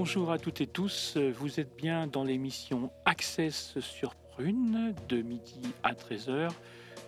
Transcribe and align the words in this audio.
Bonjour 0.00 0.30
à 0.30 0.38
toutes 0.38 0.60
et 0.60 0.68
tous, 0.68 1.16
vous 1.16 1.58
êtes 1.58 1.76
bien 1.76 2.06
dans 2.06 2.22
l'émission 2.22 2.92
Access 3.04 3.80
sur 3.80 4.14
Prune 4.14 4.94
de 5.08 5.22
midi 5.22 5.60
à 5.82 5.92
13h, 5.92 6.50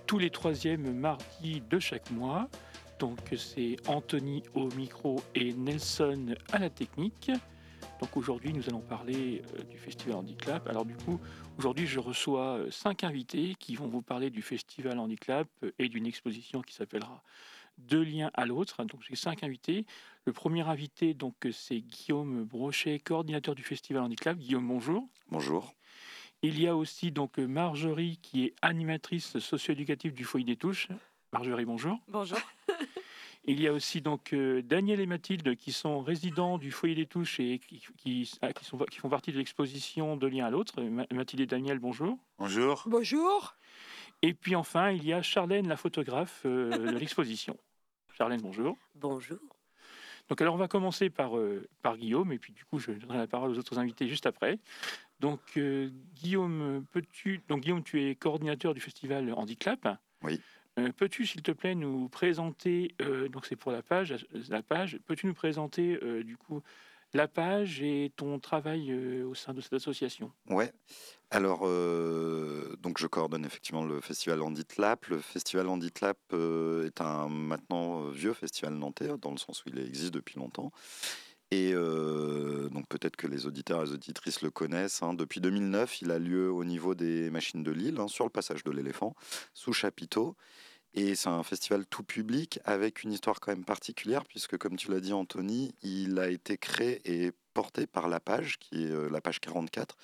tous 0.09 0.19
les 0.19 0.31
troisièmes 0.31 0.93
mardis 0.93 1.63
de 1.71 1.79
chaque 1.79 2.11
mois. 2.11 2.49
Donc 2.99 3.21
c'est 3.37 3.77
Anthony 3.87 4.43
au 4.55 4.67
micro 4.75 5.23
et 5.37 5.53
Nelson 5.53 6.35
à 6.51 6.59
la 6.59 6.69
technique. 6.69 7.31
Donc 8.01 8.17
aujourd'hui 8.17 8.53
nous 8.53 8.69
allons 8.69 8.81
parler 8.81 9.43
euh, 9.57 9.63
du 9.71 9.79
festival 9.79 10.17
Handicap. 10.17 10.67
Alors 10.67 10.85
du 10.85 10.97
coup 10.97 11.21
aujourd'hui 11.59 11.87
je 11.87 12.01
reçois 12.01 12.57
euh, 12.57 12.71
cinq 12.73 13.05
invités 13.05 13.55
qui 13.61 13.77
vont 13.77 13.87
vous 13.87 14.03
parler 14.03 14.31
du 14.31 14.43
festival 14.43 14.99
Handicap 14.99 15.47
et 15.79 15.89
d'une 15.89 16.07
exposition 16.07 16.61
qui 16.61 16.75
s'appellera 16.75 17.23
Deux 17.89 18.03
liens 18.03 18.31
à 18.35 18.47
l'autre. 18.47 18.85
Donc 18.85 19.01
j'ai 19.09 19.17
cinq 19.17 19.43
invités. 19.43 19.87
Le 20.25 20.33
premier 20.33 20.67
invité 20.69 21.15
donc 21.15 21.35
c'est 21.53 21.81
Guillaume 21.81 22.45
Brochet, 22.45 22.99
coordinateur 22.99 23.55
du 23.55 23.63
festival 23.63 24.03
Handicap. 24.03 24.37
Guillaume 24.37 24.67
bonjour. 24.67 25.09
Bonjour. 25.31 25.75
Il 26.43 26.61
y 26.61 26.67
a 26.67 26.77
aussi 26.77 27.11
donc 27.11 27.39
Marjorie 27.39 28.19
qui 28.23 28.45
est 28.45 28.55
animatrice 28.63 29.39
socio-éducative 29.39 30.15
du 30.15 30.25
foyer 30.25 30.47
des 30.47 30.57
touches. 30.57 30.89
Marjorie 31.33 31.65
bonjour. 31.65 31.99
Bonjour. 32.09 32.39
Il 33.45 33.61
y 33.61 33.69
a 33.69 33.73
aussi 33.73 34.03
donc 34.03 34.33
euh, 34.33 34.63
Daniel 34.63 35.01
et 35.01 35.07
Mathilde 35.07 35.57
qui 35.57 35.73
sont 35.73 36.03
résidents 36.03 36.59
du 36.59 36.71
foyer 36.71 36.95
des 36.95 37.07
touches 37.07 37.41
et 37.41 37.59
qui, 37.59 37.83
qui, 37.97 38.31
ah, 38.43 38.53
qui, 38.53 38.65
sont, 38.65 38.77
qui 38.79 38.99
font 38.99 39.09
partie 39.09 39.33
de 39.33 39.39
l'exposition 39.39 40.17
de 40.17 40.27
lien 40.27 40.47
à 40.47 40.51
l'autre. 40.51 40.83
Mathilde 41.11 41.41
et 41.41 41.47
Daniel, 41.47 41.79
bonjour. 41.79 42.19
Bonjour. 42.39 42.85
Bonjour. 42.87 43.57
Et 44.23 44.35
puis 44.35 44.55
enfin, 44.55 44.91
il 44.91 45.05
y 45.05 45.13
a 45.15 45.23
Charlène, 45.23 45.69
la 45.69 45.77
photographe 45.77 46.43
euh, 46.45 46.71
de 46.71 46.99
l'exposition. 46.99 47.57
Charlène, 48.21 48.43
bonjour. 48.43 48.77
Bonjour. 48.97 49.39
Donc 50.29 50.43
alors 50.43 50.55
on 50.55 50.59
va 50.59 50.69
commencer 50.69 51.09
par, 51.09 51.39
euh, 51.39 51.67
par 51.81 51.97
Guillaume 51.97 52.35
et 52.35 52.39
puis 52.39 52.53
du 52.53 52.67
coup 52.67 52.79
je 52.79 52.93
donnerai 52.93 53.17
la 53.17 53.27
parole 53.27 53.51
aux 53.51 53.57
autres 53.57 53.79
invités 53.79 54.09
juste 54.09 54.27
après. 54.27 54.59
Donc 55.21 55.41
euh, 55.57 55.89
Guillaume, 56.17 56.85
peux-tu 56.93 57.41
donc 57.49 57.63
Guillaume, 57.63 57.83
tu 57.83 58.03
es 58.03 58.15
coordinateur 58.17 58.75
du 58.75 58.81
festival 58.83 59.33
Handicap. 59.33 59.89
Oui. 60.23 60.39
Euh, 60.79 60.91
peux-tu, 60.95 61.25
s'il 61.25 61.41
te 61.41 61.51
plaît, 61.51 61.75
nous 61.75 62.11
présenter, 62.11 62.95
euh, 63.01 63.31
donc 63.31 63.47
c'est 63.47 63.57
pour 63.57 63.73
la 63.73 63.81
page, 63.81 64.27
la 64.51 64.63
page, 64.63 64.99
peux-tu 65.07 65.27
nous 65.27 65.33
présenter 65.33 65.99
euh, 66.03 66.23
du 66.23 66.37
coup 66.37 66.63
la 67.13 67.29
page 67.29 67.83
et 67.83 68.13
ton 68.17 68.39
travail 68.39 68.95
au 69.23 69.35
sein 69.35 69.55
de 69.55 69.61
cette 69.61 69.75
association? 69.75 70.33
Ouais. 70.49 70.73
Alors, 71.31 71.61
donc 72.79 72.99
je 72.99 73.07
coordonne 73.07 73.45
effectivement 73.45 73.85
le 73.85 74.01
festival 74.01 74.43
Handitlap. 74.43 75.07
Le 75.07 75.19
festival 75.19 75.69
Handitlap 75.69 76.19
est 76.33 77.01
un 77.01 77.29
maintenant 77.29 78.09
vieux 78.09 78.33
festival 78.33 78.75
nantais, 78.75 79.17
dans 79.19 79.31
le 79.31 79.39
sens 79.39 79.65
où 79.65 79.69
il 79.69 79.79
existe 79.79 80.13
depuis 80.15 80.39
longtemps. 80.39 80.73
Et 81.53 81.73
donc 81.73 82.87
peut-être 82.89 83.17
que 83.17 83.27
les 83.27 83.47
auditeurs 83.47 83.83
et 83.83 83.87
les 83.87 83.93
auditrices 83.93 84.43
le 84.43 84.51
connaissent. 84.51 85.03
Hein. 85.03 85.15
Depuis 85.15 85.41
2009, 85.41 86.03
il 86.03 86.11
a 86.13 86.19
lieu 86.19 86.51
au 86.51 86.65
niveau 86.65 86.95
des 86.95 87.31
machines 87.31 87.63
de 87.63 87.73
Lille, 87.73 87.99
hein, 87.99 88.09
sur 88.09 88.25
le 88.25 88.31
passage 88.31 88.63
de 88.65 88.71
l'éléphant, 88.71 89.15
sous 89.55 89.73
chapiteau. 89.73 90.37
Et 90.95 91.15
c'est 91.15 91.29
un 91.29 91.43
festival 91.45 91.87
tout 91.87 92.03
public 92.03 92.59
avec 92.65 93.05
une 93.05 93.13
histoire 93.13 93.39
quand 93.39 93.53
même 93.53 93.65
particulière, 93.65 94.25
puisque 94.25 94.57
comme 94.57 94.77
tu 94.77 94.91
l'as 94.91 95.01
dit 95.01 95.13
Anthony, 95.13 95.73
il 95.83 96.19
a 96.19 96.29
été 96.29 96.59
créé 96.59 97.01
et 97.05 97.33
porté 97.55 97.87
par 97.87 98.09
la 98.09 98.19
page, 98.19 98.59
qui 98.59 98.85
est 98.85 99.11
la 99.11 99.21
page 99.21 99.41
44, 99.41 99.97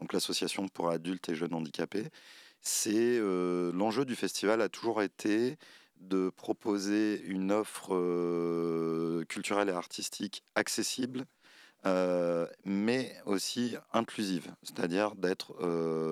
donc 0.00 0.12
l'association 0.12 0.68
pour 0.68 0.90
adultes 0.90 1.28
et 1.28 1.34
jeunes 1.34 1.54
handicapés. 1.54 2.06
C'est 2.62 3.18
l'enjeu 3.20 4.04
du 4.04 4.16
festival 4.16 4.62
a 4.62 4.68
toujours 4.68 5.02
été 5.02 5.58
de 6.00 6.30
proposer 6.30 7.22
une 7.24 7.52
offre 7.52 7.94
culturelle 9.24 9.68
et 9.68 9.72
artistique 9.72 10.42
accessible, 10.54 11.26
euh, 11.86 12.46
mais 12.64 13.14
aussi 13.26 13.76
inclusive, 13.92 14.54
c'est-à-dire 14.62 15.14
d'être, 15.16 15.54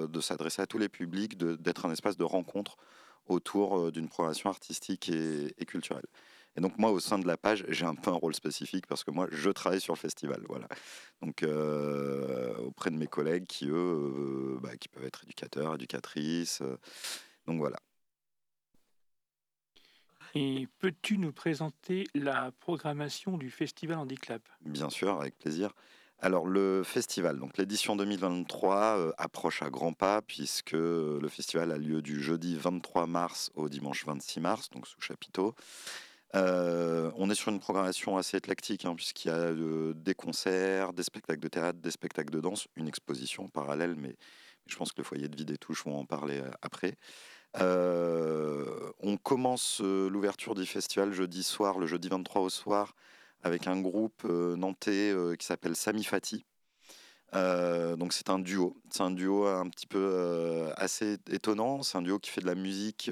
de 0.06 0.20
s'adresser 0.20 0.60
à 0.60 0.66
tous 0.66 0.78
les 0.78 0.90
publics, 0.90 1.38
d'être 1.38 1.86
un 1.86 1.92
espace 1.92 2.18
de 2.18 2.24
rencontre 2.24 2.76
autour 3.28 3.78
euh, 3.78 3.92
d'une 3.92 4.08
programmation 4.08 4.50
artistique 4.50 5.08
et, 5.08 5.52
culturelle. 5.66 6.06
Et 6.56 6.60
donc 6.60 6.76
moi, 6.78 6.90
au 6.90 6.98
sein 6.98 7.18
de 7.18 7.26
la 7.26 7.36
page, 7.36 7.64
j'ai 7.68 7.84
un 7.84 7.94
peu 7.94 8.10
un 8.10 8.14
rôle 8.14 8.34
spécifique 8.34 8.86
parce 8.86 9.04
que 9.04 9.10
moi, 9.10 9.28
je 9.30 9.50
travaille 9.50 9.80
sur 9.80 9.94
le 9.94 9.98
festival, 9.98 10.42
voilà. 10.48 10.66
Donc 11.22 11.42
euh, 11.42 12.56
auprès 12.58 12.90
de 12.90 12.96
mes 12.96 13.06
collègues 13.06 13.46
qui 13.46 13.68
eux, 13.68 13.74
euh, 13.74 14.58
bah, 14.60 14.76
qui 14.76 14.88
peuvent 14.88 15.04
être 15.04 15.22
éducateurs, 15.24 15.74
éducatrices. 15.74 16.62
donc 17.46 17.58
voilà. 17.58 17.78
Et 20.34 20.68
peux-tu 20.78 21.18
nous 21.18 21.32
présenter 21.32 22.06
la 22.14 22.52
programmation 22.60 23.38
du 23.38 23.50
festival 23.50 23.98
Handicap 23.98 24.42
Bien 24.60 24.90
sûr, 24.90 25.20
avec 25.20 25.38
plaisir. 25.38 25.72
Alors 26.20 26.48
le 26.48 26.82
festival, 26.82 27.38
donc 27.38 27.58
l'édition 27.58 27.94
2023 27.94 28.98
euh, 28.98 29.12
approche 29.18 29.62
à 29.62 29.70
grands 29.70 29.92
pas 29.92 30.20
puisque 30.20 30.72
le 30.72 31.28
festival 31.28 31.70
a 31.70 31.78
lieu 31.78 32.02
du 32.02 32.20
jeudi 32.20 32.56
23 32.56 33.06
mars 33.06 33.52
au 33.54 33.68
dimanche 33.68 34.04
26 34.04 34.40
mars, 34.40 34.70
donc 34.70 34.88
sous 34.88 35.00
chapiteau. 35.00 35.54
Euh, 36.34 37.12
on 37.14 37.30
est 37.30 37.36
sur 37.36 37.52
une 37.52 37.60
programmation 37.60 38.16
assez 38.16 38.36
éclectique 38.36 38.84
hein, 38.84 38.96
puisqu'il 38.96 39.28
y 39.28 39.30
a 39.30 39.36
euh, 39.36 39.94
des 39.94 40.14
concerts, 40.14 40.92
des 40.92 41.04
spectacles 41.04 41.38
de 41.40 41.48
théâtre, 41.48 41.78
des 41.78 41.92
spectacles 41.92 42.32
de 42.32 42.40
danse, 42.40 42.66
une 42.74 42.88
exposition 42.88 43.46
parallèle, 43.46 43.94
mais 43.96 44.16
je 44.66 44.74
pense 44.74 44.90
que 44.90 44.98
le 44.98 45.04
foyer 45.04 45.28
de 45.28 45.36
vie 45.36 45.44
des 45.44 45.56
touches 45.56 45.84
vont 45.84 45.96
en 45.96 46.04
parler 46.04 46.42
après. 46.62 46.96
on 47.60 49.16
commence 49.22 49.80
l'ouverture 49.80 50.56
du 50.56 50.66
festival 50.66 51.12
jeudi 51.12 51.44
soir, 51.44 51.78
le 51.78 51.86
jeudi 51.86 52.08
23 52.08 52.42
au 52.42 52.50
soir, 52.50 52.96
avec 53.42 53.66
un 53.66 53.80
groupe 53.80 54.22
euh, 54.24 54.56
nantais 54.56 55.12
euh, 55.12 55.36
qui 55.36 55.46
s'appelle 55.46 55.76
Sami 55.76 56.04
Fati. 56.04 56.44
Euh, 57.34 57.94
donc 57.96 58.14
c'est 58.14 58.30
un 58.30 58.38
duo, 58.38 58.76
c'est 58.90 59.02
un 59.02 59.10
duo 59.10 59.46
un 59.46 59.68
petit 59.68 59.86
peu 59.86 60.70
assez 60.76 61.18
étonnant. 61.30 61.82
C'est 61.82 61.98
un 61.98 62.02
duo 62.02 62.18
qui 62.18 62.30
fait 62.30 62.40
de 62.40 62.46
la 62.46 62.54
musique 62.54 63.10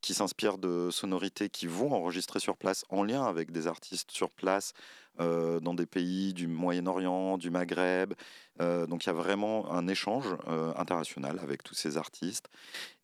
qui 0.00 0.14
s'inspire 0.14 0.56
de 0.56 0.88
sonorités 0.90 1.50
qui 1.50 1.66
vont 1.66 1.92
enregistrer 1.92 2.40
sur 2.40 2.56
place 2.56 2.86
en 2.88 3.02
lien 3.02 3.24
avec 3.24 3.50
des 3.50 3.66
artistes 3.66 4.10
sur 4.12 4.30
place 4.30 4.72
dans 5.18 5.74
des 5.74 5.84
pays 5.84 6.32
du 6.32 6.46
Moyen-Orient, 6.46 7.36
du 7.36 7.50
Maghreb. 7.50 8.14
donc 8.58 9.04
il 9.04 9.08
y 9.08 9.10
a 9.10 9.12
vraiment 9.12 9.70
un 9.70 9.86
échange 9.88 10.34
international 10.76 11.38
avec 11.42 11.62
tous 11.62 11.74
ces 11.74 11.98
artistes. 11.98 12.48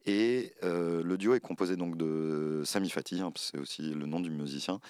Et 0.06 0.54
le 0.62 1.16
duo 1.16 1.34
est 1.34 1.40
composé 1.40 1.76
donc 1.76 1.98
de 1.98 2.62
Sami 2.64 2.88
Fati, 2.88 3.20
hein, 3.20 3.30
c'est 3.36 3.58
aussi 3.58 3.82
le 3.92 4.06
nom 4.06 4.20
du 4.20 4.30
musicien, 4.30 4.80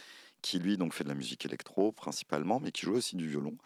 qui 0.46 0.60
lui 0.60 0.76
donc 0.76 0.94
fait 0.94 1.02
de 1.02 1.08
la 1.08 1.16
musique 1.16 1.44
électro 1.44 1.90
principalement, 1.90 2.60
mais 2.60 2.70
qui 2.70 2.86
joue 2.86 2.94
aussi 2.94 3.16
du 3.16 3.28
violon, 3.28 3.58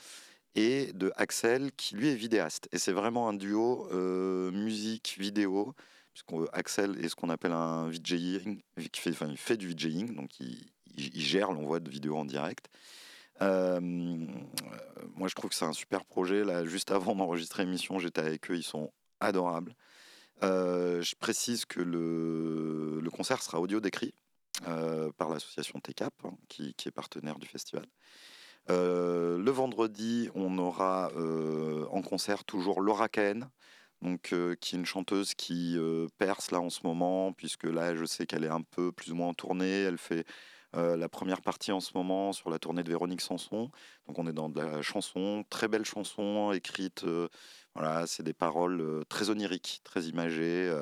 et 0.54 0.94
de 0.94 1.12
Axel 1.16 1.72
qui 1.76 1.94
lui 1.94 2.08
est 2.08 2.14
vidéaste. 2.14 2.70
Et 2.72 2.78
c'est 2.78 2.92
vraiment 2.92 3.28
un 3.28 3.34
duo 3.34 3.86
euh, 3.92 4.50
musique 4.50 5.16
vidéo, 5.19 5.74
puisqu'on 6.14 6.46
Axel 6.54 6.98
est 7.04 7.10
ce 7.10 7.14
qu'on 7.14 7.28
appelle 7.28 7.52
un 7.52 7.90
VJing, 7.90 8.62
qui 8.92 9.00
fait, 9.00 9.10
enfin, 9.10 9.28
il 9.28 9.36
fait 9.36 9.58
du 9.58 9.69
VJing, 9.69 10.14
donc 10.14 10.40
il, 10.40 10.72
gère 10.96 11.52
l'envoi 11.52 11.80
de 11.80 11.90
vidéos 11.90 12.16
en 12.16 12.24
direct. 12.24 12.70
Euh, 13.42 13.78
moi, 13.80 15.28
je 15.28 15.34
trouve 15.34 15.50
que 15.50 15.56
c'est 15.56 15.64
un 15.66 15.72
super 15.74 16.04
projet. 16.06 16.44
Là, 16.44 16.64
juste 16.64 16.90
avant 16.90 17.14
d'enregistrer 17.14 17.64
l'émission, 17.64 17.98
j'étais 17.98 18.20
avec 18.20 18.50
eux. 18.50 18.56
Ils 18.56 18.62
sont 18.62 18.90
adorables. 19.20 19.74
Euh, 20.42 21.02
je 21.02 21.14
précise 21.14 21.64
que 21.66 21.80
le, 21.80 23.08
concert 23.10 23.42
sera 23.42 23.60
audio 23.60 23.80
décrit, 23.80 24.14
par 25.16 25.28
l'association 25.31 25.81
TECAP, 25.81 26.15
hein, 26.25 26.34
qui, 26.48 26.75
est 26.84 26.91
partenaire 26.91 27.38
du 27.38 27.47
festival. 27.47 27.87
Euh, 28.69 29.38
le 29.38 29.50
vendredi, 29.50 30.28
on 30.34 30.59
aura 30.59 31.10
euh, 31.16 31.87
en 31.91 32.03
concert 32.03 32.44
toujours 32.44 32.81
Laura 32.81 33.09
Cahen, 33.09 33.49
donc, 34.03 34.34
qui 34.60 34.75
est 34.75 34.78
une 34.78 34.87
chanteuse 34.87 35.34
qui 35.34 35.79
perce 36.17 36.52
là 36.52 36.61
en 36.61 36.70
ce 36.70 36.81
moment, 36.84 37.34
puisque 37.34 37.64
là, 37.64 37.94
je 37.94 38.06
sais 38.06 38.25
qu'elle 38.25 38.44
est 38.44 38.49
un 38.49 38.62
peu 38.62 38.93
plus 38.93 39.12
ou 39.12 39.14
moins 39.14 39.29
en 39.29 39.34
tournée. 39.34 39.82
Elle 39.82 39.99
fait 39.99 40.25
la 40.73 41.08
première 41.11 41.43
partie 41.43 41.70
en 41.70 41.81
ce 41.81 41.90
moment 41.94 42.32
sur 42.32 42.49
la 42.49 42.58
tournée 42.58 42.82
de 42.82 42.88
Véronique 42.88 43.20
Sanson. 43.20 43.70
Donc, 44.06 44.19
on 44.19 44.26
est 44.26 44.32
dans 44.32 44.49
de 44.49 44.58
la 44.58 44.81
chanson, 44.81 45.44
très 45.50 45.69
belle 45.69 45.84
chanson, 45.84 46.50
écrite. 46.52 47.05
voilà, 47.75 48.06
c'est 48.06 48.23
des 48.23 48.32
paroles 48.32 49.05
très 49.11 49.29
oniriques, 49.29 49.82
très 49.84 50.05
imagées 50.05 50.75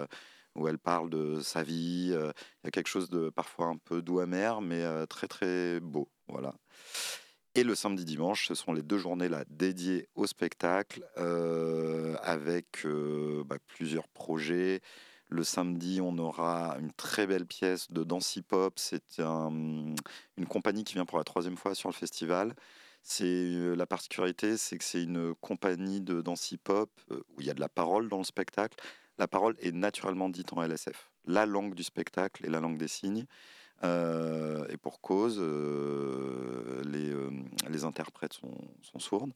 où 0.59 0.69
elle 0.69 0.79
parle 0.79 1.11
de 1.11 1.41
sa 1.41 1.63
vie. 1.63 2.11
Euh, 2.13 2.33
il 2.63 2.67
y 2.67 2.69
a 2.69 2.71
quelque 2.71 2.89
chose 2.89 3.09
de 3.09 3.31
parfois 3.31 3.67
un 3.67 3.77
peu 3.77 4.03
doux 4.03 4.21
amer, 4.21 4.61
mais 4.61 4.83
euh, 4.83 5.07
très 5.07 5.29
très 5.29 5.81
beau. 5.81 6.09
Voilà. 6.29 6.55
Et 7.55 7.65
le 7.65 7.75
samedi 7.75 8.05
dimanche, 8.05 8.47
ce 8.47 8.55
sont 8.55 8.73
les 8.73 8.83
deux 8.83 8.99
journées 8.99 9.29
là 9.29 9.45
dédiées 9.49 10.09
au 10.15 10.27
spectacle 10.27 11.05
euh, 11.17 12.17
avec 12.23 12.87
bah, 13.47 13.57
plusieurs 13.67 14.09
projets. 14.09 14.81
Le 15.31 15.45
samedi, 15.45 16.01
on 16.01 16.17
aura 16.19 16.77
une 16.79 16.93
très 16.93 17.27
belle 17.27 17.47
pièce 17.47 17.91
de 17.91 18.05
danse 18.05 18.37
hip-hop. 18.37 18.75
C'est 18.79 19.19
une 19.19 19.97
compagnie 20.49 20.85
qui 20.85 20.95
vient 20.95 21.05
pour 21.05 21.19
la 21.19 21.25
troisième 21.25 21.57
fois 21.57 21.75
sur 21.75 21.89
le 21.89 21.95
festival. 21.95 22.55
C'est 23.03 23.75
la 23.75 23.87
particularité, 23.87 24.57
c'est 24.57 24.79
que 24.79 24.85
c'est 24.85 25.03
une 25.03 25.35
compagnie 25.37 26.01
de 26.01 26.21
danse 26.23 26.53
hip-hop 26.53 26.91
où 27.11 27.41
il 27.41 27.47
y 27.47 27.51
a 27.51 27.55
de 27.55 27.61
la 27.61 27.69
parole 27.69 28.09
dans 28.09 28.19
le 28.19 28.25
spectacle, 28.25 28.77
la 29.19 29.29
parole 29.29 29.57
est 29.61 29.73
naturellement 29.73 30.29
dite 30.29 30.53
en 30.53 30.63
LSF. 30.63 31.11
La 31.27 31.47
langue 31.47 31.75
du 31.75 31.83
spectacle 31.83 32.47
est 32.47 32.51
la 32.51 32.61
langue 32.61 32.79
des 32.79 32.89
signes. 32.89 33.27
Euh, 33.85 34.67
et 34.69 34.77
pour 34.77 35.01
cause, 35.01 35.39
euh, 35.41 36.83
les, 36.85 37.11
euh, 37.11 37.31
les, 37.69 37.85
interprètes 37.85 38.33
sont, 38.33 38.57
sont, 38.83 38.99
sourdes. 38.99 39.33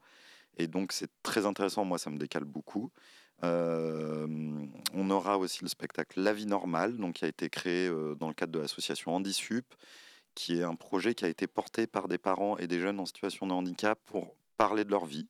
Et 0.57 0.67
donc 0.67 0.93
c'est 0.93 1.11
très 1.23 1.47
intéressant, 1.47 1.85
moi 1.85 1.99
ça 1.99 2.11
me 2.11 2.19
décale 2.19 2.45
beaucoup. 2.45 2.91
on 3.43 5.11
aura 5.11 5.39
aussi 5.39 5.63
le 5.63 5.69
spectacle 5.69 6.21
La 6.21 6.33
vie 6.33 6.47
normale, 6.47 6.97
donc 6.97 7.15
qui 7.17 7.25
a 7.25 7.29
été 7.29 7.49
créé 7.51 7.89
dans 8.19 8.29
le 8.29 8.35
cadre 8.35 8.53
de 8.53 8.59
l'association 8.59 9.15
Handisup, 9.15 9.75
qui 10.35 10.59
est 10.59 10.63
un 10.63 10.75
projet 10.75 11.15
qui 11.15 11.25
a 11.25 11.29
été 11.29 11.47
porté 11.47 11.87
par 11.87 12.09
des 12.09 12.19
parents 12.19 12.59
et 12.59 12.67
des 12.67 12.81
jeunes 12.81 13.01
en 13.01 13.07
situation 13.07 13.47
de 13.47 13.53
handicap 13.53 13.99
pour 14.05 14.35
parler 14.57 14.85
de 14.85 14.91
leur 14.91 15.07
vie 15.07 15.29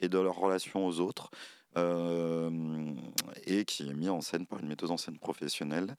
et 0.00 0.08
de 0.08 0.18
leur 0.18 0.36
relation 0.36 0.86
aux 0.86 1.00
autres, 1.00 1.30
et 1.76 3.64
qui 3.64 3.88
est 3.88 3.94
mis 3.94 4.08
en 4.08 4.20
scène 4.20 4.46
par 4.46 4.60
une 4.60 4.68
metteuse 4.68 4.90
en 4.90 4.96
scène 4.96 5.18
professionnelle. 5.18 5.96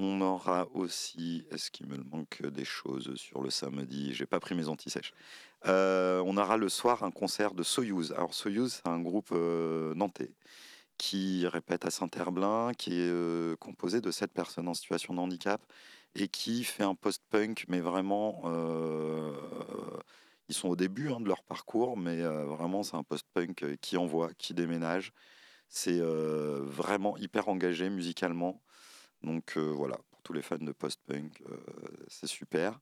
On 0.00 0.20
aura 0.20 0.68
aussi, 0.74 1.44
est-ce 1.50 1.72
qu'il 1.72 1.86
me 1.88 1.96
manque 1.96 2.46
des 2.46 2.64
choses 2.64 3.16
sur 3.16 3.42
le 3.42 3.50
samedi? 3.50 4.14
J'ai 4.14 4.26
pas 4.26 4.38
pris 4.38 4.54
mes 4.54 4.68
antisèches. 4.68 5.12
Euh, 5.66 6.22
on 6.24 6.36
aura 6.36 6.56
le 6.56 6.68
soir 6.68 7.02
un 7.02 7.10
concert 7.10 7.52
de 7.52 7.64
Soyuz. 7.64 8.12
Alors 8.12 8.32
Soyuz, 8.32 8.74
c'est 8.74 8.88
un 8.88 9.00
groupe 9.00 9.30
euh, 9.32 9.94
nantais 9.94 10.30
qui 10.98 11.46
répète 11.48 11.84
à 11.84 11.90
Saint-Herblain, 11.90 12.72
qui 12.74 12.94
est 12.94 13.10
euh, 13.10 13.56
composé 13.56 14.00
de 14.00 14.10
sept 14.12 14.32
personnes 14.32 14.68
en 14.68 14.74
situation 14.74 15.14
de 15.14 15.20
handicap 15.20 15.60
et 16.14 16.28
qui 16.28 16.64
fait 16.64 16.84
un 16.84 16.94
post-punk, 16.94 17.64
mais 17.68 17.80
vraiment, 17.80 18.42
ils 20.48 20.54
sont 20.54 20.68
au 20.68 20.76
début 20.76 21.10
hein, 21.10 21.20
de 21.20 21.28
leur 21.28 21.42
parcours, 21.42 21.96
mais 21.96 22.22
vraiment 22.22 22.82
c'est 22.82 22.96
un 22.96 23.02
post-punk 23.02 23.76
qui 23.80 23.96
envoie, 23.96 24.32
qui 24.34 24.54
déménage. 24.54 25.12
C'est 25.68 26.00
vraiment 26.00 27.16
hyper 27.18 27.48
engagé 27.48 27.90
musicalement. 27.90 28.62
Donc 29.22 29.56
voilà, 29.56 29.96
pour 30.10 30.22
tous 30.22 30.32
les 30.32 30.42
fans 30.42 30.56
de 30.58 30.72
post-punk, 30.72 31.42
c'est 32.08 32.26
super. 32.26 32.80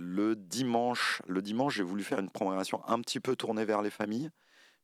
le 0.00 0.34
dimanche, 0.34 1.22
le 1.26 1.42
dimanche, 1.42 1.76
j'ai 1.76 1.82
voulu 1.82 2.02
faire 2.02 2.18
une 2.18 2.30
programmation 2.30 2.82
un 2.88 3.00
petit 3.00 3.20
peu 3.20 3.36
tournée 3.36 3.64
vers 3.64 3.82
les 3.82 3.90
familles, 3.90 4.30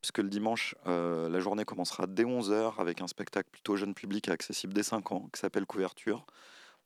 puisque 0.00 0.19
le 0.19 0.29
dimanche, 0.29 0.75
la 0.85 1.41
journée 1.41 1.64
commencera 1.64 2.06
dès 2.06 2.25
11h 2.25 2.75
avec 2.79 3.00
un 3.00 3.06
spectacle 3.06 3.49
plutôt 3.50 3.76
jeune 3.76 3.94
public 3.94 4.29
accessible 4.29 4.73
dès 4.73 4.82
5 4.82 5.12
ans, 5.12 5.29
qui 5.32 5.41
s'appelle 5.41 5.67
Couverture, 5.67 6.26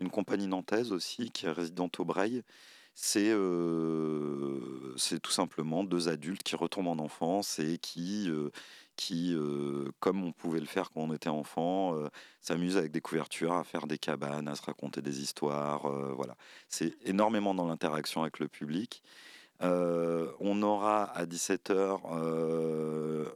une 0.01 0.11
compagnie 0.11 0.47
nantaise 0.47 0.93
aussi, 0.93 1.31
qui 1.31 1.47
est 1.47 1.51
résidente 1.51 2.01
au 2.01 2.05
Breil. 2.05 2.43
C'est 2.95 3.33
tout 5.23 5.31
simplement 5.31 5.85
deux 5.85 6.09
adultes 6.09 6.43
qui 6.43 6.57
retombent 6.57 6.89
en 6.89 6.99
enfance 6.99 7.59
et 7.59 7.79
qui 7.79 8.31
qui, 9.01 9.35
comme 9.99 10.23
on 10.25 10.33
pouvait 10.33 10.61
le 10.61 10.67
faire 10.67 10.91
quand 10.91 11.01
on 11.01 11.15
était 11.15 11.31
enfant, 11.31 11.97
euh, 11.97 12.11
s'amuse 12.43 12.77
avec 12.77 12.93
des 12.93 13.01
couvertures, 13.01 13.55
à 13.55 13.65
faire 13.65 13.87
des 13.87 13.97
cabanes, 13.97 14.47
à 14.47 14.55
se 14.55 14.63
raconter 14.63 15.01
des 15.01 15.23
histoires. 15.23 15.91
Voilà, 16.15 16.37
c'est 16.69 16.95
énormément 17.07 17.55
dans 17.55 17.67
l'interaction 17.67 18.21
avec 18.21 18.39
le 18.41 18.49
public. 18.49 19.03
on 19.61 20.63
aura 20.63 21.05
à 21.05 21.25
17h 21.25 22.01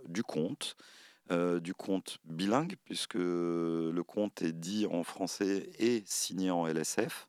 du 0.06 0.22
conte. 0.22 0.76
du 1.30 1.72
conte 1.72 2.18
bilingue, 2.26 2.76
puisque 2.84 3.14
le 3.14 4.02
conte 4.06 4.42
est 4.42 4.52
dit 4.52 4.86
en 4.86 5.02
français 5.02 5.70
et 5.78 6.02
signé 6.06 6.50
en 6.50 6.66
LSF. 6.66 7.26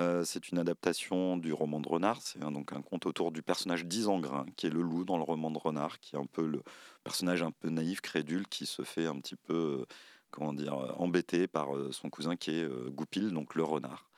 Euh, 0.00 0.24
c'est 0.24 0.50
une 0.50 0.58
adaptation 0.58 1.36
du 1.36 1.52
roman 1.52 1.78
de 1.78 1.88
Renard. 1.88 2.22
C'est 2.22 2.40
donc 2.40 2.72
un 2.72 2.80
conte 2.80 3.04
autour 3.04 3.32
du 3.32 3.42
personnage 3.42 3.84
d'Isengrin, 3.84 4.46
qui 4.56 4.66
est 4.66 4.70
le 4.70 4.80
loup 4.80 5.04
dans 5.04 5.18
le 5.18 5.22
roman 5.22 5.50
de 5.50 5.58
Renard, 5.58 6.00
qui 6.00 6.16
est 6.16 6.18
un 6.18 6.26
peu 6.26 6.46
le 6.46 6.62
personnage 7.04 7.42
un 7.42 7.50
peu 7.50 7.68
naïf, 7.68 8.00
crédule, 8.00 8.46
qui 8.48 8.64
se 8.64 8.82
fait 8.82 9.06
un 9.06 9.16
petit 9.20 9.36
peu, 9.36 9.80
euh, 9.82 9.86
comment 10.30 10.54
dire, 10.54 10.74
euh, 10.74 10.92
embêté 10.96 11.46
par 11.46 11.68
son 11.90 12.08
cousin 12.08 12.36
qui 12.36 12.52
est 12.52 12.68
Goupil, 12.90 13.30
donc 13.30 13.54
le 13.54 13.62
renard. 13.62 14.08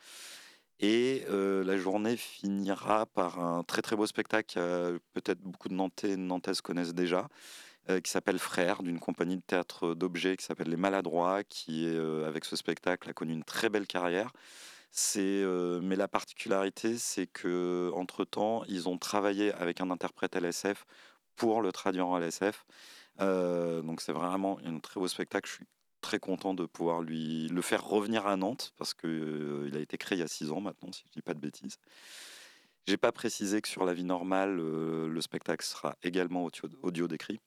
Et 0.79 1.23
la 1.29 1.77
journée 1.77 2.17
finira 2.17 3.05
par 3.05 3.39
un 3.39 3.63
très 3.63 3.81
très 3.81 3.95
beau 3.95 4.05
spectacle 4.05 4.59
peut-être 5.13 5.39
beaucoup 5.39 5.69
de 5.69 5.75
Nantais 5.75 6.11
et 6.11 6.17
Nantaises 6.17 6.59
connaissent 6.61 6.93
déjà, 6.93 7.29
qui 8.03 8.11
s'appelle 8.11 8.39
Frère, 8.39 8.83
d'une 8.83 8.99
compagnie 8.99 9.37
de 9.37 9.41
théâtre 9.41 9.93
d'objets 9.93 10.35
qui 10.35 10.43
s'appelle 10.43 10.69
Les 10.69 10.75
Maladroits, 10.75 11.43
qui, 11.45 11.87
avec 12.25 12.43
ce 12.43 12.57
spectacle, 12.57 13.09
a 13.09 13.13
connu 13.13 13.31
une 13.31 13.45
très 13.45 13.69
belle 13.69 13.87
carrière. 13.87 14.33
Mais 15.15 15.95
la 15.95 16.07
particularité, 16.07 16.97
c'est 16.97 17.27
que 17.27 17.91
entre 17.95 18.25
temps, 18.25 18.63
ils 18.65 18.87
ont 18.89 18.97
travaillé 18.97 19.51
avec 19.53 19.81
un 19.81 19.89
interprète 19.89 20.35
LSF 20.35 20.85
pour 21.35 21.61
le 21.61 21.71
traduire 21.71 22.07
en 22.07 22.17
LSF. 22.19 22.65
donc 23.19 24.01
c'est 24.01 24.13
vraiment 24.13 24.59
un 24.65 24.79
très 24.79 24.99
beau 24.99 25.07
spectacle. 25.07 25.49
Je 25.49 25.55
suis 25.55 25.65
très 26.01 26.19
content 26.19 26.53
de 26.53 26.65
pouvoir 26.65 27.01
lui 27.01 27.47
le 27.47 27.61
faire 27.61 27.83
revenir 27.83 28.27
à 28.27 28.35
Nantes 28.35 28.73
parce 28.77 28.93
que 28.93 29.65
il 29.67 29.77
a 29.77 29.79
été 29.79 29.97
créé 29.97 30.17
il 30.17 30.21
y 30.21 30.23
a 30.23 30.27
six 30.27 30.51
ans 30.51 30.61
maintenant, 30.61 30.91
si 30.91 31.03
je 31.07 31.11
dis 31.11 31.21
pas 31.21 31.33
de 31.33 31.39
bêtises. 31.39 31.77
J'ai 32.87 32.97
pas 32.97 33.11
précisé 33.13 33.61
que 33.61 33.69
sur 33.69 33.85
la 33.85 33.93
vie 33.93 34.03
normale, 34.03 34.57
le 34.57 35.21
spectacle 35.21 35.65
sera 35.65 35.95
également 36.03 36.47
audio 36.83 37.07
décrit. 37.07 37.39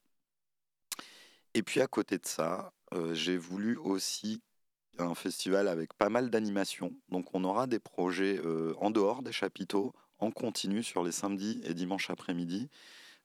Et 1.54 1.62
puis 1.62 1.81
à 1.81 1.87
côté 1.87 2.19
de 2.19 2.26
ça, 2.26 2.72
j'ai 3.12 3.37
voulu 3.37 3.76
aussi 3.76 4.42
un 4.98 5.14
festival 5.14 5.69
avec 5.69 5.94
pas 5.94 6.08
mal 6.08 6.31
d'animations. 6.31 6.93
Donc 7.10 7.34
on 7.34 7.44
aura 7.44 7.66
des 7.66 7.78
projets 7.78 8.40
euh, 8.44 8.75
en 8.78 8.90
dehors 8.90 9.22
des 9.22 9.32
chapiteaux, 9.32 9.94
en 10.19 10.31
continu 10.31 10.82
sur 10.82 11.04
les 11.04 11.12
samedis 11.12 11.60
et 11.64 11.75
dimanches 11.75 12.10
après-midi. 12.10 12.69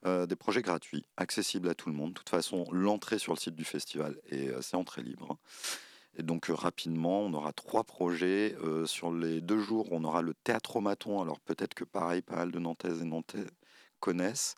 Euh, 0.05 0.25
des 0.25 0.35
projets 0.35 0.63
gratuits, 0.63 1.05
accessibles 1.15 1.69
à 1.69 1.75
tout 1.75 1.87
le 1.89 1.95
monde. 1.95 2.09
De 2.09 2.15
toute 2.15 2.29
façon, 2.29 2.65
l'entrée 2.71 3.19
sur 3.19 3.33
le 3.33 3.37
site 3.37 3.55
du 3.55 3.65
festival 3.65 4.17
est 4.29 4.49
euh, 4.49 4.61
c'est 4.61 4.75
entrée 4.75 5.03
libre. 5.03 5.37
Et 6.17 6.23
donc 6.23 6.47
rapidement, 6.47 7.21
on 7.21 7.33
aura 7.33 7.53
trois 7.53 7.85
projets. 7.85 8.57
sur 8.85 9.13
les 9.13 9.39
deux 9.39 9.59
jours, 9.59 9.87
on 9.91 10.03
aura 10.03 10.21
le 10.21 10.33
Théâtre-Maton. 10.33 11.21
Alors 11.21 11.39
peut-être 11.39 11.73
que 11.73 11.85
pareil, 11.85 12.21
pas 12.21 12.35
mal 12.35 12.51
de 12.51 12.59
Nantaises 12.59 13.01
et 13.01 13.05
Nantais 13.05 13.45
connaissent. 14.01 14.55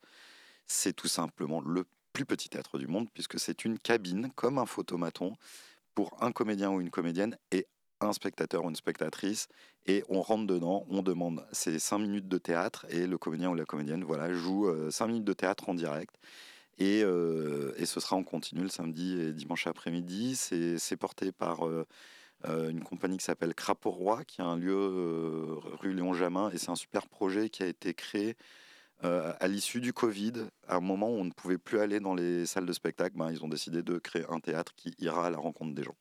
C'est 0.66 0.94
tout 0.94 1.07
simplement 1.07 1.62
le 1.62 1.86
plus 2.13 2.25
petit 2.25 2.48
théâtre 2.48 2.77
du 2.77 2.88
monde, 2.88 3.09
puisque 3.13 3.39
c'est 3.39 3.66
une 3.66 3.77
cabine 3.77 4.31
comme 4.36 4.59
un 4.59 4.66
photomaton 4.66 5.36
pour 5.95 6.16
un 6.22 6.31
comédien 6.31 6.72
ou 6.72 6.81
une 6.81 6.90
comédienne 6.90 7.38
et 7.51 7.68
un 8.01 8.13
spectateur 8.13 8.66
ou 8.66 8.69
une 8.69 8.75
spectatrice. 8.75 9.48
Et 9.86 10.04
on 10.10 10.22
rentre 10.22 10.48
dedans, 10.48 10.86
on 10.90 11.01
demande 11.01 11.45
c'est 11.51 11.80
cinq 11.80 12.00
minutes 12.00 12.28
de 12.28 12.38
théâtre 12.38 12.86
et 12.90 13.07
le 13.07 13.18
comédien 13.18 13.50
ou 13.50 13.56
la 13.56 13.66
comédienne 13.66 14.04
voilà 14.04 14.31
joue 14.34 14.68
euh, 14.68 14.92
cinq 14.92 15.07
minutes 15.07 15.25
de 15.25 15.34
théâtre 15.34 15.69
en 15.69 15.74
direct. 15.74 16.16
Et, 16.80 17.04
euh, 17.04 17.74
et, 17.78 17.86
ce 17.86 18.00
sera 18.00 18.16
en 18.16 18.24
continu 18.24 18.63
le 18.63 18.69
samedi 18.69 19.19
et 19.19 19.31
dimanche 19.31 19.68
après-midi. 19.68 20.35
C'est 20.35 20.97
porté 20.97 21.31
par 21.31 21.68
euh, 21.68 21.85
une 22.45 22.83
compagnie 22.83 23.18
qui 23.18 23.26
s'appelle 23.26 23.54
Crapaud 23.54 23.92
Roi, 23.92 24.23
qui 24.26 24.42
a 24.42 24.45
un 24.45 24.57
lieu 24.57 25.59
rue 25.80 25.94
Léon 25.94 26.14
Jamin, 26.14 26.50
et 26.50 26.57
c'est 26.57 26.71
un 26.71 26.76
super 26.76 27.07
projet 27.07 27.50
qui 27.50 27.62
a 27.62 27.68
été 27.68 27.94
créé 27.94 28.35
à 29.02 29.47
l'issue 29.47 29.81
du 29.81 29.92
Covid, 29.92 30.47
à 30.68 30.78
un 30.78 30.80
moment 30.80 31.09
où 31.09 31.16
on 31.16 31.26
ne 31.26 31.31
pouvait 31.31 31.57
plus 31.57 31.80
aller 31.80 32.00
dans 32.00 32.14
les 32.14 32.45
salles 32.45 32.66
de 32.66 32.73
spectacle, 32.73 33.18
ben, 33.18 33.31
ils 33.31 33.44
ont 33.44 33.50
décidé 33.50 33.83
de 33.83 33.97
créer 33.97 34.23
un 34.30 34.40
théâtre 34.40 34.73
qui 34.76 34.94
ira 35.00 35.28
à 35.28 35.30
la 35.30 35.38
rencontre 35.38 35.73
des 35.73 35.83
gens. 35.83 35.97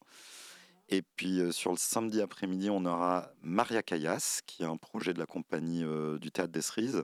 Et 0.89 1.03
puis 1.03 1.41
sur 1.53 1.71
le 1.71 1.79
samedi 1.79 2.21
après-midi, 2.21 2.71
on 2.71 2.85
aura 2.85 3.31
Maria 3.43 3.83
Callas, 3.83 4.41
qui 4.47 4.63
est 4.63 4.67
un 4.67 4.77
projet 4.77 5.15
de 5.15 5.19
la 5.19 5.27
compagnie 5.27 5.85
du 6.21 6.31
théâtre 6.31 6.53
des 6.53 6.63
Cerises. 6.63 7.03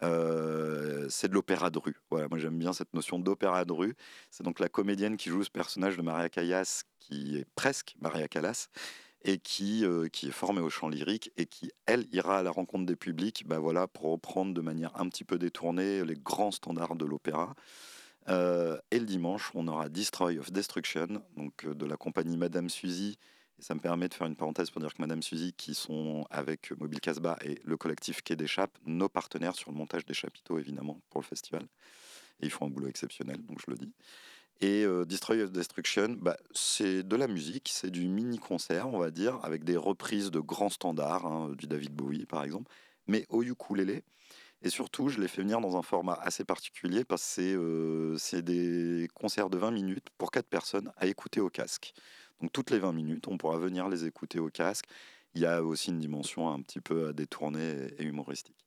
c'est 0.00 1.28
de 1.28 1.34
l'opéra 1.34 1.70
de 1.70 1.78
rue. 1.78 1.96
Voilà, 2.10 2.28
moi 2.28 2.38
j'aime 2.38 2.58
bien 2.58 2.72
cette 2.72 2.94
notion 2.94 3.18
d'opéra 3.18 3.64
de 3.64 3.72
rue. 3.72 3.94
C'est 4.30 4.44
donc 4.44 4.60
la 4.60 4.68
comédienne 4.68 5.16
qui 5.16 5.28
joue 5.28 5.42
ce 5.42 5.50
personnage 5.50 5.96
de 5.96 6.02
Maria 6.02 6.28
Callas, 6.28 6.84
qui 6.98 7.36
est 7.36 7.46
presque 7.56 7.94
Maria 8.00 8.28
Callas, 8.28 8.68
et 9.22 9.38
qui, 9.38 9.84
euh, 9.84 10.08
qui 10.08 10.28
est 10.28 10.32
formée 10.32 10.60
au 10.60 10.70
chant 10.70 10.88
lyrique 10.88 11.30
et 11.36 11.46
qui, 11.46 11.70
elle, 11.86 12.06
ira 12.12 12.38
à 12.38 12.42
la 12.42 12.50
rencontre 12.50 12.86
des 12.86 12.96
publics 12.96 13.44
bah 13.46 13.58
voilà, 13.58 13.86
pour 13.86 14.12
reprendre 14.12 14.54
de 14.54 14.60
manière 14.60 14.98
un 14.98 15.08
petit 15.08 15.24
peu 15.24 15.38
détournée 15.38 16.04
les 16.04 16.14
grands 16.14 16.50
standards 16.50 16.96
de 16.96 17.04
l'opéra. 17.04 17.54
Euh, 18.28 18.78
et 18.90 18.98
le 18.98 19.06
dimanche, 19.06 19.50
on 19.54 19.66
aura 19.68 19.88
Destroy 19.88 20.38
of 20.38 20.52
Destruction, 20.52 21.22
donc 21.36 21.64
euh, 21.64 21.74
de 21.74 21.86
la 21.86 21.96
compagnie 21.96 22.36
Madame 22.36 22.68
Suzy. 22.68 23.18
Et 23.58 23.62
ça 23.62 23.74
me 23.74 23.80
permet 23.80 24.08
de 24.08 24.14
faire 24.14 24.26
une 24.26 24.36
parenthèse 24.36 24.70
pour 24.70 24.80
dire 24.80 24.94
que 24.94 25.02
Madame 25.02 25.22
Suzy, 25.22 25.52
qui 25.52 25.74
sont 25.74 26.26
avec 26.30 26.70
Mobile 26.78 27.00
Casbah 27.00 27.38
et 27.44 27.60
le 27.64 27.76
collectif 27.76 28.22
Quai 28.22 28.36
des 28.36 28.46
nos 28.86 29.08
partenaires 29.08 29.54
sur 29.54 29.70
le 29.70 29.76
montage 29.76 30.06
des 30.06 30.14
chapiteaux, 30.14 30.58
évidemment, 30.58 31.00
pour 31.10 31.20
le 31.20 31.26
festival. 31.26 31.62
Et 32.40 32.46
ils 32.46 32.50
font 32.50 32.66
un 32.66 32.70
boulot 32.70 32.88
exceptionnel, 32.88 33.44
donc 33.44 33.60
je 33.60 33.70
le 33.70 33.76
dis. 33.76 33.92
Et 34.62 34.84
euh, 34.84 35.06
Destroy 35.06 35.42
of 35.42 35.52
Destruction, 35.52 36.16
bah, 36.20 36.36
c'est 36.52 37.02
de 37.02 37.16
la 37.16 37.28
musique, 37.28 37.70
c'est 37.72 37.90
du 37.90 38.08
mini-concert, 38.08 38.88
on 38.88 38.98
va 38.98 39.10
dire, 39.10 39.38
avec 39.42 39.64
des 39.64 39.76
reprises 39.78 40.30
de 40.30 40.38
grands 40.38 40.68
standards, 40.68 41.24
hein, 41.26 41.52
du 41.56 41.66
David 41.66 41.94
Bowie 41.94 42.26
par 42.26 42.44
exemple, 42.44 42.70
mais 43.06 43.24
au 43.30 43.42
ukulélé. 43.42 44.04
Et 44.62 44.68
surtout, 44.68 45.08
je 45.08 45.18
l'ai 45.18 45.28
fait 45.28 45.40
venir 45.40 45.62
dans 45.62 45.78
un 45.78 45.82
format 45.82 46.18
assez 46.22 46.44
particulier 46.44 47.04
parce 47.04 47.22
que 47.36 48.16
c'est 48.18 48.36
euh, 48.36 48.42
des 48.42 49.08
concerts 49.14 49.48
de 49.48 49.56
20 49.56 49.70
minutes 49.70 50.08
pour 50.18 50.30
4 50.30 50.46
personnes 50.46 50.92
à 50.98 51.06
écouter 51.06 51.40
au 51.40 51.48
casque. 51.48 51.94
Donc 52.42 52.52
toutes 52.52 52.70
les 52.70 52.78
20 52.78 52.92
minutes, 52.92 53.28
on 53.28 53.38
pourra 53.38 53.58
venir 53.58 53.88
les 53.88 54.04
écouter 54.04 54.38
au 54.38 54.50
casque. 54.50 54.84
Il 55.34 55.40
y 55.40 55.46
a 55.46 55.64
aussi 55.64 55.90
une 55.90 56.00
dimension 56.00 56.50
un 56.50 56.60
petit 56.60 56.80
peu 56.80 57.14
détournée 57.14 57.88
et 57.98 58.04
humoristique. 58.04 58.66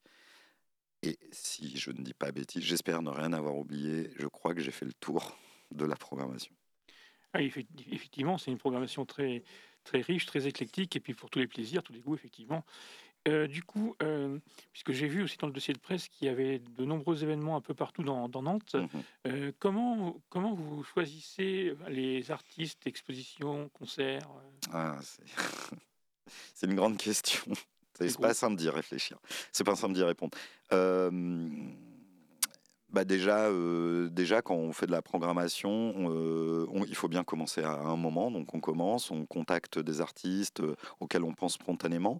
Et 1.03 1.19
si 1.31 1.77
je 1.77 1.91
ne 1.91 2.01
dis 2.01 2.13
pas 2.13 2.31
bêtise, 2.31 2.63
j'espère 2.63 3.03
ne 3.03 3.09
rien 3.09 3.33
avoir 3.33 3.57
oublié, 3.57 4.09
je 4.17 4.25
crois 4.25 4.55
que 4.55 4.61
j'ai 4.61 4.71
fait 4.71 4.85
le 4.85 4.93
tour 4.93 5.37
de 5.73 5.85
la 5.85 5.95
programmation. 5.95 6.53
Ah, 7.33 7.41
effectivement, 7.41 8.37
c'est 8.37 8.51
une 8.51 8.57
programmation 8.59 9.05
très, 9.05 9.43
très 9.83 10.01
riche, 10.01 10.25
très 10.25 10.47
éclectique, 10.47 10.95
et 10.95 10.99
puis 10.99 11.13
pour 11.13 11.29
tous 11.29 11.39
les 11.39 11.47
plaisirs, 11.47 11.81
tous 11.83 11.93
les 11.93 11.99
goûts, 12.01 12.13
effectivement. 12.13 12.63
Euh, 13.27 13.47
du 13.47 13.63
coup, 13.63 13.95
euh, 14.03 14.37
puisque 14.73 14.91
j'ai 14.91 15.07
vu 15.07 15.23
aussi 15.23 15.37
dans 15.37 15.47
le 15.47 15.53
dossier 15.53 15.73
de 15.73 15.79
presse 15.79 16.09
qu'il 16.09 16.27
y 16.27 16.29
avait 16.29 16.59
de 16.59 16.83
nombreux 16.85 17.23
événements 17.23 17.55
un 17.55 17.61
peu 17.61 17.73
partout 17.73 18.03
dans, 18.03 18.27
dans 18.27 18.41
Nantes, 18.43 18.75
Mhm. 18.75 18.89
euh, 19.27 19.51
comment, 19.59 20.17
comment 20.29 20.53
vous 20.53 20.83
choisissez 20.83 21.73
les 21.87 22.31
artistes, 22.31 22.85
expositions, 22.85 23.69
concerts 23.69 24.27
Ah, 24.73 24.99
c'est 26.53 26.67
une 26.67 26.75
grande 26.75 26.97
question. 26.97 27.43
C'est 27.95 28.19
pas 28.19 28.33
simple 28.33 28.57
d'y 28.57 28.69
réfléchir. 28.69 29.17
C'est 29.51 29.63
pas 29.63 29.75
simple 29.75 29.93
d'y 29.93 30.03
répondre. 30.03 30.37
Euh, 30.73 31.09
bah 32.93 33.05
déjà, 33.05 33.47
euh, 33.47 34.07
déjà, 34.09 34.43
quand 34.43 34.55
on 34.55 34.71
fait 34.71 34.85
de 34.85 34.91
la 34.91 35.01
programmation, 35.01 35.93
euh, 36.11 36.67
il 36.87 36.95
faut 36.95 37.07
bien 37.07 37.23
commencer 37.23 37.63
à 37.63 37.73
un 37.73 37.97
moment. 37.97 38.29
Donc, 38.29 38.53
on 38.53 38.59
commence, 38.59 39.09
on 39.09 39.25
contacte 39.25 39.79
des 39.79 39.99
artistes 39.99 40.59
euh, 40.61 40.75
auxquels 40.99 41.23
on 41.23 41.33
pense 41.33 41.53
spontanément. 41.53 42.19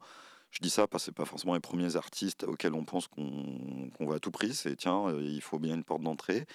Je 0.50 0.60
dis 0.60 0.72
ça 0.72 0.88
parce 0.88 1.04
que 1.04 1.06
c'est 1.06 1.16
pas 1.16 1.26
forcément 1.26 1.54
les 1.54 1.60
premiers 1.60 1.96
artistes 1.96 2.44
auxquels 2.44 2.74
on 2.74 2.86
pense 2.86 3.08
qu'on 3.08 4.06
va 4.06 4.16
à 4.16 4.20
tout 4.20 4.32
prix. 4.32 4.54
C'est 4.54 4.76
tiens, 4.76 5.12
il 5.20 5.42
faut 5.42 5.58
bien 5.58 5.76
une 5.76 5.84
porte 5.84 6.04
d'entrée. 6.04 6.46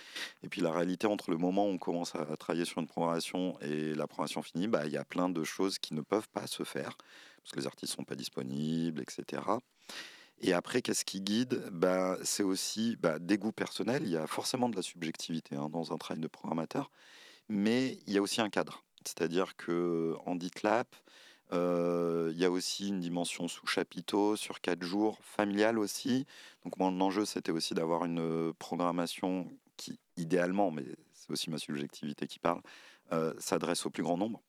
Et 0.44 0.48
puis 0.48 0.60
la 0.60 0.70
réalité 0.70 1.08
entre 1.08 1.32
le 1.32 1.36
moment 1.36 1.66
où 1.66 1.70
on 1.70 1.78
commence 1.78 2.14
à 2.14 2.24
travailler 2.36 2.64
sur 2.64 2.78
une 2.78 2.86
programmation 2.86 3.58
et 3.60 3.94
la 3.94 4.06
programmation 4.06 4.42
finie, 4.42 4.68
bah, 4.68 4.86
il 4.86 4.92
y 4.92 4.96
a 4.96 5.04
plein 5.04 5.28
de 5.28 5.42
choses 5.42 5.80
qui 5.80 5.94
ne 5.94 6.00
peuvent 6.00 6.28
pas 6.32 6.46
se 6.46 6.62
faire 6.62 6.96
parce 7.42 7.50
que 7.52 7.58
les 7.58 7.66
artistes 7.66 7.94
sont 7.94 8.04
pas 8.04 8.14
disponibles, 8.14 9.02
etc. 9.02 9.42
Et 10.40 10.52
après, 10.52 10.82
qu'est-ce 10.82 11.04
qui 11.04 11.20
guide? 11.20 11.62
Bah, 11.72 12.16
C'est 12.22 12.42
aussi 12.42 12.96
bah, 12.96 13.18
des 13.18 13.38
goûts 13.38 13.52
personnels. 13.52 14.02
Il 14.04 14.10
y 14.10 14.16
a 14.16 14.26
forcément 14.26 14.68
de 14.68 14.76
la 14.76 14.82
subjectivité 14.82 15.56
hein, 15.56 15.68
dans 15.68 15.92
un 15.92 15.98
travail 15.98 16.20
de 16.20 16.28
programmateur, 16.28 16.90
mais 17.48 17.98
il 18.06 18.12
y 18.12 18.18
a 18.18 18.22
aussi 18.22 18.40
un 18.40 18.50
cadre. 18.50 18.84
C'est-à-dire 19.04 19.56
que 19.56 20.14
Handicap, 20.26 20.94
euh, 21.52 22.30
il 22.32 22.38
y 22.38 22.44
a 22.44 22.50
aussi 22.50 22.88
une 22.88 23.00
dimension 23.00 23.48
sous 23.48 23.66
chapiteau 23.66 24.36
sur 24.36 24.60
quatre 24.60 24.82
jours, 24.84 25.18
familiale 25.22 25.78
aussi. 25.78 26.26
Donc 26.64 26.76
mon 26.78 27.00
enjeu, 27.00 27.24
c'était 27.24 27.52
aussi 27.52 27.74
d'avoir 27.74 28.04
une 28.04 28.52
programmation 28.58 29.48
qui, 29.76 29.98
idéalement, 30.16 30.70
mais 30.70 30.84
c'est 31.12 31.30
aussi 31.30 31.50
ma 31.50 31.58
subjectivité 31.58 32.26
qui 32.26 32.38
parle, 32.38 32.60
euh, 33.12 33.34
s'adresse 33.38 33.86
au 33.86 33.90
plus 33.90 34.02
grand 34.02 34.18
nombre. 34.18 34.42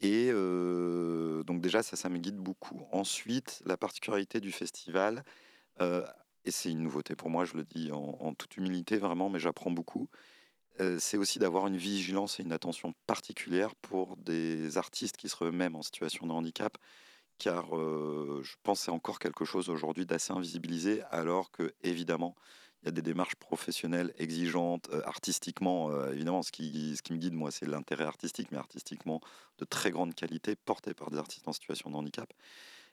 Et 0.00 0.30
donc 0.30 1.60
déjà, 1.60 1.82
ça, 1.82 1.96
ça 1.96 2.08
me 2.08 2.18
guide 2.18 2.36
beaucoup. 2.36 2.86
Ensuite, 2.92 3.62
la 3.64 3.76
particularité 3.76 4.40
du 4.40 4.52
festival, 4.52 5.24
et 5.80 6.50
c'est 6.50 6.70
une 6.70 6.82
nouveauté 6.82 7.16
pour 7.16 7.30
moi, 7.30 7.44
je 7.44 7.56
le 7.56 7.64
dis 7.64 7.90
en, 7.92 8.34
toute 8.34 8.56
humilité 8.56 8.98
vraiment, 8.98 9.30
mais 9.30 9.38
j'apprends 9.38 9.70
beaucoup, 9.70 10.08
c'est 10.98 11.16
aussi 11.16 11.38
d'avoir 11.38 11.66
une 11.66 11.76
vigilance 11.76 12.38
et 12.38 12.42
une 12.42 12.52
attention 12.52 12.94
particulière 13.06 13.74
pour 13.76 14.16
des 14.18 14.76
artistes 14.76 15.16
qui 15.16 15.28
seraient 15.28 15.46
eux-mêmes 15.46 15.76
en 15.76 15.82
situation 15.82 16.26
de 16.26 16.32
handicap, 16.32 16.76
car 17.38 17.66
je 17.70 18.54
pense 18.62 18.80
que 18.80 18.84
c'est 18.84 18.90
encore 18.90 19.18
quelque 19.18 19.44
chose 19.44 19.70
aujourd'hui 19.70 20.04
d'assez 20.04 20.32
invisibilisé, 20.32 21.02
alors 21.10 21.50
que 21.50 21.74
évidemment, 21.82 22.36
il 22.86 22.90
y 22.90 22.92
a 22.92 22.92
des 22.92 23.02
démarches 23.02 23.34
professionnelles 23.34 24.14
exigeantes, 24.16 24.88
euh, 24.92 25.02
artistiquement, 25.06 25.90
euh, 25.90 26.12
évidemment, 26.12 26.44
ce 26.44 26.52
qui, 26.52 26.96
me 27.10 27.16
guide, 27.16 27.34
moi, 27.34 27.50
c'est 27.50 27.66
l'intérêt 27.66 28.04
artistique, 28.04 28.52
mais 28.52 28.58
artistiquement 28.58 29.20
de 29.58 29.64
très 29.64 29.90
grande 29.90 30.14
qualité, 30.14 30.54
porté 30.54 30.94
par 30.94 31.10
des 31.10 31.18
artistes 31.18 31.48
en 31.48 31.52
situation 31.52 31.90
de 31.90 31.96
handicap. 31.96 32.32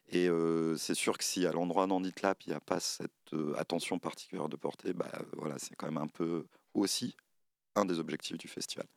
Et 0.09 0.27
euh, 0.29 0.75
c'est 0.77 0.95
sûr 0.95 1.15
que 1.15 1.23
si 1.23 1.45
à 1.45 1.51
l'endroit 1.51 1.85
d'Handicap, 1.85 2.41
il 2.47 2.49
n'y 2.49 2.55
a 2.55 2.59
pas 2.59 2.79
cette 2.79 3.11
attention 3.55 3.99
particulière 3.99 4.49
de 4.49 4.55
portée, 4.55 4.93
bah, 4.93 5.11
voilà, 5.33 5.59
c'est 5.59 5.75
quand 5.75 5.85
même 5.85 6.01
un 6.01 6.07
peu 6.07 6.47
aussi 6.73 7.15
un 7.75 7.85
des 7.85 7.99
objectifs 7.99 8.39
du 8.39 8.47
festival. 8.47 8.87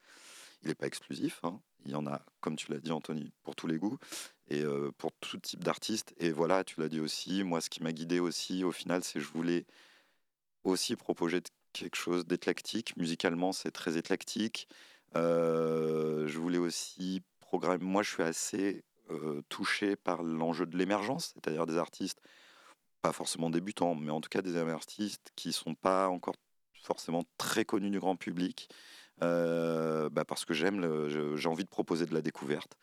Il 0.62 0.69
n'est 0.69 0.75
pas 0.75 0.87
exclusif, 0.87 1.41
hein. 1.43 1.61
il 1.85 1.91
y 1.91 1.95
en 1.95 2.07
a, 2.07 2.23
comme 2.41 2.57
tu 2.57 2.73
l'as 2.73 2.79
dit 2.79 2.91
Anthony, 2.91 3.33
pour 3.43 3.55
tous 3.55 3.67
les 3.67 3.76
goûts 3.76 3.99
et 4.49 4.65
pour 4.99 5.12
tout 5.21 5.38
type 5.38 5.62
d'artistes. 5.62 6.15
Et 6.19 6.33
voilà, 6.33 6.65
tu 6.65 6.81
l'as 6.81 6.88
dit 6.88 7.00
aussi, 7.00 7.45
moi 7.45 7.61
ce 7.61 7.71
qui 7.71 7.83
m'a 7.83 7.93
guidé 7.93 8.19
aussi 8.19 8.65
au 8.65 8.73
final, 8.73 9.05
c'est 9.05 9.19
que 9.19 9.25
je 9.25 9.31
voulais 9.31 9.65
aussi 10.68 10.96
proposer 10.96 11.42
quelque 11.73 11.96
chose 11.96 12.26
d'éclectique. 12.26 12.96
Musicalement, 12.96 13.52
c'est 13.52 13.70
très 13.70 13.96
éclectique. 13.99 14.68
Euh, 15.16 16.26
je 16.26 16.38
voulais 16.38 16.58
aussi 16.58 17.23
programmer. 17.40 17.85
Moi, 17.85 18.02
je 18.02 18.11
suis 18.11 18.23
assez 18.23 18.85
euh, 19.11 19.40
touché 19.49 19.94
par 19.94 20.25
l'enjeu 20.25 20.66
de 20.66 20.76
l'émergence, 20.76 21.32
c'est-à-dire 21.35 21.66
des 21.66 21.76
artistes, 21.76 22.20
pas 23.02 23.12
forcément 23.12 23.50
débutants, 23.50 23.94
mais 23.94 24.11
en 24.11 24.20
tout 24.20 24.28
cas 24.28 24.42
des 24.42 24.56
artistes 24.56 25.30
qui 25.37 25.52
sont 25.52 25.76
pas 25.76 26.08
encore 26.08 26.35
forcément 26.82 27.23
très 27.38 27.64
connus 27.64 27.90
du 27.90 28.00
grand 28.00 28.16
public, 28.16 28.68
euh, 29.23 30.11
bah, 30.11 30.25
parce 30.25 30.44
que 30.44 30.54
j'aime, 30.54 31.08
j'ai 31.08 31.49
envie 31.49 31.62
de 31.62 31.68
proposer 31.68 32.04
de 32.06 32.14
la 32.14 32.20
découverte. 32.20 32.76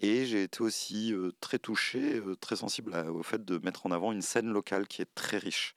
Et 0.00 0.26
j'ai 0.26 0.42
été 0.42 0.60
aussi 0.60 1.14
euh, 1.14 1.32
très 1.40 1.58
touché, 1.58 2.20
très 2.40 2.56
sensible 2.56 2.94
au 3.08 3.22
fait 3.22 3.42
de 3.42 3.56
mettre 3.64 3.86
en 3.86 3.92
avant 3.92 4.12
une 4.12 4.20
scène 4.20 4.52
locale 4.52 4.86
qui 4.86 5.00
est 5.00 5.14
très 5.14 5.38
riche. 5.38 5.74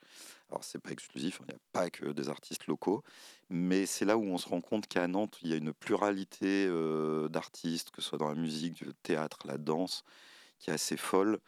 Alors, 0.49 0.63
c'est 0.63 0.79
pas 0.79 0.91
exclusif, 0.91 1.41
hein, 1.41 1.45
il 1.47 1.51
n'y 1.53 1.57
a 1.57 1.61
pas 1.71 1.89
que 1.89 2.05
des 2.05 2.29
artistes 2.29 2.65
locaux, 2.65 3.03
mais 3.49 3.85
c'est 3.85 4.05
là 4.05 4.17
où 4.17 4.23
on 4.23 4.37
se 4.37 4.49
rend 4.49 4.61
compte 4.61 4.87
qu'à 4.87 5.07
Nantes, 5.07 5.37
il 5.43 5.49
y 5.49 5.53
a 5.53 5.57
une 5.57 5.73
pluralité 5.73 6.65
euh, 6.67 7.27
d'artistes, 7.29 7.91
que 7.91 8.01
ce 8.01 8.09
soit 8.09 8.17
dans 8.17 8.29
la 8.29 8.35
musique, 8.35 8.81
le 8.81 8.93
théâtre, 8.93 9.39
la 9.45 9.57
danse, 9.57 10.03
qui 10.57 10.71
est 10.71 10.73
assez 10.73 10.97
folle 10.97 11.39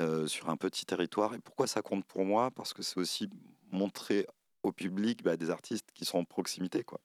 euh, 0.00 0.26
sur 0.26 0.50
un 0.50 0.56
petit 0.56 0.86
territoire. 0.86 1.34
Et 1.34 1.40
pourquoi 1.40 1.66
ça 1.66 1.82
compte 1.82 2.04
pour 2.04 2.24
moi? 2.24 2.50
Parce 2.52 2.72
que 2.72 2.82
c'est 2.82 2.98
aussi 2.98 3.28
montrer 3.72 4.26
au 4.62 4.72
public 4.72 5.22
bah, 5.22 5.36
des 5.36 5.50
artistes 5.50 5.90
qui 5.92 6.04
sont 6.04 6.18
en 6.18 6.24
proximité. 6.24 6.84
Quoi. 6.84 7.00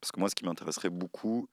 Parce 0.00 0.12
que 0.12 0.20
moi, 0.20 0.28
ce 0.28 0.34
qui 0.34 0.44
m'intéresserait 0.44 0.90
beaucoup 0.90 1.48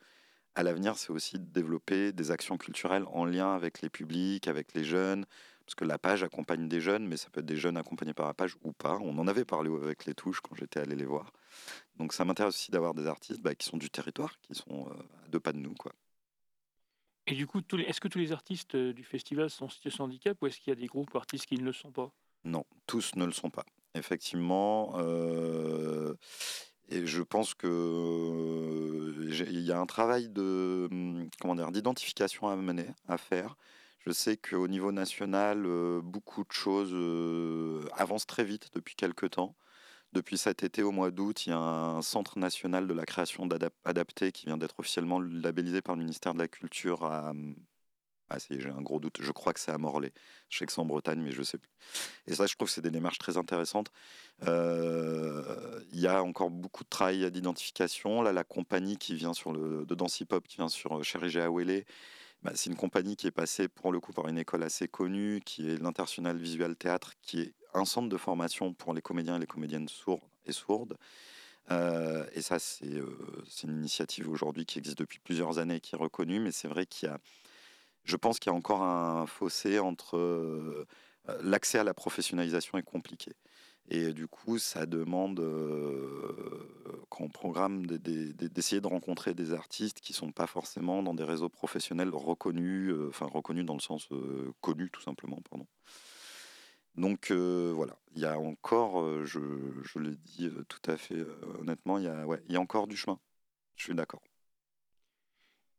à 0.56 0.64
l'avenir, 0.64 0.98
c'est 0.98 1.12
aussi 1.12 1.40
de 1.40 1.46
développer 1.46 2.12
des 2.12 2.32
actions 2.32 2.58
culturelles 2.58 3.06
en 3.08 3.24
lien 3.24 3.54
avec 3.54 3.82
les 3.82 3.90
publics, 3.90 4.48
avec 4.48 4.74
les 4.74 4.84
jeunes. 4.84 5.26
Parce 5.70 5.76
que 5.76 5.86
la 5.86 6.00
page 6.00 6.24
accompagne 6.24 6.68
des 6.68 6.82
jeunes, 6.82 7.08
mais 7.08 7.16
ça 7.16 7.30
peut 7.30 7.42
être 7.42 7.46
des 7.46 7.56
jeunes 7.56 7.78
accompagnés 7.78 8.16
par 8.16 8.26
la 8.26 8.34
page 8.34 8.56
ou 8.64 8.72
pas. 8.72 8.98
On 9.04 9.16
en 9.20 9.28
avait 9.28 9.46
parlé 9.46 9.70
avec 9.84 10.06
les 10.06 10.16
touches 10.16 10.42
quand 10.42 10.56
j'étais 10.56 10.80
allé 10.80 10.96
les 10.96 11.06
voir. 11.06 11.32
Donc 12.00 12.12
ça 12.12 12.26
m'intéresse 12.26 12.56
aussi 12.56 12.72
d'avoir 12.72 12.96
des 12.96 13.06
artistes 13.06 13.40
bah, 13.40 13.54
qui 13.54 13.68
sont 13.68 13.78
du 13.78 13.92
territoire, 13.92 14.40
qui 14.40 14.56
sont 14.56 14.88
euh, 14.90 14.94
à 15.24 15.28
deux 15.28 15.40
pas 15.40 15.54
de 15.54 15.60
nous. 15.60 15.76
Quoi. 15.76 15.92
Et 17.28 17.36
du 17.36 17.46
coup, 17.46 17.62
est-ce 17.86 18.02
que 18.02 18.08
tous 18.08 18.18
les 18.18 18.32
artistes 18.32 18.74
euh, 18.74 18.94
du 18.94 19.04
festival 19.04 19.52
sont 19.52 19.66
en 19.66 19.70
situation 19.70 20.06
de 20.08 20.10
handicap 20.10 20.42
ou 20.42 20.48
est-ce 20.48 20.60
qu'il 20.60 20.72
y 20.72 20.76
a 20.76 20.80
des 20.80 20.88
groupes 20.88 21.16
artistes 21.16 21.46
qui 21.46 21.60
ne 21.60 21.64
le 21.64 21.74
sont 21.74 21.92
pas? 21.92 22.12
Non, 22.46 22.66
tous 22.88 23.14
ne 23.16 23.26
le 23.26 23.32
sont 23.32 23.52
pas. 23.52 23.66
Effectivement, 23.94 24.94
euh, 24.96 26.16
et 26.88 27.06
je 27.06 27.22
pense 27.22 27.54
que 27.54 27.68
euh, 27.68 29.46
il 29.52 29.60
y 29.60 29.72
a 29.72 29.80
un 29.80 29.86
travail 29.86 30.30
de 30.30 30.88
hum, 30.90 31.30
comment 31.40 31.54
dire 31.54 31.72
d'identification 31.72 32.48
à 32.48 32.56
mener, 32.56 32.88
à 33.08 33.20
faire. 33.20 33.56
Je 34.06 34.12
sais 34.12 34.38
qu'au 34.38 34.68
niveau 34.68 34.92
national, 34.92 35.66
euh, 35.66 36.02
beaucoup 36.02 36.44
de 36.44 36.52
choses 36.52 36.92
euh, 36.94 37.84
avancent 37.94 38.26
très 38.28 38.44
vite 38.44 38.70
depuis 38.74 38.96
quelques 38.96 39.32
temps. 39.32 39.56
Depuis 40.14 40.38
cet 40.38 40.64
été, 40.64 40.84
au 40.84 40.92
mois 40.92 41.12
d'août, 41.12 41.46
il 41.46 41.50
y 41.50 41.54
a 41.54 41.60
un 41.60 42.02
centre 42.02 42.40
national 42.40 42.88
de 42.88 42.94
la 42.94 43.06
création 43.06 43.48
adaptée 43.86 44.32
qui 44.32 44.48
vient 44.48 44.58
d'être 44.58 44.80
officiellement 44.80 45.20
labellisé 45.20 45.82
par 45.82 45.96
le 45.96 46.02
ministère 46.02 46.34
de 46.34 46.40
la 46.40 46.48
Culture 46.48 47.04
à... 47.06 47.34
Ah, 48.32 48.38
j'ai 48.50 48.70
un 48.70 48.82
gros 48.82 49.00
doute. 49.00 49.18
Je 49.22 49.32
crois 49.32 49.54
que 49.54 49.60
c'est 49.60 49.72
à 49.72 49.78
Morlaix. 49.80 50.14
Je 50.50 50.60
sais 50.60 50.66
que 50.66 50.72
c'est 50.72 50.80
en 50.80 50.86
Bretagne, 50.86 51.20
mais 51.22 51.32
je 51.32 51.42
sais 51.42 51.58
plus. 51.58 51.72
Et 52.28 52.36
ça, 52.36 52.46
je 52.46 52.56
trouve 52.56 52.68
que 52.68 52.74
c'est 52.74 52.82
des 52.82 52.92
démarches 52.92 53.18
très 53.18 53.38
intéressantes. 53.38 53.92
Euh, 54.48 55.82
Il 55.92 56.00
y 56.00 56.08
a 56.08 56.24
encore 56.24 56.52
beaucoup 56.52 56.84
de 56.84 56.90
travail 56.90 57.30
d'identification. 57.32 58.22
Là, 58.22 58.32
la 58.32 58.44
compagnie 58.44 58.98
qui 58.98 59.16
vient 59.16 59.34
sur 59.34 59.52
le 59.52 59.86
de 59.86 59.96
Dancy 59.96 60.26
Pop, 60.26 60.48
qui 60.48 60.58
vient 60.58 60.70
sur 60.70 61.04
Chéri 61.04 61.38
Awele, 61.40 61.86
bah, 62.42 62.52
c'est 62.56 62.70
une 62.70 62.76
compagnie 62.78 63.16
qui 63.16 63.28
est 63.28 63.32
passée 63.32 63.68
pour 63.68 63.92
le 63.92 64.00
coup 64.00 64.14
par 64.14 64.28
une 64.28 64.38
école 64.38 64.64
assez 64.64 64.88
connue, 64.88 65.42
qui 65.46 65.70
est 65.70 65.78
l'International 65.78 66.38
Visual 66.38 66.76
Théâtre, 66.76 67.14
qui 67.22 67.42
est 67.42 67.54
un 67.74 67.86
centre 67.86 68.10
de 68.10 68.18
formation 68.18 68.74
pour 68.74 68.94
les 68.94 69.02
comédiens 69.02 69.36
et 69.36 69.40
les 69.40 69.48
comédiennes 69.48 69.90
sourds 69.90 70.30
et 70.46 70.54
sourdes. 70.54 70.98
Euh, 71.72 72.26
et 72.34 72.42
ça, 72.42 72.58
c'est 72.58 72.96
euh, 72.96 73.44
c'est 73.48 73.68
une 73.68 73.78
initiative 73.78 74.30
aujourd'hui 74.30 74.66
qui 74.66 74.80
existe 74.80 74.98
depuis 74.98 75.20
plusieurs 75.20 75.60
années, 75.60 75.80
qui 75.82 75.96
est 75.96 75.98
reconnue, 75.98 76.40
mais 76.40 76.52
c'est 76.52 76.68
vrai 76.68 76.86
qu'il 76.86 77.10
y 77.10 77.12
a, 77.12 77.20
je 78.06 78.16
pense 78.16 78.40
qu'il 78.40 78.52
y 78.52 78.56
a 78.56 78.58
encore 78.58 78.84
un 78.84 79.28
fossé 79.28 79.80
entre 79.80 80.18
euh, 80.18 80.88
l'accès 81.42 81.78
à 81.78 81.84
la 81.84 81.94
professionnalisation 81.94 82.78
est 82.78 82.84
compliqué. 82.84 83.34
Et 83.90 84.14
du 84.14 84.28
coup, 84.28 84.60
ça 84.60 84.86
demande, 84.86 85.40
euh, 85.40 87.04
quand 87.10 87.24
on 87.26 87.30
programme, 87.30 87.86
des- 87.88 87.98
des- 88.00 88.34
des- 88.34 88.50
d'essayer 88.50 88.82
de 88.82 88.88
rencontrer 88.88 89.34
des 89.34 89.52
artistes 89.54 90.00
qui 90.00 90.14
sont 90.14 90.32
pas 90.32 90.46
forcément 90.48 91.02
dans 91.04 91.16
des 91.16 91.24
réseaux 91.24 91.50
professionnels 91.50 92.10
reconnus, 92.14 92.92
euh, 92.92 93.08
enfin 93.10 93.26
reconnus 93.26 93.66
dans 93.66 93.74
le 93.74 93.80
sens 93.82 94.08
euh, 94.12 94.54
connu 94.62 94.90
tout 94.92 95.02
simplement, 95.02 95.40
pardon. 95.50 95.66
Donc 96.96 97.32
voilà, 97.32 97.98
il 98.14 98.20
y 98.22 98.26
a 98.26 98.38
encore, 98.40 99.26
je, 99.26 99.40
je 99.84 100.00
le 100.00 100.16
dis 100.16 100.50
tout 100.68 100.82
à 100.92 100.98
fait 100.98 101.26
honnêtement, 101.60 101.98
il 101.98 102.06
y, 102.06 102.08
a, 102.08 102.26
ouais, 102.28 102.42
il 102.48 102.54
y 102.54 102.58
a 102.58 102.62
encore 102.62 102.88
du 102.88 102.98
chemin. 102.98 103.20
Je 103.78 103.84
suis 103.86 103.96
d'accord. 103.96 104.22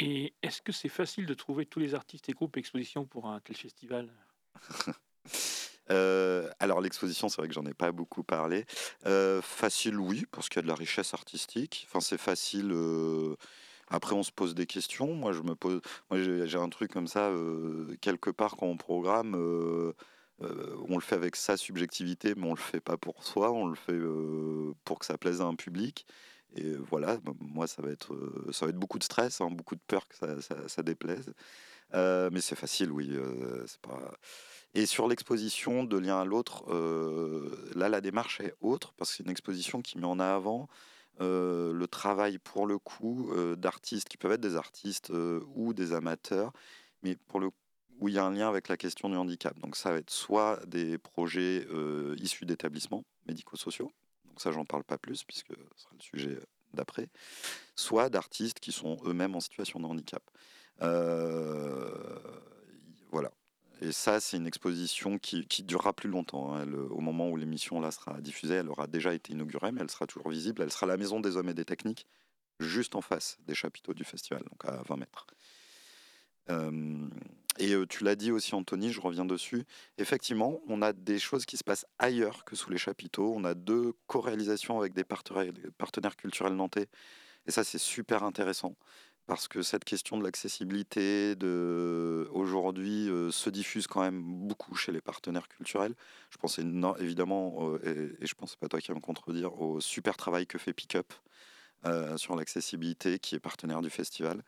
Et 0.00 0.35
est-ce 0.43 0.62
que 0.62 0.73
c'est 0.73 0.88
facile 0.88 1.26
de 1.26 1.35
trouver 1.35 1.64
tous 1.64 1.79
les 1.79 1.95
artistes 1.95 2.29
et 2.29 2.33
groupes 2.33 2.57
expositions 2.57 3.07
pour 3.07 3.29
un 3.29 3.38
tel 3.38 3.57
festival? 3.57 4.12
Euh, 5.91 6.49
alors 6.61 6.81
l'exposition, 6.81 7.29
c'est 7.29 7.39
vrai 7.41 7.49
que 7.49 7.55
j'en 7.55 7.67
ai 7.67 7.75
pas 7.75 7.93
beaucoup 7.93 8.23
parlé. 8.23 8.65
Euh, 9.07 9.43
facile, 9.43 9.99
oui, 9.99 10.25
parce 10.31 10.49
qu'il 10.49 10.57
y 10.57 10.61
a 10.61 10.63
de 10.63 10.69
la 10.69 10.75
richesse 10.75 11.15
artistique. 11.15 11.87
Enfin, 11.89 12.01
c'est 12.01 12.19
facile. 12.19 12.71
euh, 12.73 13.35
Après, 13.89 14.15
on 14.15 14.23
se 14.23 14.33
pose 14.33 14.55
des 14.55 14.67
questions. 14.67 15.15
Moi, 15.15 15.33
je 15.33 15.43
me 15.43 15.55
pose. 15.55 15.81
Moi, 16.11 16.21
j'ai 16.23 16.59
un 16.59 16.69
truc 16.69 16.93
comme 16.93 17.09
ça. 17.09 17.33
quelque 18.01 18.31
part, 18.31 18.57
quand 18.57 18.67
on 18.67 18.77
programme, 18.77 19.35
on 20.41 20.95
le 20.95 21.01
fait 21.01 21.17
avec 21.17 21.37
sa 21.37 21.57
subjectivité, 21.57 22.35
mais 22.37 22.47
on 22.47 22.55
le 22.55 22.61
fait 22.61 22.81
pas 22.81 22.97
pour 22.97 23.25
soi, 23.25 23.51
on 23.53 23.67
le 23.67 23.75
fait 23.75 23.99
pour 24.85 24.99
que 24.99 25.07
ça 25.07 25.19
plaise 25.19 25.41
à 25.41 25.45
un 25.45 25.55
public. 25.57 26.07
Et 26.57 26.75
voilà, 26.75 27.19
moi, 27.41 27.67
ça 27.67 27.83
va 27.83 27.91
être, 27.91 28.15
ça 28.53 28.67
va 28.67 28.71
être 28.71 28.79
beaucoup 28.79 28.99
de 28.99 29.05
stress, 29.05 29.41
hein, 29.41 29.51
beaucoup 29.51 29.77
de 29.77 29.81
peur 29.87 30.07
que 30.09 30.17
ça, 30.69 30.83
déplaise. 30.83 31.33
mais 31.93 32.41
c'est 32.41 32.57
facile, 32.57 32.93
oui. 32.93 33.11
c'est 33.67 33.81
pas... 33.81 34.13
Et 34.75 34.87
sur 34.87 35.09
l'exposition 35.09 35.85
de 35.85 35.99
l'un 35.99 36.21
à 36.21 36.25
l'autre, 36.25 36.65
là, 37.75 37.89
la 37.89 38.00
démarche 38.00 38.41
est 38.41 38.55
autre, 38.61 38.93
parce 38.97 39.11
que 39.11 39.17
c'est 39.17 39.25
une 39.25 39.31
exposition 39.31 39.83
qui 39.83 39.99
met 39.99 40.07
en 40.07 40.21
avant 40.21 40.69
le 41.19 41.87
travail, 41.87 42.39
pour 42.39 42.67
le 42.67 42.79
coup, 42.79 43.33
d'artistes 43.57 44.09
qui 44.09 44.17
peuvent 44.17 44.33
être 44.33 44.41
des 44.41 44.57
artistes 44.57 45.12
ou 45.55 45.75
des 45.75 45.93
amateurs, 45.93 46.53
mais 47.03 47.17
pour 47.29 47.41
le 47.41 47.50
où 47.99 48.09
il 48.09 48.15
y 48.15 48.19
a 48.19 48.25
un 48.25 48.31
lien 48.31 48.49
avec 48.49 48.69
la 48.69 48.79
question 48.79 49.11
du 49.11 49.17
handicap. 49.17 49.59
Donc 49.61 49.77
ça 49.77 49.91
va 49.91 49.99
être 49.99 50.11
soit 50.11 50.65
des 50.67 50.97
projets 50.97 51.67
issus 52.17 52.47
d'établissements 52.47 53.05
médico-sociaux, 53.27 53.93
donc 54.25 54.41
ça 54.41 54.53
j'en 54.53 54.65
parle 54.65 54.85
pas 54.85 54.97
plus 54.97 55.23
puisque 55.25 55.53
ce 55.77 55.83
sera 55.83 55.91
le 55.93 56.03
sujet 56.03 56.39
d'après, 56.73 57.09
soit 57.77 58.09
d'artistes 58.09 58.59
qui 58.59 58.73
sont 58.73 58.97
eux-mêmes 59.05 59.35
en 59.35 59.41
situation 59.41 59.81
de 59.81 59.85
handicap. 59.85 60.23
voilà. 63.11 63.31
Et 63.83 63.93
ça, 63.93 64.21
c'est 64.21 64.37
une 64.37 64.47
exposition 64.47 65.19
qui, 65.19 65.47
durera 65.63 65.95
plus 65.95 66.11
longtemps. 66.11 66.55
Hein. 66.55 66.71
au 66.91 67.01
moment 67.01 67.31
où 67.31 67.37
l'émission 67.37 67.81
là 67.81 67.91
sera 67.91 68.21
diffusée, 68.21 68.55
elle 68.55 68.69
aura 68.69 68.87
déjà 68.87 69.15
été 69.15 69.33
inaugurée, 69.33 69.73
mais 69.73 69.81
elle 69.81 69.91
sera 69.91 70.07
toujours 70.07 70.29
visible. 70.29 70.63
Elle 70.63 70.71
sera 70.71 70.87
la 70.87 70.99
maison 70.99 71.21
des 71.21 71.37
hommes 71.37 71.49
et 71.49 71.55
des 71.55 71.65
techniques, 71.65 72.07
juste 72.61 72.95
en 72.95 73.01
face 73.01 73.39
des 73.47 73.55
chapiteaux 73.55 73.95
du 73.95 74.05
festival, 74.05 74.43
donc 74.43 74.65
à 74.67 74.83
20 74.83 74.97
mètres. 74.97 75.27
et 77.59 77.75
tu 77.89 78.05
l'as 78.05 78.17
dit 78.17 78.33
aussi, 78.33 78.55
Anthony, 78.55 78.93
je 78.93 79.01
reviens 79.01 79.25
dessus. 79.25 79.65
Effectivement, 79.97 80.61
on 80.69 80.83
a 80.83 80.93
des 80.93 81.19
choses 81.19 81.47
qui 81.47 81.57
se 81.57 81.65
passent 81.65 81.87
ailleurs 81.99 82.45
que 82.45 82.57
sous 82.57 82.71
les 82.71 82.79
chapiteaux. 82.79 83.33
On 83.35 83.45
a 83.45 83.55
deux 83.55 83.95
co-réalisations 84.09 84.79
avec 84.79 84.93
des 84.93 85.05
partenaires 85.05 86.17
culturels 86.17 86.55
nantais. 86.55 86.89
Et 87.47 87.51
ça, 87.51 87.65
c'est 87.65 87.79
super 87.79 88.25
intéressant 88.25 88.77
parce 89.31 89.47
que 89.47 89.63
cette 89.63 89.85
question 89.85 90.19
de 90.19 90.25
l'accessibilité 90.25 91.37
de 91.37 92.29
aujourd'hui 92.33 93.09
euh, 93.09 93.31
se 93.31 93.49
diffuse 93.49 93.87
quand 93.87 94.01
même 94.01 94.21
beaucoup 94.21 94.75
chez 94.75 94.91
les 94.91 95.01
partenaires 95.01 95.47
culturels. 95.47 95.95
Je 96.31 96.37
pense 96.37 96.59
évidemment, 96.59 97.77
et, 97.85 98.27
je 98.27 98.35
pense 98.35 98.57
pas 98.57 98.67
toi 98.67 98.81
qui 98.81 98.89
vas 98.89 98.97
me 98.97 99.01
contredire, 99.01 99.63
au 99.63 99.81
super 99.81 100.17
travail 100.17 100.49
que 100.49 100.59
fait 100.59 100.73
Pickup 100.73 101.15
euh, 101.87 102.17
sur 102.17 102.35
l'accessibilité, 102.35 103.21
qui 103.21 103.37
est 103.37 103.39
partenaire 103.39 103.83
du 103.83 103.89
festival. 103.89 104.43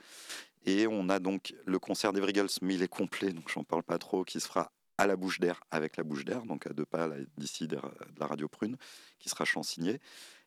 Et 0.67 0.89
on 0.89 1.09
a 1.11 1.21
donc 1.21 1.55
le 1.65 1.79
concert 1.79 2.13
des 2.13 2.21
Vrigels, 2.21 2.51
mais 2.61 2.75
il 2.75 2.83
est 2.83 2.89
complet, 2.89 3.33
donc 3.33 3.51
j'en 3.51 3.63
parle 3.63 3.85
pas 3.85 3.99
trop, 3.99 4.25
qui 4.25 4.41
se 4.41 4.49
fera 4.49 4.73
à 4.99 5.07
la 5.07 5.15
bouche 5.15 5.39
d'air 5.39 5.61
avec 5.71 5.97
la 5.97 6.03
bouche 6.03 6.25
d'air, 6.25 6.43
donc 6.43 6.67
à 6.67 6.71
deux 6.71 6.87
pas 6.87 7.09
d'ici 7.37 7.69
de 7.69 7.79
la 8.19 8.27
radio 8.27 8.49
Prune, 8.49 8.77
qui 9.21 9.29
sera 9.29 9.45
chansigné. 9.45 10.01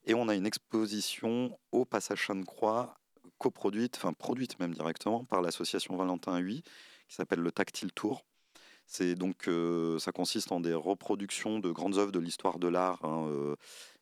Et 0.04 0.14
on 0.14 0.28
a 0.28 0.36
une 0.36 0.46
exposition 0.46 1.58
au 1.72 1.86
passage 1.86 2.28
Sainte-Croix 2.28 2.98
coproduite, 3.38 3.96
enfin 3.98 4.14
produite 4.14 4.60
même 4.60 4.74
directement 4.74 5.26
par 5.26 5.42
l'association 5.42 5.96
Valentin 5.96 6.38
8, 6.38 6.64
qui 7.08 7.16
s'appelle 7.16 7.40
le 7.40 7.52
Tactile 7.52 7.92
Tour. 7.92 8.24
C'est 8.88 9.16
donc, 9.16 9.48
euh, 9.48 9.98
ça 10.00 10.12
consiste 10.12 10.52
en 10.52 10.60
des 10.60 10.74
reproductions 10.74 11.60
de 11.60 11.72
grandes 11.72 11.98
œuvres 11.98 12.12
de 12.12 12.20
l'histoire 12.20 12.60
de 12.60 12.68
l'art, 12.68 13.04
hein, 13.04 13.28
euh, 13.30 13.56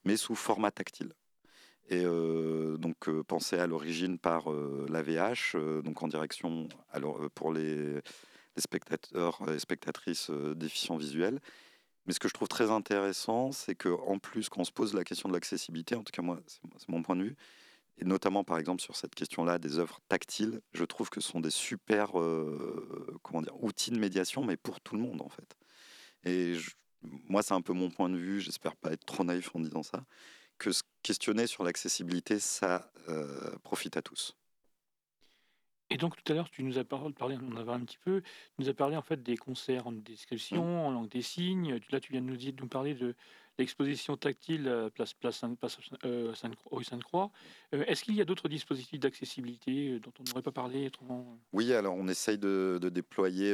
mais 0.03 0.17
sous 0.17 0.35
format 0.35 0.71
tactile. 0.71 1.13
Et 1.89 2.03
euh, 2.05 2.77
donc 2.77 3.09
pensé 3.23 3.57
à 3.57 3.67
l'origine 3.67 4.17
par 4.17 4.49
l'AVH, 4.49 5.81
donc 5.83 6.01
en 6.01 6.07
direction 6.07 6.67
alors, 6.91 7.29
pour 7.35 7.53
les, 7.53 7.99
spectateurs 8.57 9.41
et 9.49 9.57
spectatrices 9.57 10.29
déficients 10.29 10.97
visuels. 10.97 11.39
Mais 12.05 12.13
ce 12.13 12.19
que 12.19 12.27
je 12.27 12.33
trouve 12.33 12.47
très 12.47 12.69
intéressant, 12.69 13.51
c'est 13.51 13.75
qu'en 13.75 14.19
plus, 14.19 14.49
quand 14.49 14.61
on 14.61 14.65
se 14.65 14.71
pose 14.71 14.93
la 14.93 15.03
question 15.03 15.27
de 15.29 15.33
l'accessibilité, 15.33 15.95
en 15.95 16.03
tout 16.03 16.11
cas 16.11 16.21
moi, 16.21 16.39
c'est 16.77 16.89
mon 16.89 17.01
point 17.01 17.15
de 17.15 17.23
vue, 17.23 17.35
et 17.97 18.05
notamment, 18.05 18.43
par 18.43 18.57
exemple, 18.57 18.81
sur 18.81 18.95
cette 18.95 19.13
question-là 19.13 19.59
des 19.59 19.77
œuvres 19.77 19.99
tactiles, 20.09 20.61
je 20.73 20.83
trouve 20.83 21.09
que 21.09 21.21
ce 21.21 21.29
sont 21.29 21.39
des 21.39 21.51
super 21.51 22.19
euh, 22.19 23.19
comment 23.21 23.41
dire, 23.41 23.63
outils 23.63 23.91
de 23.91 23.99
médiation, 23.99 24.43
mais 24.43 24.57
pour 24.57 24.81
tout 24.81 24.95
le 24.95 25.01
monde, 25.01 25.21
en 25.21 25.29
fait. 25.29 25.55
Et 26.25 26.57
moi, 27.29 27.43
c'est 27.43 27.53
un 27.53 27.61
peu 27.61 27.73
mon 27.73 27.89
point 27.89 28.09
de 28.09 28.17
vue, 28.17 28.41
j'espère 28.41 28.75
pas 28.75 28.93
être 28.93 29.05
trop 29.05 29.23
naïf 29.23 29.55
en 29.55 29.59
disant 29.59 29.83
ça, 29.83 30.03
que 30.57 30.71
se 30.71 30.83
questionner 31.03 31.47
sur 31.47 31.63
l'accessibilité, 31.63 32.39
ça 32.39 32.91
euh, 33.09 33.55
profite 33.63 33.97
à 33.97 34.01
tous. 34.01 34.35
Et 35.89 35.97
donc 35.97 36.15
tout 36.15 36.31
à 36.31 36.35
l'heure, 36.35 36.49
tu 36.49 36.63
nous 36.63 36.79
as 36.79 36.83
parlé, 36.83 37.37
on 37.39 37.55
avait 37.55 37.71
un 37.71 37.81
petit 37.81 37.99
peu, 38.03 38.21
tu 38.21 38.29
nous 38.57 38.69
as 38.69 38.73
parlé 38.73 38.95
en 38.95 39.03
fait 39.03 39.21
des 39.21 39.37
concerts 39.37 39.85
en 39.85 39.91
description, 39.91 40.63
mmh. 40.63 40.85
en 40.85 40.91
langue 40.91 41.09
des 41.09 41.21
signes. 41.21 41.79
Là, 41.91 41.99
tu 41.99 42.13
viens 42.13 42.21
de 42.21 42.25
nous, 42.25 42.37
dire, 42.37 42.53
nous 42.59 42.67
parler 42.67 42.95
de 42.95 43.15
l'exposition 43.57 44.17
tactile 44.17 44.67
euh, 44.67 44.89
place, 44.89 45.13
place, 45.13 45.37
Sainte, 45.37 45.57
euh, 46.05 46.33
croix 47.03 47.31
euh, 47.73 47.83
Est-ce 47.85 48.03
qu'il 48.03 48.15
y 48.15 48.21
a 48.21 48.25
d'autres 48.25 48.49
dispositifs 48.49 48.99
d'accessibilité 48.99 49.99
dont 49.99 50.13
on 50.19 50.23
n'aurait 50.29 50.41
pas 50.41 50.51
parlé 50.51 50.91
Oui, 51.51 51.73
alors 51.73 51.95
on 51.95 52.07
essaye 52.07 52.37
de, 52.37 52.79
déployer 52.91 53.53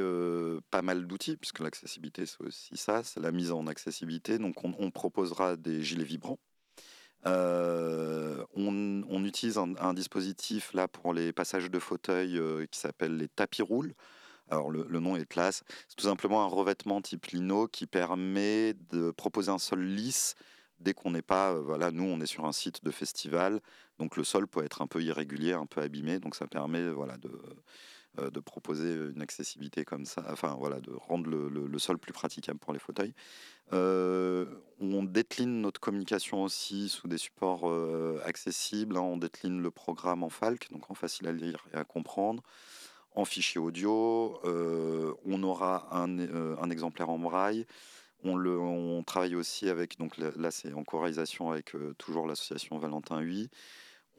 pas 0.69 0.81
mal 0.81 1.05
d'outils, 1.07 1.38
puisque 1.38 1.59
l'accessibilité 1.59 2.25
c'est 2.25 2.41
aussi 2.41 2.77
ça, 2.77 3.03
c'est 3.03 3.19
la 3.19 3.31
mise 3.31 3.51
en 3.51 3.67
accessibilité. 3.67 4.38
Donc 4.38 4.63
on, 4.63 4.91
proposera 4.91 5.55
des 5.55 5.81
gilets 5.81 6.03
vibrants. 6.03 6.39
on, 7.25 9.23
utilise 9.23 9.57
un, 9.57 9.93
dispositif 9.93 10.73
là 10.73 10.88
pour 10.88 11.13
les 11.13 11.31
passages 11.33 11.69
de 11.69 11.79
fauteuil 11.79 12.39
qui 12.71 12.79
s'appelle 12.79 13.17
les 13.17 13.27
tapis 13.27 13.62
roules. 13.62 13.93
Alors 14.49 14.71
le, 14.71 14.99
nom 14.99 15.15
est 15.15 15.25
classe. 15.25 15.63
C'est 15.88 15.95
tout 15.95 16.07
simplement 16.07 16.43
un 16.43 16.47
revêtement 16.47 17.01
type 17.01 17.27
lino 17.27 17.67
qui 17.67 17.85
permet 17.85 18.73
de 18.91 19.12
proposer 19.12 19.51
un 19.51 19.59
sol 19.59 19.81
lisse 19.81 20.35
dès 20.79 20.93
qu'on 20.93 21.12
n'est 21.12 21.21
pas, 21.21 21.51
euh, 21.51 21.62
voilà, 21.62 21.91
nous 21.91 22.03
on 22.03 22.19
est 22.21 22.25
sur 22.25 22.45
un 22.45 22.51
site 22.51 22.83
de 22.83 22.91
festival, 22.91 23.59
donc 23.97 24.15
le 24.15 24.23
sol 24.23 24.47
peut 24.47 24.63
être 24.63 24.81
un 24.81 24.88
peu 24.88 25.03
irrégulier, 25.03 25.53
un 25.53 25.65
peu 25.65 25.81
abîmé, 25.81 26.19
donc 26.19 26.35
ça 26.35 26.47
permet, 26.47 26.89
voilà, 26.89 27.17
de, 27.17 27.31
euh, 28.19 28.31
proposer 28.41 28.93
une 28.93 29.21
accessibilité 29.21 29.85
comme 29.85 30.05
ça, 30.05 30.25
enfin 30.29 30.55
voilà, 30.57 30.79
de 30.79 30.91
rendre 30.91 31.29
le, 31.29 31.79
sol 31.79 31.97
plus 31.97 32.13
praticable 32.13 32.59
pour 32.59 32.73
les 32.73 32.79
fauteuils. 32.79 33.13
Euh, 33.71 34.45
on 34.79 35.03
décline 35.03 35.62
notre 35.62 35.79
communication 35.79 36.43
aussi 36.43 36.89
sous 36.89 37.07
des 37.07 37.17
supports 37.17 37.71
accessibles. 38.25 38.97
Hein. 38.97 39.01
on 39.01 39.17
décline 39.17 39.62
le 39.62 39.69
programme 39.69 40.23
en 40.23 40.29
FALC, 40.29 40.71
donc 40.71 40.89
en 40.89 40.95
facile 40.95 41.27
à 41.27 41.31
lire 41.31 41.65
et 41.73 41.77
à 41.77 41.83
comprendre 41.83 42.41
en 43.15 43.26
fichier 43.26 43.60
audio. 43.60 44.39
Euh, 44.45 45.13
on 45.26 45.43
aura 45.43 45.88
euh, 45.93 46.56
un, 46.60 46.69
exemplaire 46.69 47.10
en 47.10 47.19
braille. 47.19 47.65
On, 48.24 48.36
le, 48.36 48.60
on, 48.60 49.04
travaille 49.04 49.36
aussi 49.36 49.69
avec, 49.69 49.98
donc 49.98 50.17
là 50.17 50.52
c'est 50.52 50.74
en 50.74 50.84
chorisation 50.84 51.52
avec 51.52 51.74
euh, 51.76 51.93
toujours 51.98 52.28
l'association 52.28 52.78
Valentin 52.78 53.19
8. 53.19 53.50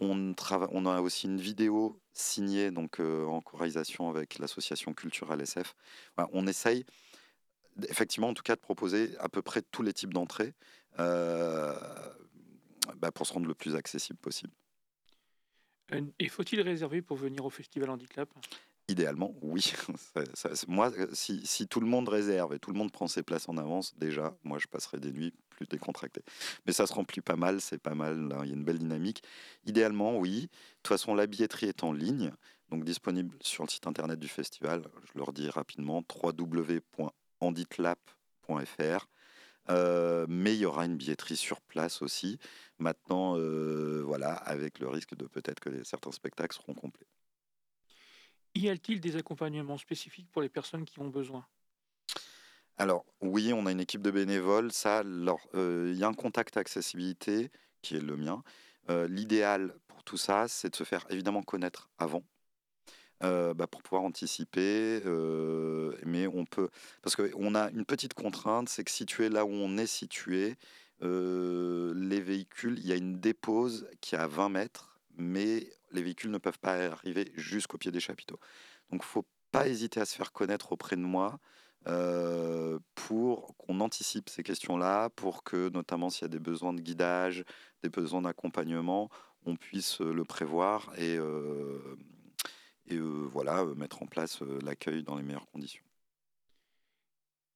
On, 0.03 0.35
on 0.73 0.87
a 0.87 1.01
aussi 1.03 1.27
une 1.27 1.41
vidéo 1.41 2.01
signée 2.15 2.71
donc 2.71 3.01
en 3.01 3.43
chorisation 3.43 4.09
avec 4.09 4.39
l'association 4.39 4.95
culturelle 4.95 5.43
SF. 5.43 5.75
on 6.33 6.47
essaye 6.47 6.87
effectivement 7.87 8.29
en 8.29 8.35
tout 8.35 8.43
cas 8.43 8.57
de 8.57 8.61
proposer 8.61 9.15
à 9.19 9.29
peu 9.29 9.43
près 9.43 9.61
tous 9.61 9.83
les 9.83 9.93
types 9.93 10.15
d'entrées 10.15 10.55
bah, 10.97 11.77
pour 13.15 13.27
se 13.27 13.35
rendre 13.35 13.47
le 13.47 13.55
plus 13.55 13.77
accessible 13.77 14.19
possible. 14.19 14.55
Et 16.19 16.29
faut-il 16.29 16.63
réserver 16.63 17.03
pour 17.03 17.19
venir 17.19 17.45
au 17.45 17.51
Festival 17.51 17.91
Handicap? 17.91 18.31
Idéalement, 18.91 19.35
oui. 19.41 19.73
moi, 20.69 20.91
si, 21.13 21.69
tout 21.69 21.79
le 21.79 21.87
monde 21.87 22.09
réserve 22.09 22.55
et 22.55 22.59
tout 22.59 22.73
le 22.73 22.77
monde 22.77 22.91
prend 22.91 23.07
ses 23.07 23.23
places 23.23 23.49
en 23.49 23.57
avance, 23.57 23.97
déjà, 23.97 24.37
moi, 24.43 24.59
je 24.59 24.67
passerai 24.67 24.99
des 24.99 25.13
nuits 25.13 25.33
plus 25.51 25.67
décontractées. 25.67 26.25
Mais 26.67 26.73
ça 26.73 26.89
se 26.89 26.93
remplit 26.93 27.21
pas 27.21 27.37
mal, 27.37 27.61
c'est 27.61 27.79
pas 27.79 27.95
mal, 27.95 28.37
il 28.43 28.49
y 28.49 28.51
a 28.51 28.55
une 28.55 28.65
belle 28.65 28.81
dynamique. 28.81 29.23
Idéalement, 29.65 30.19
oui. 30.19 30.41
De 30.41 30.49
toute 30.83 30.89
façon, 30.89 31.15
la 31.15 31.29
billetterie 31.29 31.67
est 31.67 31.85
en 31.85 31.93
ligne, 31.93 32.33
donc 32.69 32.83
disponible 32.83 33.37
sur 33.43 33.63
le 33.63 33.69
site 33.69 33.87
internet 33.87 34.19
du 34.19 34.27
festival. 34.27 34.83
Je 35.05 35.13
leur 35.17 35.33
dis 35.33 35.49
rapidement 35.49 36.03
www.handitlap.fr. 36.13 39.07
Euh, 39.69 40.27
mais 40.29 40.55
il 40.55 40.59
y 40.59 40.67
aura 40.67 40.85
une 40.85 40.97
billetterie 40.97 41.37
sur 41.37 41.61
place 41.61 42.03
aussi. 42.03 42.41
Maintenant, 42.81 43.37
euh, 43.37 44.03
voilà, 44.05 44.33
avec 44.33 44.81
le 44.81 44.89
risque 44.89 45.15
de 45.15 45.27
peut-être 45.27 45.61
que 45.61 45.85
certains 45.85 46.11
spectacles 46.11 46.57
seront 46.57 46.75
complets. 46.75 47.07
Y 48.55 48.69
a-t-il 48.69 49.01
des 49.01 49.17
accompagnements 49.17 49.79
spécifiques 49.79 50.29
pour 50.31 50.43
les 50.43 50.49
personnes 50.49 50.85
qui 50.85 50.99
ont 50.99 51.09
besoin? 51.09 51.47
Alors 52.81 53.05
oui, 53.21 53.53
on 53.53 53.67
a 53.67 53.73
une 53.73 53.81
équipe 53.81 54.01
de 54.01 54.11
bénévoles. 54.11 54.73
Ça, 54.73 55.03
euh, 55.03 55.91
il 55.93 55.99
y 55.99 56.03
a 56.03 56.09
un 56.09 56.15
contact 56.15 56.57
accessibilité 56.57 57.51
qui 57.83 57.97
est 57.97 58.01
le 58.01 58.17
mien. 58.17 58.43
Euh, 58.89 59.07
l'idéal 59.07 59.75
pour 59.87 60.03
tout 60.03 60.17
ça, 60.17 60.49
c'est 60.49 60.71
de 60.71 60.77
se 60.77 60.85
faire 60.85 61.05
évidemment 61.11 61.43
connaître 61.43 61.91
avant. 61.99 62.23
Euh, 63.23 63.53
bah, 63.53 63.67
pour 63.67 63.83
pouvoir 63.83 64.03
anticiper, 64.03 65.03
mais 66.07 66.27
on 66.27 66.47
peut 66.47 66.71
parce 67.03 67.17
qu'on 67.17 67.55
a 67.55 67.71
une 67.71 67.85
petite 67.85 68.15
contrainte, 68.15 68.71
c'est 68.71 68.83
que 68.83 68.91
situé 68.91 69.29
là 69.29 69.45
où 69.45 69.51
on 69.51 69.77
est 69.77 69.87
situé, 69.87 70.57
les 71.03 72.21
véhicules, 72.21 72.79
il 72.79 72.87
y 72.87 72.93
a 72.93 72.97
une 72.97 73.21
dépose 73.21 73.89
qui 74.01 74.15
est 74.15 74.19
à 74.19 74.27
20 74.27 74.49
mètres, 74.49 74.99
mais 75.19 75.69
les 75.93 76.03
véhicules 76.03 76.31
ne 76.31 76.39
peuvent 76.39 76.59
pas 76.59 76.75
arriver 76.93 77.33
jusqu'au 77.37 77.79
pied 77.79 77.91
des 77.91 78.01
chapiteaux. 78.01 78.39
Donc, 78.91 79.03
il 79.03 79.07
ne 79.07 79.11
faut 79.11 79.27
pas 79.51 79.69
hésiter 79.69 80.01
à 80.01 80.05
se 80.05 80.17
faire 80.17 80.33
connaître 80.33 80.73
auprès 80.73 80.97
de 80.97 81.03
moi. 81.03 81.39
pour 82.95 83.57
qu'on 83.57 83.81
anticipe 83.81 84.29
ces 84.29 84.43
questions-là, 84.43 85.11
pour 85.11 85.43
que 85.43 85.71
notamment 85.71 86.11
s'il 86.11 86.23
y 86.23 86.25
a 86.27 86.29
des 86.29 86.39
besoins 86.39 86.73
de 86.73 86.81
guidage, 86.81 87.45
des 87.83 87.89
besoins 87.89 88.23
d'accompagnement, 88.23 89.09
on 89.47 89.57
puisse 89.57 90.01
le 90.01 90.25
prévoir 90.25 90.93
et, 90.99 91.19
et 92.87 92.99
voilà, 92.99 93.65
mettre 93.77 94.03
en 94.03 94.07
place 94.07 94.43
l'accueil 94.63 95.03
dans 95.03 95.17
les 95.17 95.23
meilleures 95.23 95.51
conditions. 95.51 95.85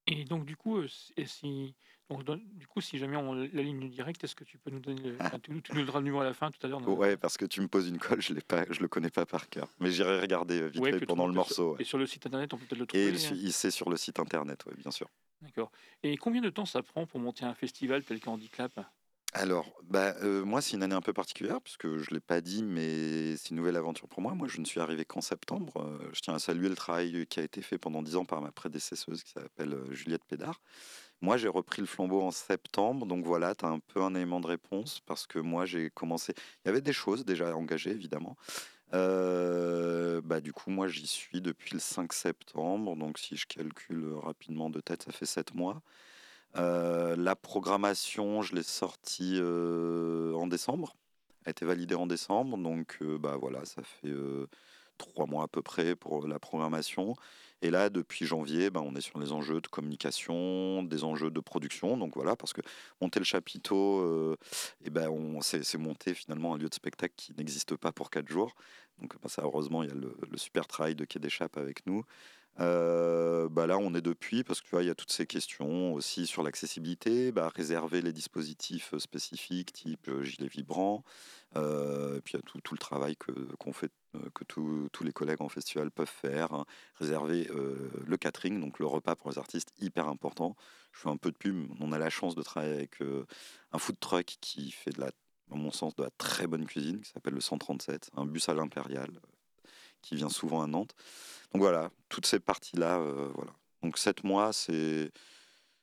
Et 0.06 0.24
donc 0.24 0.44
du 0.44 0.56
coup, 0.56 0.86
si 0.88 1.74
donc 2.10 2.40
du 2.56 2.66
coup, 2.66 2.80
si 2.80 2.98
jamais 2.98 3.16
on 3.16 3.34
la 3.34 3.62
ligne 3.62 3.88
directe, 3.88 4.22
est-ce 4.24 4.34
que 4.34 4.44
tu 4.44 4.58
peux 4.58 4.70
nous 4.70 4.80
donner 4.80 5.02
le 5.02 5.16
tu 5.42 5.50
nous 5.50 5.60
donneras 5.60 5.98
le 5.98 6.04
numéro 6.04 6.20
à 6.20 6.24
la 6.24 6.34
fin 6.34 6.50
tout 6.50 6.64
à 6.64 6.68
l'heure 6.68 6.86
Ouais, 6.88 7.16
parce 7.16 7.36
que 7.36 7.44
tu 7.44 7.60
me 7.60 7.68
poses 7.68 7.88
une 7.88 7.98
colle, 7.98 8.20
je 8.20 8.32
l'ai 8.34 8.40
pas 8.40 8.64
je 8.70 8.80
le 8.80 8.88
connais 8.88 9.10
pas 9.10 9.26
par 9.26 9.48
cœur. 9.48 9.68
Mais 9.80 9.90
j'irai 9.90 10.20
regarder, 10.20 10.68
vite 10.68 10.84
fait 10.84 11.06
pendant 11.06 11.26
le 11.26 11.32
morceau, 11.32 11.76
et 11.78 11.84
sur 11.84 11.98
le 11.98 12.06
site 12.06 12.26
internet, 12.26 12.52
on 12.52 12.58
peut 12.58 12.66
peut-être 12.66 12.80
le 12.80 12.86
trouver, 12.86 13.08
Et 13.08 13.42
il 13.42 13.52
c'est 13.52 13.70
sur 13.70 13.88
le 13.90 13.96
site 13.96 14.18
internet, 14.18 14.64
oui, 14.66 14.74
bien 14.78 14.90
sûr. 14.90 15.08
D'accord. 15.42 15.70
Et 16.02 16.16
combien 16.16 16.40
de 16.40 16.50
temps 16.50 16.64
ça 16.64 16.82
prend 16.82 17.06
pour 17.06 17.20
monter 17.20 17.44
un 17.44 17.54
festival 17.54 18.02
tel 18.02 18.20
qu'Handicap 18.20 18.80
alors, 19.36 19.74
bah, 19.82 20.14
euh, 20.22 20.44
moi, 20.44 20.62
c'est 20.62 20.76
une 20.76 20.84
année 20.84 20.94
un 20.94 21.00
peu 21.00 21.12
particulière, 21.12 21.60
puisque 21.60 21.88
je 21.88 22.08
ne 22.08 22.14
l'ai 22.14 22.20
pas 22.20 22.40
dit, 22.40 22.62
mais 22.62 23.36
c'est 23.36 23.50
une 23.50 23.56
nouvelle 23.56 23.74
aventure 23.74 24.06
pour 24.06 24.22
moi. 24.22 24.32
Moi, 24.32 24.46
je 24.46 24.60
ne 24.60 24.64
suis 24.64 24.78
arrivé 24.78 25.04
qu'en 25.04 25.20
septembre. 25.20 25.72
Euh, 25.78 26.08
je 26.12 26.20
tiens 26.20 26.34
à 26.34 26.38
saluer 26.38 26.68
le 26.68 26.76
travail 26.76 27.26
qui 27.26 27.40
a 27.40 27.42
été 27.42 27.60
fait 27.60 27.76
pendant 27.76 28.00
dix 28.00 28.14
ans 28.14 28.24
par 28.24 28.40
ma 28.40 28.52
prédécesseuse, 28.52 29.24
qui 29.24 29.32
s'appelle 29.32 29.74
euh, 29.74 29.92
Juliette 29.92 30.24
Pédard. 30.24 30.60
Moi, 31.20 31.36
j'ai 31.36 31.48
repris 31.48 31.80
le 31.80 31.86
flambeau 31.86 32.22
en 32.22 32.30
septembre, 32.30 33.06
donc 33.06 33.24
voilà, 33.24 33.54
tu 33.54 33.64
as 33.64 33.68
un 33.68 33.78
peu 33.78 34.02
un 34.02 34.14
élément 34.14 34.40
de 34.40 34.46
réponse, 34.46 35.00
parce 35.06 35.26
que 35.26 35.38
moi, 35.38 35.64
j'ai 35.66 35.90
commencé... 35.90 36.34
Il 36.64 36.68
y 36.68 36.70
avait 36.70 36.82
des 36.82 36.92
choses 36.92 37.24
déjà 37.24 37.56
engagées, 37.56 37.90
évidemment. 37.90 38.36
bah, 38.92 40.40
du 40.40 40.52
coup, 40.52 40.70
moi, 40.70 40.88
j'y 40.88 41.06
suis 41.06 41.40
depuis 41.40 41.72
le 41.72 41.80
5 41.80 42.12
septembre, 42.12 42.96
donc 42.96 43.18
si 43.18 43.36
je 43.36 43.46
calcule 43.46 44.12
rapidement 44.22 44.70
de 44.70 44.80
tête, 44.80 45.02
ça 45.02 45.12
fait 45.12 45.26
sept 45.26 45.54
mois. 45.54 45.82
Euh, 46.56 47.16
la 47.16 47.34
programmation, 47.36 48.42
je 48.42 48.54
l'ai 48.54 48.62
sortie 48.62 49.38
euh, 49.40 50.32
en 50.34 50.46
décembre. 50.46 50.96
A 51.46 51.50
été 51.50 51.64
validée 51.64 51.94
en 51.94 52.06
décembre, 52.06 52.56
donc 52.56 52.98
euh, 53.02 53.18
bah 53.18 53.36
voilà, 53.38 53.64
ça 53.64 53.82
fait 53.82 54.12
trois 54.98 55.26
mois 55.26 55.44
à 55.44 55.48
peu 55.48 55.62
près 55.62 55.96
pour 55.96 56.26
la 56.26 56.38
programmation. 56.38 57.16
Et 57.62 57.70
là, 57.70 57.88
depuis 57.88 58.26
janvier, 58.26 58.70
bah, 58.70 58.82
on 58.84 58.94
est 58.94 59.00
sur 59.00 59.18
les 59.18 59.32
enjeux 59.32 59.60
de 59.60 59.66
communication, 59.68 60.82
des 60.82 61.04
enjeux 61.04 61.30
de 61.30 61.40
production. 61.40 61.96
Donc 61.96 62.14
voilà, 62.14 62.36
parce 62.36 62.52
que 62.52 62.60
monter 63.00 63.20
le 63.20 63.24
chapiteau, 63.24 64.36
et 64.84 64.90
ben 64.90 65.08
on 65.08 65.40
c'est 65.40 65.78
monter 65.78 66.14
finalement 66.14 66.54
un 66.54 66.58
lieu 66.58 66.68
de 66.68 66.74
spectacle 66.74 67.14
qui 67.16 67.32
n'existe 67.36 67.76
pas 67.76 67.92
pour 67.92 68.10
quatre 68.10 68.28
jours. 68.28 68.54
Donc 69.00 69.14
bah, 69.22 69.28
ça, 69.28 69.42
heureusement, 69.42 69.82
il 69.82 69.88
y 69.88 69.92
a 69.92 69.94
le, 69.94 70.14
super 70.36 70.66
travail 70.66 70.94
de 70.94 71.04
Quai 71.04 71.18
d'échappe 71.18 71.56
avec 71.56 71.86
nous. 71.86 72.04
Euh, 72.60 73.48
bah 73.48 73.66
là, 73.66 73.78
on 73.78 73.94
est 73.94 74.00
depuis 74.00 74.44
parce 74.44 74.60
que 74.60 74.66
tu 74.66 74.70
vois, 74.72 74.82
il 74.82 74.86
y 74.86 74.90
a 74.90 74.94
toutes 74.94 75.10
ces 75.10 75.26
questions 75.26 75.92
aussi 75.94 76.26
sur 76.26 76.42
l'accessibilité, 76.42 77.32
bah, 77.32 77.50
réserver 77.54 78.00
les 78.00 78.12
dispositifs 78.12 78.96
spécifiques 78.98 79.72
type 79.72 80.08
euh, 80.08 80.22
gilet 80.22 80.48
vibrant, 80.48 81.04
euh, 81.56 82.20
puis 82.20 82.34
il 82.34 82.36
y 82.36 82.40
a 82.40 82.42
tout, 82.42 82.60
tout 82.60 82.74
le 82.74 82.78
travail 82.78 83.16
que 83.16 83.32
fait, 83.72 83.92
que 84.34 84.44
tous 84.44 85.04
les 85.04 85.12
collègues 85.12 85.42
en 85.42 85.48
festival 85.48 85.90
peuvent 85.90 86.06
faire, 86.06 86.52
hein. 86.52 86.64
réserver 86.96 87.48
le 88.06 88.16
catering, 88.16 88.60
donc 88.60 88.78
le 88.78 88.86
repas 88.86 89.16
pour 89.16 89.30
les 89.30 89.38
artistes, 89.38 89.72
hyper 89.80 90.08
important. 90.08 90.56
Je 90.92 91.00
fais 91.00 91.08
un 91.08 91.16
peu 91.16 91.32
de 91.32 91.36
pub. 91.36 91.68
On 91.80 91.90
a 91.92 91.98
la 91.98 92.10
chance 92.10 92.36
de 92.36 92.42
travailler 92.42 92.74
avec 92.74 92.98
un 93.72 93.78
food 93.78 93.98
truck 93.98 94.36
qui 94.40 94.70
fait 94.70 94.92
de 94.92 95.00
la, 95.00 95.08
à 95.50 95.56
mon 95.56 95.72
sens, 95.72 95.96
de 95.96 96.04
la 96.04 96.10
très 96.10 96.46
bonne 96.46 96.66
cuisine, 96.66 97.00
qui 97.00 97.10
s'appelle 97.10 97.34
le 97.34 97.40
137, 97.40 98.10
un 98.16 98.26
bus 98.26 98.48
à 98.48 98.54
l'impérial 98.54 99.10
qui 100.04 100.16
vient 100.16 100.28
souvent 100.28 100.62
à 100.62 100.66
Nantes. 100.66 100.94
Donc 101.52 101.62
voilà, 101.62 101.90
toutes 102.08 102.26
ces 102.26 102.40
parties-là, 102.40 102.98
euh, 102.98 103.30
voilà. 103.34 103.52
Donc 103.82 103.98
sept 103.98 104.24
mois, 104.24 104.52
c'est 104.52 105.10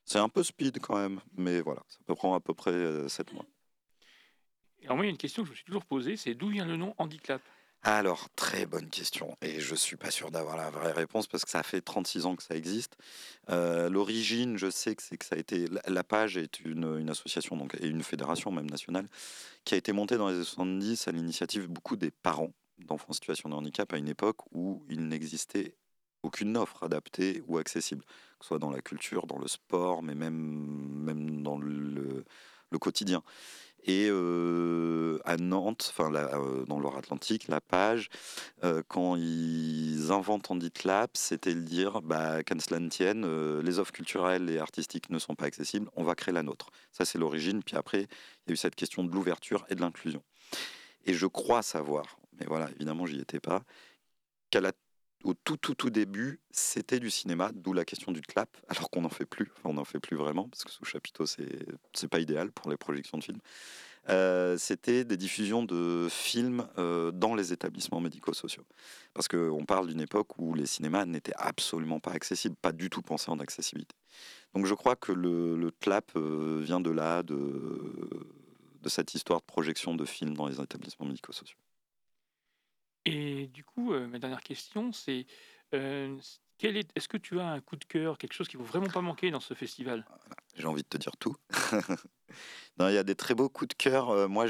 c'est 0.06 0.20
un 0.20 0.30
peu 0.30 0.44
speed 0.44 0.80
quand 0.80 0.98
même, 0.98 1.22
mais 1.38 1.62
voilà, 1.62 1.82
ça 1.88 2.00
peut 2.06 2.16
prendre 2.16 2.36
à 2.36 2.40
peu 2.40 2.54
près 2.54 2.72
euh, 2.72 3.08
sept 3.08 3.32
mois. 3.34 3.46
Alors 4.84 4.96
moi, 4.96 5.06
il 5.06 5.10
y 5.10 5.12
a 5.12 5.12
une 5.12 5.18
question 5.18 5.44
que 5.44 5.48
je 5.48 5.52
me 5.52 5.56
suis 5.56 5.66
toujours 5.66 5.86
posée, 5.86 6.18
c'est 6.18 6.34
d'où 6.34 6.50
vient 6.50 6.66
le 6.66 6.76
nom 6.76 6.96
handicap 6.98 7.42
alors, 7.84 8.30
très 8.36 8.68
bonne 8.68 8.90
question. 8.92 9.36
Et 9.42 9.60
je 9.60 9.74
suis 9.74 9.96
pas 9.96 10.12
sûr 10.12 10.30
d'avoir 10.30 10.56
la 10.56 10.70
vraie 10.70 10.92
réponse 10.92 11.26
parce 11.26 11.44
que 11.44 11.50
ça 11.50 11.64
fait 11.64 11.82
36 11.82 12.28
ans 12.28 12.36
que 12.36 12.44
ça 12.44 12.56
existe. 12.56 12.96
Euh, 13.50 13.90
l'origine, 13.90 14.56
je 14.56 14.70
sais 14.70 14.96
que 14.96 15.02
c'est 15.02 15.18
que 15.18 15.26
ça 15.26 15.36
a 15.36 15.40
été. 15.40 15.66
La 15.88 16.04
page 16.04 16.38
est 16.38 16.60
une, 16.60 17.00
une, 17.00 17.10
association 17.10 17.58
donc, 17.58 17.76
et 17.82 17.88
une 17.88 18.04
fédération 18.04 18.52
même 18.52 18.70
nationale 18.70 19.08
qui 19.66 19.74
a 19.74 19.78
été 19.78 19.94
montée 19.94 20.18
dans 20.18 20.28
les 20.28 20.36
années 20.36 20.44
70 20.44 21.08
à 21.08 21.12
l'initiative 21.12 21.68
beaucoup 21.68 21.96
des 21.96 22.12
parents 22.12 22.54
d'enfants 22.86 23.10
en 23.10 23.14
situation 23.14 23.50
de 23.50 23.56
handicap 23.56 23.92
à 23.94 23.98
une 23.98 24.10
époque 24.10 24.38
où 24.52 24.84
il 24.90 25.08
n'existait 25.08 25.76
aucune 26.24 26.56
offre 26.58 26.84
adaptée 26.84 27.44
ou 27.48 27.58
accessible, 27.58 28.04
que 28.04 28.46
ce 28.46 28.50
soit 28.50 28.60
dans 28.60 28.70
la 28.70 28.82
culture, 28.82 29.28
dans 29.28 29.40
le 29.40 29.48
sport, 29.48 30.04
mais 30.04 30.16
même, 30.16 30.36
même 30.36 31.42
dans 31.42 31.58
le, 31.58 32.24
quotidien. 32.80 33.22
Et 33.84 34.08
euh, 34.10 35.20
à 35.26 35.38
Nantes, 35.38 35.92
enfin 35.92 36.14
euh, 36.14 36.66
dans 36.66 36.80
l'Or-Atlantique, 36.80 37.48
la 37.48 37.60
page, 37.60 38.10
euh, 38.64 38.84
quand 38.88 39.16
ils 39.16 40.12
inventent 40.12 40.52
Lab, 40.86 41.10
c'était 41.16 41.54
le 41.54 41.64
dire, 41.64 42.02
bah, 42.04 42.38
cela 42.60 42.80
ne 42.80 42.90
tienne, 42.90 43.60
les 43.60 43.80
offres 43.80 43.92
culturelles 43.92 44.52
et 44.52 44.60
artistiques 44.60 45.10
ne 45.10 45.18
sont 45.18 45.34
pas 45.34 45.46
accessibles, 45.46 45.90
on 45.96 46.04
va 46.04 46.14
créer 46.14 46.34
la 46.34 46.44
nôtre. 46.44 46.70
Ça, 46.92 47.06
c'est 47.06 47.18
l'origine. 47.18 47.64
Puis 47.64 47.76
après, 47.76 48.02
il 48.02 48.50
y 48.50 48.52
a 48.52 48.54
eu 48.54 48.58
cette 48.58 48.76
question 48.76 49.04
de 49.04 49.12
l'ouverture 49.12 49.66
et 49.70 49.76
de 49.76 49.82
l'inclusion. 49.82 50.22
Et 51.06 51.14
je 51.16 51.26
crois 51.26 51.64
savoir, 51.64 52.06
mais 52.42 52.48
voilà, 52.48 52.70
évidemment, 52.72 53.06
j'y 53.06 53.20
étais 53.20 53.40
pas, 53.40 53.64
au 55.24 55.34
tout 55.36 55.58
tout 55.58 55.76
tout 55.76 55.92
début, 55.92 56.40
c'était 56.50 57.00
du 57.00 57.12
cinéma, 57.12 57.52
d'où 57.54 57.74
la 57.74 57.86
question 57.86 58.12
du 58.12 58.22
clap, 58.22 58.50
alors 58.68 58.90
qu'on 58.90 59.02
n'en 59.02 59.10
fait 59.10 59.26
plus. 59.26 59.52
on 59.64 59.74
n'en 59.74 59.86
fait 59.86 60.00
plus 60.00 60.18
vraiment 60.18 60.50
parce 60.50 60.64
que 60.64 60.72
sous 60.72 60.86
chapiteau, 60.86 61.26
c'est 61.26 61.66
c'est 61.94 62.08
pas 62.08 62.20
idéal 62.20 62.52
pour 62.52 62.70
les 62.72 62.78
projections 62.78 63.18
de 63.18 63.24
films. 63.24 63.42
Euh, 64.10 64.58
c'était 64.58 65.04
des 65.06 65.16
diffusions 65.16 65.64
de 65.64 66.08
films 66.10 66.68
euh, 66.80 67.12
dans 67.12 67.36
les 67.36 67.54
établissements 67.54 68.02
médico-sociaux. 68.02 68.66
Parce 69.14 69.28
qu'on 69.28 69.64
parle 69.66 69.88
d'une 69.88 70.02
époque 70.02 70.40
où 70.40 70.56
les 70.56 70.66
cinémas 70.66 71.06
n'étaient 71.06 71.36
absolument 71.36 72.00
pas 72.00 72.12
accessibles, 72.12 72.56
pas 72.56 72.72
du 72.72 72.90
tout 72.90 73.04
pensés 73.04 73.30
en 73.30 73.40
accessibilité. 73.40 73.96
Donc 74.56 74.66
je 74.66 74.74
crois 74.74 74.96
que 74.96 75.12
le, 75.12 75.56
le 75.56 75.70
clap 75.70 76.12
euh, 76.16 76.60
vient 76.64 76.82
de 76.82 76.90
là, 76.90 77.22
de 77.22 77.38
cette 78.88 79.14
histoire 79.14 79.42
de 79.42 79.46
projection 79.46 79.94
de 79.94 80.06
films 80.06 80.34
dans 80.34 80.48
les 80.48 80.60
établissements 80.60 81.06
médico-sociaux. 81.06 81.58
Et 83.06 83.48
du 83.48 83.64
coup, 83.64 83.94
euh, 83.94 84.08
ma 84.08 84.20
dernière 84.20 84.42
question, 84.42 84.92
c'est 84.92 85.26
euh, 85.74 86.18
est, 86.62 86.90
est-ce 86.96 87.08
que 87.08 87.18
tu 87.18 87.40
as 87.40 87.48
un 87.48 87.60
coup 87.60 87.76
de 87.76 87.86
cœur, 87.86 88.18
quelque 88.18 88.34
chose 88.34 88.48
qui 88.48 88.58
ne 88.58 88.62
faut 88.62 88.68
vraiment 88.68 88.88
pas 88.88 89.02
manquer 89.02 89.32
dans 89.32 89.40
ce 89.40 89.54
festival? 89.54 90.06
J'ai 90.56 90.68
envie 90.68 90.84
de 90.84 90.88
te 90.88 90.98
dire 90.98 91.18
tout. 91.18 91.36
non, 92.78 92.90
il 92.90 92.94
y 92.94 92.98
a 92.98 93.04
des 93.04 93.16
très 93.16 93.34
beaux 93.34 93.50
coups 93.50 93.70
de 93.70 93.74
cœur. 93.74 94.10
Euh, 94.10 94.28
moi, 94.28 94.46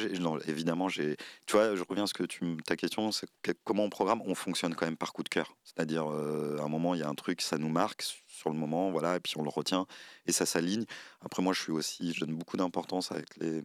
évidemment, 0.48 0.90
j'ai. 0.90 1.16
Tu 1.48 1.54
vois, 1.54 1.76
je 1.76 1.84
reviens 1.88 2.04
à 2.04 2.08
ce 2.08 2.14
que 2.14 2.24
ta 2.64 2.76
question, 2.76 3.12
c'est 3.12 3.28
comment 3.64 3.86
on 3.86 3.90
programme? 3.90 4.22
On 4.26 4.36
fonctionne 4.36 4.76
quand 4.76 4.86
même 4.86 4.98
par 4.98 5.14
coup 5.14 5.24
de 5.24 5.30
cœur. 5.30 5.56
C'est-à-dire, 5.64 6.08
à 6.08 6.64
un 6.64 6.68
moment, 6.68 6.96
il 6.96 7.00
y 7.00 7.04
a 7.04 7.10
un 7.10 7.16
truc, 7.16 7.42
ça 7.42 7.58
nous 7.58 7.70
marque 7.70 8.04
sur 8.28 8.50
le 8.50 8.58
moment, 8.58 8.92
voilà, 8.92 9.18
et 9.18 9.20
puis 9.20 9.34
on 9.38 9.44
le 9.44 9.50
retient 9.50 9.86
et 10.26 10.32
ça 10.32 10.46
s'aligne. 10.46 10.86
Après, 11.22 11.44
moi, 11.44 11.54
je 11.54 11.62
suis 11.62 11.72
aussi, 11.72 12.14
je 12.14 12.26
donne 12.26 12.36
beaucoup 12.36 12.58
d'importance 12.58 13.12
avec 13.12 13.38
les 13.38 13.62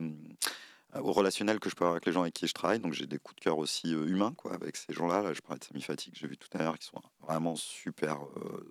au 1.03 1.13
relationnel 1.13 1.59
que 1.61 1.71
je 1.71 1.75
peux 1.75 1.85
avoir 1.85 1.95
avec 1.95 2.07
les 2.07 2.13
gens 2.13 2.23
avec 2.23 2.35
qui 2.35 2.47
je 2.47 2.55
travaille. 2.55 2.79
Donc 2.79 2.93
j'ai 2.93 3.07
des 3.07 3.19
coups 3.19 3.37
de 3.37 3.41
cœur 3.41 3.59
aussi 3.59 3.95
euh, 3.95 4.07
humains 4.07 4.35
quoi, 4.37 4.55
avec 4.55 4.77
ces 4.77 4.93
gens-là. 4.93 5.23
Là, 5.23 5.33
je 5.33 5.41
parlais 5.41 5.59
de 5.59 5.65
Sami 5.65 5.83
Fatigue, 5.83 6.15
j'ai 6.17 6.27
vu 6.27 6.37
tout 6.37 6.49
à 6.53 6.63
l'heure, 6.63 6.79
qui 6.79 6.87
sont 6.87 7.01
vraiment 7.23 7.57
super, 7.57 8.19
euh, 8.37 8.71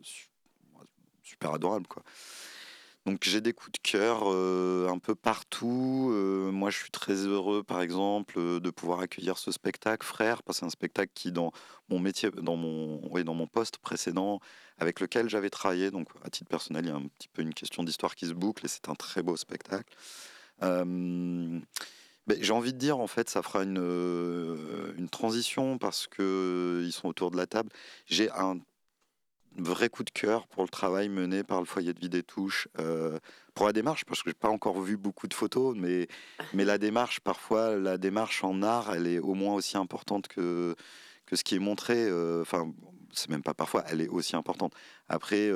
super 1.24 1.54
adorables. 1.54 1.88
Quoi. 1.88 2.04
Donc 3.06 3.24
j'ai 3.24 3.42
des 3.42 3.54
coups 3.54 3.74
de 3.74 3.90
cœur 3.90 4.24
euh, 4.26 4.90
un 4.90 4.98
peu 4.98 5.14
partout. 5.14 6.10
moi, 6.52 6.72
je 6.72 6.78
suis 6.78 6.92
très 6.92 7.14
heureux, 7.14 7.64
par 7.64 7.82
exemple, 7.82 8.40
de 8.60 8.70
pouvoir 8.72 9.00
accueillir 9.00 9.38
ce 9.38 9.52
spectacle, 9.52 10.06
Frère, 10.06 10.42
parce 10.42 10.58
que 10.58 10.60
c'est 10.62 10.66
un 10.66 10.70
spectacle 10.70 11.12
qui, 11.14 11.32
dans 11.32 11.52
mon 11.90 12.00
métier, 12.00 12.32
dans 12.32 12.56
mon, 12.56 13.00
oui, 13.12 13.24
dans 13.24 13.36
mon 13.36 13.48
poste 13.48 13.78
précédent, 13.78 14.40
avec 14.80 15.00
lequel 15.00 15.30
j'avais 15.30 15.52
travaillé, 15.52 15.92
donc 15.92 16.10
à 16.24 16.30
titre 16.30 16.50
personnel, 16.50 16.86
il 16.86 16.90
y 16.90 16.92
a 16.92 16.96
un 16.96 17.08
petit 17.08 17.28
peu 17.28 17.44
une 17.44 17.54
question 17.54 17.84
d'histoire 17.84 18.16
qui 18.16 18.26
se 18.26 18.34
boucle, 18.34 18.66
et 18.66 18.68
c'est 18.68 18.90
un 18.90 18.96
très 18.96 19.22
beau 19.22 19.38
spectacle. 19.38 19.94
J'ai 22.28 22.54
envie 22.54 22.74
de 22.74 22.78
dire, 22.78 23.00
en 23.00 23.08
fait, 23.08 23.30
ça 23.30 23.44
fera 23.44 23.64
une, 23.64 23.80
euh, 23.80 24.94
une 24.98 25.10
transition 25.10 25.78
parce 25.78 26.08
qu'ils 26.08 26.24
euh, 26.24 26.92
sont 26.92 27.08
autour 27.08 27.30
de 27.30 27.38
la 27.38 27.46
table. 27.46 27.70
J'ai 28.08 28.32
un 28.32 28.58
vrai 29.58 29.90
coup 29.90 30.04
de 30.04 30.10
cœur 30.10 30.48
pour 30.48 30.64
le 30.64 30.70
travail 30.70 31.08
mené 31.08 31.44
par 31.44 31.60
le 31.60 31.66
foyer 31.66 31.94
de 31.94 32.00
vie 32.00 32.10
des 32.10 32.24
touches, 32.24 32.68
euh, 32.80 33.20
pour 33.54 33.68
la 33.68 33.74
démarche, 33.74 34.06
parce 34.06 34.24
que 34.24 34.32
j'ai 34.32 34.34
pas 34.34 34.50
encore 34.50 34.82
vu 34.82 34.98
beaucoup 34.98 35.28
de 35.28 35.34
photos, 35.34 35.76
mais, 35.78 36.08
mais 36.54 36.66
la 36.66 36.78
démarche, 36.78 37.20
parfois, 37.20 37.76
la 37.76 37.98
démarche 37.98 38.44
en 38.44 38.64
art, 38.64 38.94
elle 38.94 39.08
est 39.08 39.20
au 39.20 39.36
moins 39.36 39.54
aussi 39.54 39.78
importante 39.78 40.28
que, 40.28 40.76
que 41.28 41.36
ce 41.36 41.44
qui 41.44 41.56
est 41.56 41.60
montré. 41.60 42.12
Enfin, 42.42 42.74
c'est 43.14 43.30
même 43.30 43.44
pas 43.44 43.54
parfois, 43.54 43.84
elle 43.88 44.02
est 44.02 44.10
aussi 44.10 44.36
importante. 44.36 44.74
Après, 45.08 45.50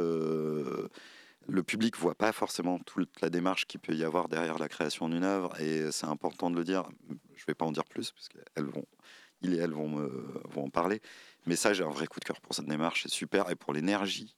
le 1.49 1.63
public 1.63 1.97
voit 1.97 2.15
pas 2.15 2.31
forcément 2.31 2.79
toute 2.79 3.21
la 3.21 3.29
démarche 3.29 3.65
qu'il 3.65 3.79
peut 3.79 3.93
y 3.93 4.03
avoir 4.03 4.29
derrière 4.29 4.57
la 4.57 4.69
création 4.69 5.09
d'une 5.09 5.23
œuvre, 5.23 5.59
et 5.59 5.91
c'est 5.91 6.05
important 6.05 6.49
de 6.49 6.55
le 6.55 6.63
dire. 6.63 6.89
Je 7.35 7.45
vais 7.45 7.55
pas 7.55 7.65
en 7.65 7.71
dire 7.71 7.85
plus, 7.85 8.11
parce 8.11 8.29
qu'elles 8.29 8.65
vont, 8.65 8.85
il 9.41 9.53
et 9.53 9.57
elles 9.57 9.73
vont, 9.73 9.89
me, 9.89 10.41
vont 10.49 10.65
en 10.65 10.69
parler. 10.69 11.01
Mais 11.45 11.55
ça, 11.55 11.73
j'ai 11.73 11.83
un 11.83 11.89
vrai 11.89 12.07
coup 12.07 12.19
de 12.19 12.25
cœur 12.25 12.39
pour 12.41 12.53
cette 12.53 12.67
démarche, 12.67 13.03
c'est 13.03 13.11
super, 13.11 13.49
et 13.49 13.55
pour 13.55 13.73
l'énergie 13.73 14.35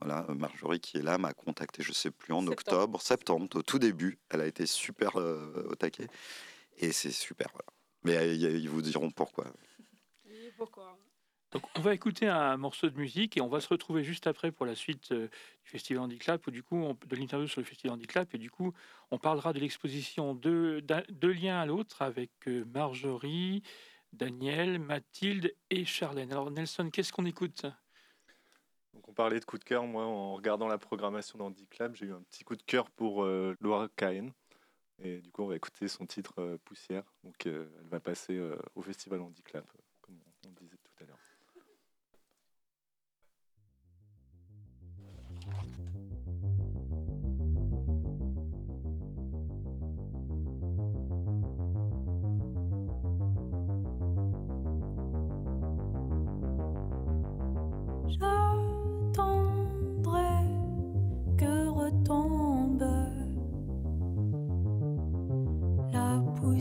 Voilà, 0.00 0.26
Marjorie 0.34 0.80
qui 0.80 0.98
est 0.98 1.02
là 1.02 1.18
m'a 1.18 1.32
contacté, 1.32 1.82
je 1.82 1.92
sais 1.92 2.10
plus, 2.10 2.32
en 2.32 2.46
octobre, 2.46 3.00
septembre, 3.00 3.48
au 3.54 3.62
tout 3.62 3.78
début. 3.78 4.18
Elle 4.30 4.40
a 4.40 4.46
été 4.46 4.66
super 4.66 5.16
au 5.16 5.74
taquet. 5.74 6.08
Et 6.78 6.92
c'est 6.92 7.12
super, 7.12 7.48
voilà. 7.52 7.66
Mais 8.02 8.36
ils 8.36 8.68
vous 8.68 8.82
diront 8.82 9.10
pourquoi. 9.10 9.46
pourquoi? 10.56 10.96
Donc, 11.52 11.62
on 11.76 11.80
va 11.80 11.94
écouter 11.94 12.28
un 12.28 12.56
morceau 12.56 12.88
de 12.88 12.96
musique 12.96 13.36
et 13.36 13.40
on 13.40 13.48
va 13.48 13.60
se 13.60 13.68
retrouver 13.68 14.04
juste 14.04 14.28
après 14.28 14.52
pour 14.52 14.66
la 14.66 14.76
suite 14.76 15.10
euh, 15.10 15.26
du 15.64 15.70
Festival 15.70 16.04
Handicap, 16.04 16.46
ou 16.46 16.50
du 16.52 16.62
coup, 16.62 16.76
on, 16.76 16.94
de 16.94 17.16
l'interview 17.16 17.48
sur 17.48 17.60
le 17.60 17.66
Festival 17.66 17.94
Handicap, 17.94 18.32
et 18.34 18.38
du 18.38 18.50
coup, 18.50 18.72
on 19.10 19.18
parlera 19.18 19.52
de 19.52 19.58
l'exposition 19.58 20.34
de, 20.34 20.80
de 20.80 21.48
à 21.48 21.66
l'autre 21.66 22.02
avec 22.02 22.30
euh, 22.46 22.64
Marjorie, 22.66 23.64
Daniel, 24.12 24.78
Mathilde 24.78 25.52
et 25.70 25.84
Charlène. 25.84 26.30
Alors, 26.30 26.52
Nelson, 26.52 26.88
qu'est-ce 26.92 27.12
qu'on 27.12 27.26
écoute? 27.26 27.66
Donc 28.92 29.08
on 29.08 29.12
parlait 29.12 29.40
de 29.40 29.44
coup 29.44 29.58
de 29.58 29.64
cœur, 29.64 29.84
moi 29.84 30.04
en 30.04 30.34
regardant 30.34 30.68
la 30.68 30.78
programmation 30.78 31.38
d'Handiclub, 31.38 31.94
j'ai 31.94 32.06
eu 32.06 32.12
un 32.12 32.22
petit 32.22 32.44
coup 32.44 32.56
de 32.56 32.62
cœur 32.62 32.90
pour 32.90 33.24
euh, 33.24 33.56
Laura 33.60 33.88
Cahen. 33.96 34.32
Et 35.02 35.18
du 35.20 35.30
coup 35.30 35.42
on 35.42 35.46
va 35.46 35.56
écouter 35.56 35.88
son 35.88 36.06
titre 36.06 36.58
Poussière. 36.64 37.04
Donc 37.24 37.46
elle 37.46 37.68
va 37.84 38.00
passer 38.00 38.38
au 38.74 38.82
Festival 38.82 39.20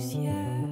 ciel. 0.10 0.69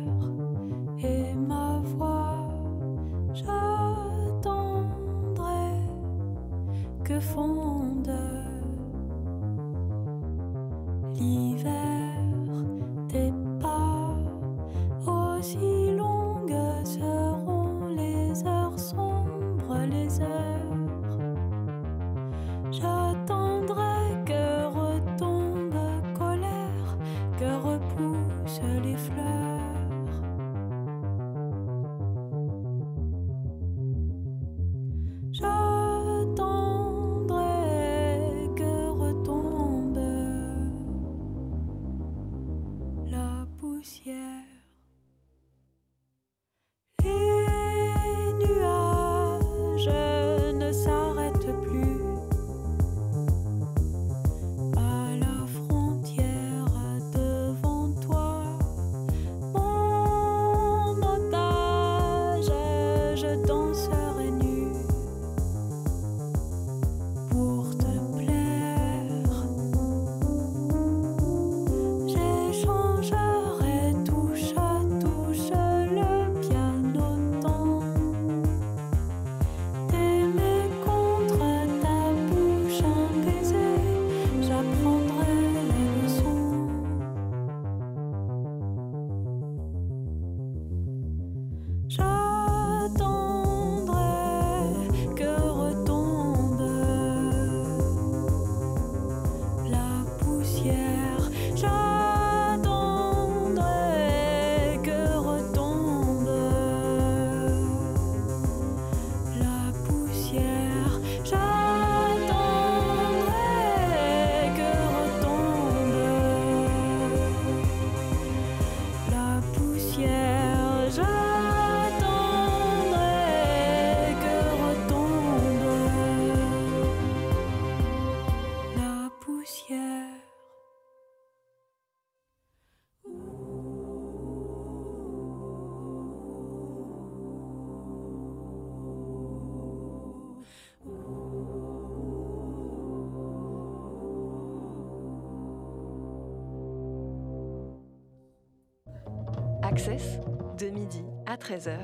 Access, 149.77 150.17
de 150.57 150.69
midi 150.69 151.03
à 151.27 151.35
13h 151.35 151.77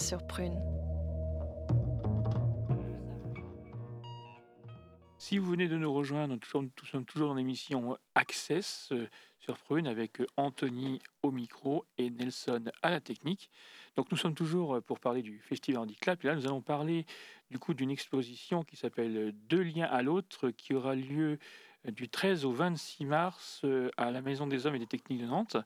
sur 0.00 0.26
Prune. 0.26 0.60
Si 5.16 5.38
vous 5.38 5.52
venez 5.52 5.68
de 5.68 5.76
nous 5.76 5.92
rejoindre, 5.94 6.34
nous 6.34 6.80
sommes, 6.84 7.04
toujours 7.04 7.28
dans 7.28 7.36
l'émission 7.36 7.96
Access 8.16 8.88
euh, 8.90 9.06
sur 9.38 9.58
Prune 9.58 9.86
avec 9.86 10.20
euh, 10.20 10.26
Anthony 10.36 11.00
au 11.22 11.30
micro 11.30 11.84
et 11.98 12.10
Nelson 12.10 12.64
à 12.82 12.90
la 12.90 13.00
technique. 13.00 13.48
Donc 13.94 14.10
nous 14.10 14.16
sommes 14.16 14.34
toujours 14.34 14.74
euh, 14.74 14.80
pour 14.80 14.98
parler 14.98 15.22
du 15.22 15.38
Festival 15.38 15.82
Handicap 15.82 16.24
et 16.24 16.26
là 16.26 16.34
nous 16.34 16.46
allons 16.46 16.62
parler 16.62 17.06
du 17.52 17.60
coup 17.60 17.74
d'une 17.74 17.92
exposition 17.92 18.64
qui 18.64 18.74
s'appelle 18.74 19.32
Deux 19.46 19.62
liens 19.62 19.86
à 19.86 20.02
l'autre 20.02 20.50
qui 20.50 20.74
aura 20.74 20.96
lieu 20.96 21.38
du 21.84 22.08
13 22.08 22.44
au 22.44 22.50
26 22.50 23.04
mars 23.04 23.64
à 23.96 24.10
la 24.10 24.20
Maison 24.20 24.48
des 24.48 24.66
Hommes 24.66 24.74
et 24.74 24.80
des 24.80 24.88
Techniques 24.88 25.20
de 25.20 25.26
Nantes. 25.26 25.56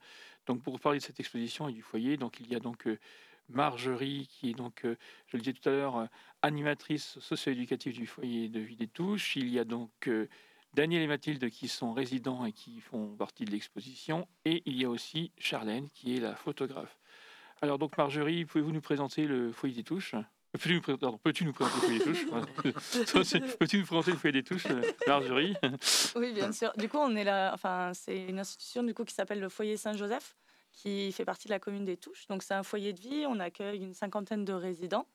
Donc 0.46 0.62
pour 0.62 0.78
parler 0.80 0.98
de 0.98 1.04
cette 1.04 1.20
exposition 1.20 1.68
et 1.68 1.72
du 1.72 1.82
foyer, 1.82 2.16
donc 2.16 2.40
il 2.40 2.50
y 2.50 2.54
a 2.54 2.60
donc 2.60 2.86
euh, 2.86 2.98
Marjorie 3.48 4.28
qui 4.30 4.50
est 4.50 4.54
donc, 4.54 4.84
euh, 4.84 4.96
je 5.28 5.36
le 5.36 5.42
disais 5.42 5.52
tout 5.52 5.68
à 5.68 5.72
l'heure, 5.72 5.96
euh, 5.96 6.06
animatrice 6.42 7.18
socio-éducative 7.20 7.94
du 7.94 8.06
foyer 8.06 8.48
de 8.48 8.60
Vie 8.60 8.76
des 8.76 8.88
Touches. 8.88 9.36
Il 9.36 9.48
y 9.48 9.58
a 9.58 9.64
donc 9.64 10.10
Daniel 10.74 11.02
et 11.02 11.06
Mathilde 11.06 11.50
qui 11.50 11.68
sont 11.68 11.92
résidents 11.92 12.46
et 12.46 12.52
qui 12.52 12.80
font 12.80 13.14
partie 13.16 13.44
de 13.44 13.50
l'exposition. 13.50 14.26
Et 14.44 14.62
il 14.66 14.80
y 14.80 14.84
a 14.84 14.90
aussi 14.90 15.32
Charlène 15.38 15.88
qui 15.90 16.16
est 16.16 16.20
la 16.20 16.34
photographe. 16.34 16.96
Alors 17.60 17.78
donc 17.78 17.98
Marjorie, 17.98 18.46
pouvez-vous 18.46 18.72
nous 18.72 18.80
présenter 18.80 19.26
le 19.26 19.52
foyer 19.52 19.74
des 19.74 19.84
touches? 19.84 20.14
Peux-tu 20.52 20.74
nous, 20.74 20.80
présenter, 20.80 21.44
nous 21.44 21.52
présenter 21.52 21.74
le 21.76 21.80
foyer 21.80 21.98
des 21.98 22.04
touches 22.04 23.56
Peux-tu 23.58 23.78
nous 23.78 23.86
présenter 23.86 24.12
le 24.24 24.32
des 24.32 24.42
touches, 24.42 24.66
Marjorie? 25.06 25.54
Oui, 26.16 26.32
bien 26.32 26.50
sûr. 26.50 26.72
Du 26.76 26.88
coup, 26.88 26.98
on 26.98 27.14
est 27.14 27.22
là. 27.22 27.52
Enfin, 27.54 27.92
c'est 27.94 28.26
une 28.26 28.40
institution 28.40 28.82
du 28.82 28.92
coup 28.92 29.04
qui 29.04 29.14
s'appelle 29.14 29.38
le 29.38 29.48
foyer 29.48 29.76
Saint-Joseph, 29.76 30.36
qui 30.72 31.12
fait 31.12 31.24
partie 31.24 31.46
de 31.46 31.52
la 31.52 31.60
commune 31.60 31.84
des 31.84 31.96
Touches. 31.96 32.26
Donc, 32.26 32.42
c'est 32.42 32.54
un 32.54 32.64
foyer 32.64 32.92
de 32.92 33.00
vie. 33.00 33.26
On 33.28 33.38
accueille 33.38 33.82
une 33.82 33.94
cinquantaine 33.94 34.44
de 34.44 34.52
résidents. 34.52 35.06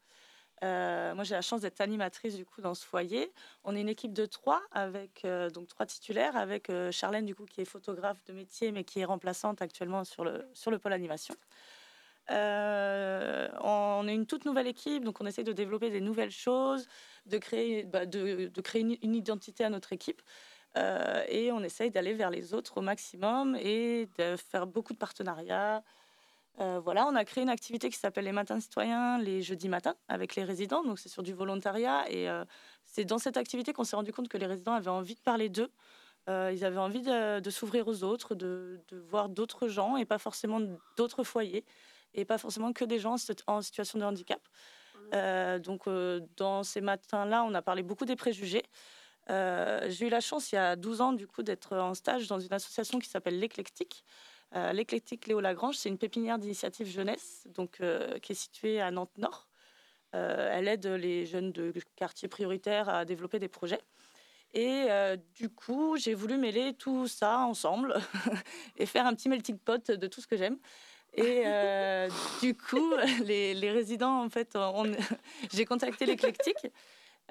Euh, 0.64 1.14
moi, 1.16 1.24
j'ai 1.24 1.36
la 1.36 1.42
chance 1.42 1.62
d'être 1.62 1.82
animatrice 1.82 2.36
du 2.36 2.46
coup 2.46 2.62
dans 2.62 2.74
ce 2.74 2.86
foyer. 2.86 3.34
On 3.64 3.76
est 3.76 3.82
une 3.82 3.90
équipe 3.90 4.14
de 4.14 4.26
trois 4.26 4.62
avec 4.72 5.26
euh, 5.26 5.50
donc 5.50 5.68
trois 5.68 5.86
titulaires, 5.86 6.38
avec 6.38 6.70
euh, 6.70 6.92
Charlène 6.92 7.26
du 7.26 7.36
coup 7.36 7.46
qui 7.46 7.62
est 7.62 7.66
photographe 7.66 8.24
de 8.26 8.34
métier 8.34 8.72
mais 8.72 8.84
qui 8.84 9.02
est 9.02 9.06
remplaçante 9.06 9.62
actuellement 9.62 10.06
sur 10.06 10.24
le 10.24 10.46
sur 10.54 10.72
le 10.72 10.80
pôle 10.80 10.94
animation. 10.94 11.36
On 12.30 14.08
est 14.08 14.14
une 14.14 14.26
toute 14.26 14.46
nouvelle 14.46 14.68
équipe, 14.68 15.04
donc 15.04 15.22
on 15.22 15.26
essaie 15.26 15.44
de 15.44 15.54
développer 15.54 15.90
des 15.90 16.02
nouvelles 16.02 16.32
choses, 16.32 16.88
de 17.26 17.38
créer, 17.38 17.84
bah, 17.84 18.04
une, 18.76 19.16
identité 19.16 19.64
à 19.64 19.70
notre 19.70 19.94
équipe. 19.94 20.22
et 20.76 21.52
on 21.52 21.64
essaye 21.64 21.92
d'aller 21.92 22.14
vers 22.14 22.30
les 22.30 22.54
autres 22.54 22.78
au 22.78 22.82
maximum 22.82 23.56
et 23.56 24.10
de 24.18 24.36
faire 24.36 24.68
beaucoup 24.68 24.94
de 24.94 24.98
partenariats, 24.98 25.84
euh, 26.62 26.80
voilà, 26.82 27.06
on 27.08 27.16
a 27.16 27.26
créé 27.26 27.44
une 27.44 27.50
activité 27.50 27.90
qui 27.90 27.98
s'appelle 27.98 28.24
les 28.24 28.32
matins 28.32 28.60
citoyens 28.62 29.20
les 29.20 29.42
jeudis 29.42 29.68
matins 29.68 29.96
avec 30.08 30.36
les 30.36 30.44
résidents. 30.44 30.84
Donc 30.84 31.00
c'est 31.00 31.10
sur 31.10 31.24
du 31.24 31.34
volontariat 31.34 32.10
et 32.10 32.30
euh, 32.30 32.46
c'est 32.86 33.06
dans 33.06 33.18
cette 33.18 33.38
activité 33.38 33.74
qu'on 33.74 33.84
s'est 33.84 33.96
rendu 33.96 34.14
compte 34.14 34.30
que 34.30 34.38
les 34.38 34.46
résidents 34.46 34.74
avaient 34.74 34.90
envie 34.90 35.16
de 35.16 35.20
parler 35.20 35.50
d'eux. 35.50 35.72
Euh, 36.30 36.52
ils 36.54 36.64
avaient 36.66 36.80
envie 36.80 37.02
de, 37.02 37.50
s'ouvrir 37.50 37.88
aux 37.88 38.04
autres, 38.04 38.36
de, 38.36 38.82
voir 39.10 39.30
d'autres 39.30 39.68
gens 39.68 39.98
et 39.98 40.06
pas 40.06 40.18
forcément 40.18 40.62
d'autres 40.98 41.24
foyers 41.24 41.66
et 42.16 42.26
pas 42.26 42.38
forcément 42.38 42.74
que 42.74 42.86
des 42.86 43.00
gens 43.00 43.16
en 43.48 43.62
situation 43.62 44.00
de 44.00 44.04
handicap. 44.04 44.42
donc 45.64 45.88
dans 46.38 46.64
ces 46.64 46.82
matins-là, 46.82 47.44
on 47.44 47.54
a 47.54 47.62
parlé 47.62 47.84
beaucoup 47.84 48.06
des 48.06 48.16
préjugés. 48.16 48.64
J'ai 49.30 50.08
eu 50.08 50.10
la 50.10 50.22
chance 50.22 50.52
il 50.52 50.56
y 50.56 50.58
a 50.58 50.76
12 50.76 51.02
ans 51.02 51.14
du 51.14 51.28
coup 51.28 51.44
d'être 51.44 51.78
en 51.78 51.94
stage 51.94 52.28
dans 52.28 52.40
une 52.40 52.54
association 52.54 53.00
qui 53.00 53.10
s'appelle 53.10 53.40
l'éclectique. 53.40 54.04
Euh, 54.56 54.72
l'éclectique 54.72 55.28
Léo 55.28 55.42
Lagrange, 55.42 55.76
c'est 55.76 55.90
une 55.90 55.98
pépinière 55.98 56.40
d'initiative 56.40 56.88
jeunesse 56.88 57.46
donc, 57.54 57.82
euh, 57.82 58.20
qui 58.20 58.32
est 58.32 58.36
située 58.36 58.80
à 58.80 58.90
Nantes-Nord. 58.92 59.50
Euh, 60.14 60.50
elle 60.54 60.68
aide 60.68 60.86
les 60.86 61.26
jeunes 61.26 61.52
de 61.52 61.74
quartiers 61.96 62.30
prioritaires 62.30 62.88
à 62.88 63.04
développer 63.04 63.40
des 63.40 63.50
projets. 63.50 63.82
Et 64.54 64.88
du 65.34 65.50
coup, 65.50 65.98
j'ai 65.98 66.14
voulu 66.14 66.38
mêler 66.38 66.74
tout 66.74 67.10
ça 67.10 67.40
ensemble 67.40 67.94
et 68.78 68.86
faire 68.86 69.06
un 69.06 69.14
petit 69.14 69.28
melting 69.28 69.58
pot 69.58 69.92
de 69.92 70.08
tout 70.08 70.22
ce 70.22 70.28
que 70.28 70.38
j'aime. 70.38 70.58
Et 71.16 71.44
du 72.42 72.56
coup, 72.56 72.94
les, 73.24 73.72
résidents, 73.72 74.24
en 74.24 74.30
fait, 74.30 74.58
j'ai 75.54 75.66
contacté 75.66 76.06
l'éclectique 76.06 76.68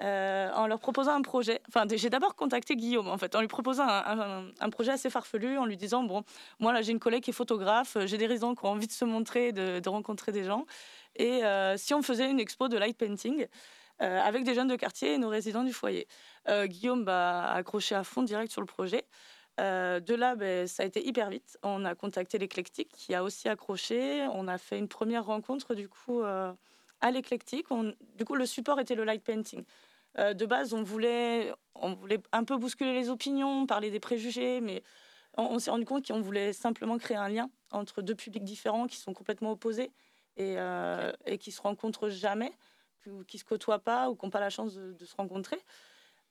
euh, 0.01 0.51
en 0.51 0.67
leur 0.67 0.79
proposant 0.79 1.13
un 1.13 1.21
projet. 1.21 1.61
Enfin, 1.69 1.85
j'ai 1.89 2.09
d'abord 2.09 2.35
contacté 2.35 2.75
Guillaume, 2.75 3.07
en 3.07 3.17
fait, 3.17 3.33
en 3.33 3.39
lui 3.39 3.47
proposant 3.47 3.87
un, 3.87 4.69
projet 4.69 4.91
assez 4.91 5.09
farfelu, 5.09 5.57
en 5.57 5.65
lui 5.65 5.77
disant 5.77 6.03
Bon, 6.03 6.23
moi, 6.59 6.73
là, 6.73 6.81
j'ai 6.81 6.91
une 6.91 6.99
collègue 6.99 7.23
qui 7.23 7.29
est 7.29 7.33
photographe, 7.33 7.97
j'ai 8.05 8.17
des 8.17 8.27
raisons 8.27 8.55
qui 8.55 8.65
ont 8.65 8.69
envie 8.69 8.87
de 8.87 8.91
se 8.91 9.05
montrer, 9.05 9.53
de, 9.53 9.87
rencontrer 9.87 10.33
des 10.33 10.43
gens. 10.43 10.65
Et 11.15 11.45
euh, 11.45 11.77
si 11.77 11.93
on 11.93 12.01
faisait 12.01 12.29
une 12.29 12.41
expo 12.41 12.67
de 12.67 12.77
light 12.77 12.97
painting 12.97 13.47
euh, 14.01 14.21
avec 14.21 14.43
des 14.43 14.53
jeunes 14.53 14.67
de 14.67 14.75
quartier 14.75 15.13
et 15.13 15.17
nos 15.17 15.29
résidents 15.29 15.63
du 15.63 15.71
foyer 15.71 16.07
Guillaume 16.65 17.07
a 17.07 17.53
accroché 17.53 17.95
à 17.95 18.03
fond 18.03 18.21
direct 18.21 18.51
sur 18.51 18.61
le 18.61 18.67
projet. 18.67 19.05
De 19.57 20.15
là, 20.15 20.35
ben, 20.35 20.67
ça 20.67 20.83
a 20.83 20.85
été 20.85 21.05
hyper 21.05 21.29
vite. 21.29 21.57
On 21.63 21.85
a 21.85 21.95
contacté 21.95 22.37
l'éclectique 22.37 22.89
qui 22.89 23.13
a 23.15 23.23
aussi 23.23 23.47
accroché. 23.47 24.27
On 24.33 24.47
a 24.47 24.57
fait 24.57 24.77
une 24.77 24.87
première 24.87 25.25
rencontre, 25.25 25.75
du 25.75 25.89
coup 25.89 26.21
à 27.01 27.11
l'éclectique. 27.11 27.67
Du 28.17 28.25
coup, 28.25 28.35
le 28.35 28.45
support 28.45 28.79
était 28.79 28.95
le 28.95 29.03
light 29.03 29.23
painting. 29.23 29.63
Euh, 30.17 30.33
de 30.33 30.45
base, 30.45 30.73
on 30.73 30.83
voulait, 30.83 31.53
on 31.75 31.93
voulait 31.93 32.19
un 32.31 32.43
peu 32.43 32.57
bousculer 32.57 32.93
les 32.93 33.09
opinions, 33.09 33.65
parler 33.65 33.91
des 33.91 33.99
préjugés, 33.99 34.61
mais 34.61 34.81
on, 35.37 35.59
s'est 35.59 35.71
rendu 35.71 35.85
compte 35.85 36.07
qu'on 36.07 36.21
voulait 36.21 36.53
simplement 36.53 36.97
créer 36.97 37.17
un 37.17 37.27
lien 37.27 37.49
entre 37.71 38.01
deux 38.01 38.15
publics 38.15 38.43
différents 38.43 38.87
qui 38.87 38.97
sont 38.97 39.13
complètement 39.13 39.51
opposés 39.51 39.91
et, 40.37 40.55
euh, 40.57 41.11
et 41.25 41.37
qui 41.37 41.51
se 41.51 41.61
rencontrent 41.61 42.07
jamais, 42.07 42.53
qui 43.27 43.37
se 43.37 43.43
côtoient 43.43 43.79
pas 43.79 44.09
ou 44.09 44.15
qui 44.15 44.25
n'ont 44.25 44.29
pas 44.29 44.39
la 44.39 44.49
chance 44.49 44.75
de, 44.75 45.05
se 45.05 45.15
rencontrer. 45.15 45.57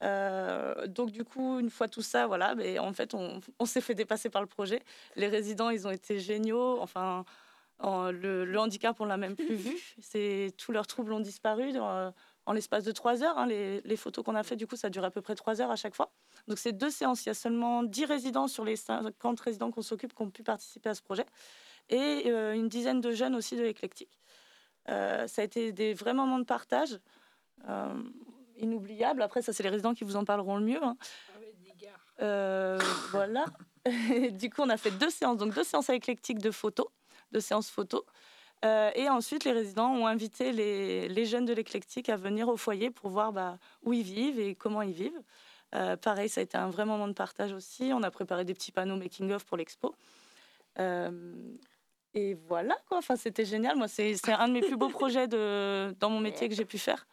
Euh, 0.02 0.86
donc 0.86 1.10
du 1.10 1.24
coup, 1.24 1.58
une 1.58 1.70
fois 1.70 1.88
tout 1.88 2.02
ça, 2.02 2.26
voilà, 2.26 2.54
mais 2.54 2.78
en 2.78 2.92
fait, 2.92 3.14
on, 3.14 3.40
on 3.58 3.64
s'est 3.64 3.80
fait 3.80 3.94
dépasser 3.94 4.28
par 4.28 4.42
le 4.42 4.48
projet. 4.48 4.82
Les 5.16 5.28
résidents, 5.28 5.70
ils 5.70 5.86
ont 5.86 5.90
été 5.90 6.18
géniaux. 6.18 6.78
Enfin, 6.80 7.24
le, 7.82 8.56
handicap, 8.56 9.00
on 9.00 9.04
l'a 9.04 9.16
même 9.16 9.36
plus 9.36 9.54
vu. 9.54 9.76
C'est 10.00 10.52
tous 10.56 10.72
leurs 10.72 10.86
troubles 10.86 11.12
ont 11.12 11.20
disparu 11.20 11.72
en 12.46 12.52
l'espace 12.52 12.84
de 12.84 12.92
trois 12.92 13.22
heures. 13.22 13.38
Hein. 13.38 13.46
Les, 13.46 13.96
photos 13.96 14.24
qu'on 14.24 14.34
a 14.34 14.42
fait, 14.42 14.56
du 14.56 14.66
coup, 14.66 14.76
ça 14.76 14.90
dure 14.90 15.04
à 15.04 15.10
peu 15.10 15.22
près 15.22 15.34
trois 15.34 15.60
heures 15.60 15.70
à 15.70 15.76
chaque 15.76 15.94
fois. 15.94 16.10
Donc 16.48 16.58
c'est 16.58 16.72
deux 16.72 16.90
séances. 16.90 17.24
Il 17.24 17.28
y 17.28 17.30
a 17.30 17.34
seulement 17.34 17.82
10 17.82 18.04
résidents 18.04 18.48
sur 18.48 18.64
les 18.64 18.76
50 18.76 19.40
résidents 19.40 19.70
qu'on 19.70 19.82
s'occupe 19.82 20.14
qui 20.14 20.22
ont 20.22 20.30
pu 20.30 20.42
participer 20.42 20.90
à 20.90 20.94
ce 20.94 21.02
projet 21.02 21.26
et 21.90 22.24
euh, 22.26 22.54
une 22.54 22.68
dizaine 22.68 23.00
de 23.00 23.12
jeunes 23.12 23.34
aussi 23.34 23.56
de 23.56 23.62
l'éclectique. 23.62 24.20
Euh, 24.88 25.26
ça 25.26 25.42
a 25.42 25.44
été 25.44 25.72
des 25.72 25.94
vrais 25.94 26.14
moments 26.14 26.38
de 26.38 26.44
partage 26.44 26.98
euh, 28.56 28.62
inoubliables. 28.62 29.22
Après, 29.22 29.42
ça, 29.42 29.52
c'est 29.52 29.62
les 29.62 29.68
résidents 29.68 29.94
qui 29.94 30.04
vous 30.04 30.16
en 30.16 30.24
parleront 30.24 30.56
le 30.56 30.64
mieux. 30.64 30.82
Hein. 30.82 30.96
Ah 32.20 32.78
voilà. 33.10 33.46
du 34.30 34.50
coup, 34.50 34.62
on 34.62 34.70
a 34.70 34.76
fait 34.76 34.92
deux 34.92 35.10
séances, 35.10 35.38
donc 35.38 35.54
deux 35.54 35.64
séances 35.64 35.90
éclectiques 35.90 36.38
de 36.38 36.50
photos 36.50 36.86
de 37.34 37.40
séances 37.40 37.68
photo. 37.68 38.06
Euh, 38.64 38.90
et 38.94 39.10
ensuite, 39.10 39.44
les 39.44 39.52
résidents 39.52 39.92
ont 39.92 40.06
invité 40.06 40.52
les, 40.52 41.26
jeunes 41.26 41.44
de 41.44 41.52
l'éclectique 41.52 42.08
à 42.08 42.16
venir 42.16 42.48
au 42.48 42.56
foyer 42.56 42.90
pour 42.90 43.10
voir 43.10 43.32
bah, 43.32 43.58
où 43.82 43.92
ils 43.92 44.02
vivent 44.02 44.40
et 44.40 44.54
comment 44.54 44.80
ils 44.80 44.92
vivent. 44.92 45.20
Euh, 45.74 45.96
pareil, 45.96 46.28
ça 46.28 46.40
a 46.40 46.44
été 46.44 46.56
un 46.56 46.70
vrai 46.70 46.86
moment 46.86 47.08
de 47.08 47.12
partage 47.12 47.52
aussi. 47.52 47.90
On 47.92 48.02
a 48.02 48.10
préparé 48.10 48.44
des 48.44 48.54
petits 48.54 48.72
panneaux 48.72 48.96
making-of 48.96 49.44
pour 49.44 49.58
l'expo. 49.58 49.94
Euh, 50.78 51.34
et 52.14 52.34
voilà, 52.48 52.76
quoi. 52.88 52.98
Enfin, 52.98 53.16
c'était 53.16 53.44
génial. 53.44 53.76
Moi, 53.76 53.88
c'est 53.88 54.16
un 54.30 54.48
de 54.48 54.52
mes 54.52 54.60
plus 54.60 54.76
beaux 54.76 54.88
projets 54.88 55.26
de, 55.28 55.94
dans 56.00 56.08
mon 56.08 56.20
métier 56.20 56.48
que 56.48 56.54
j'ai 56.54 56.64
pu 56.64 56.78
faire. 56.78 57.06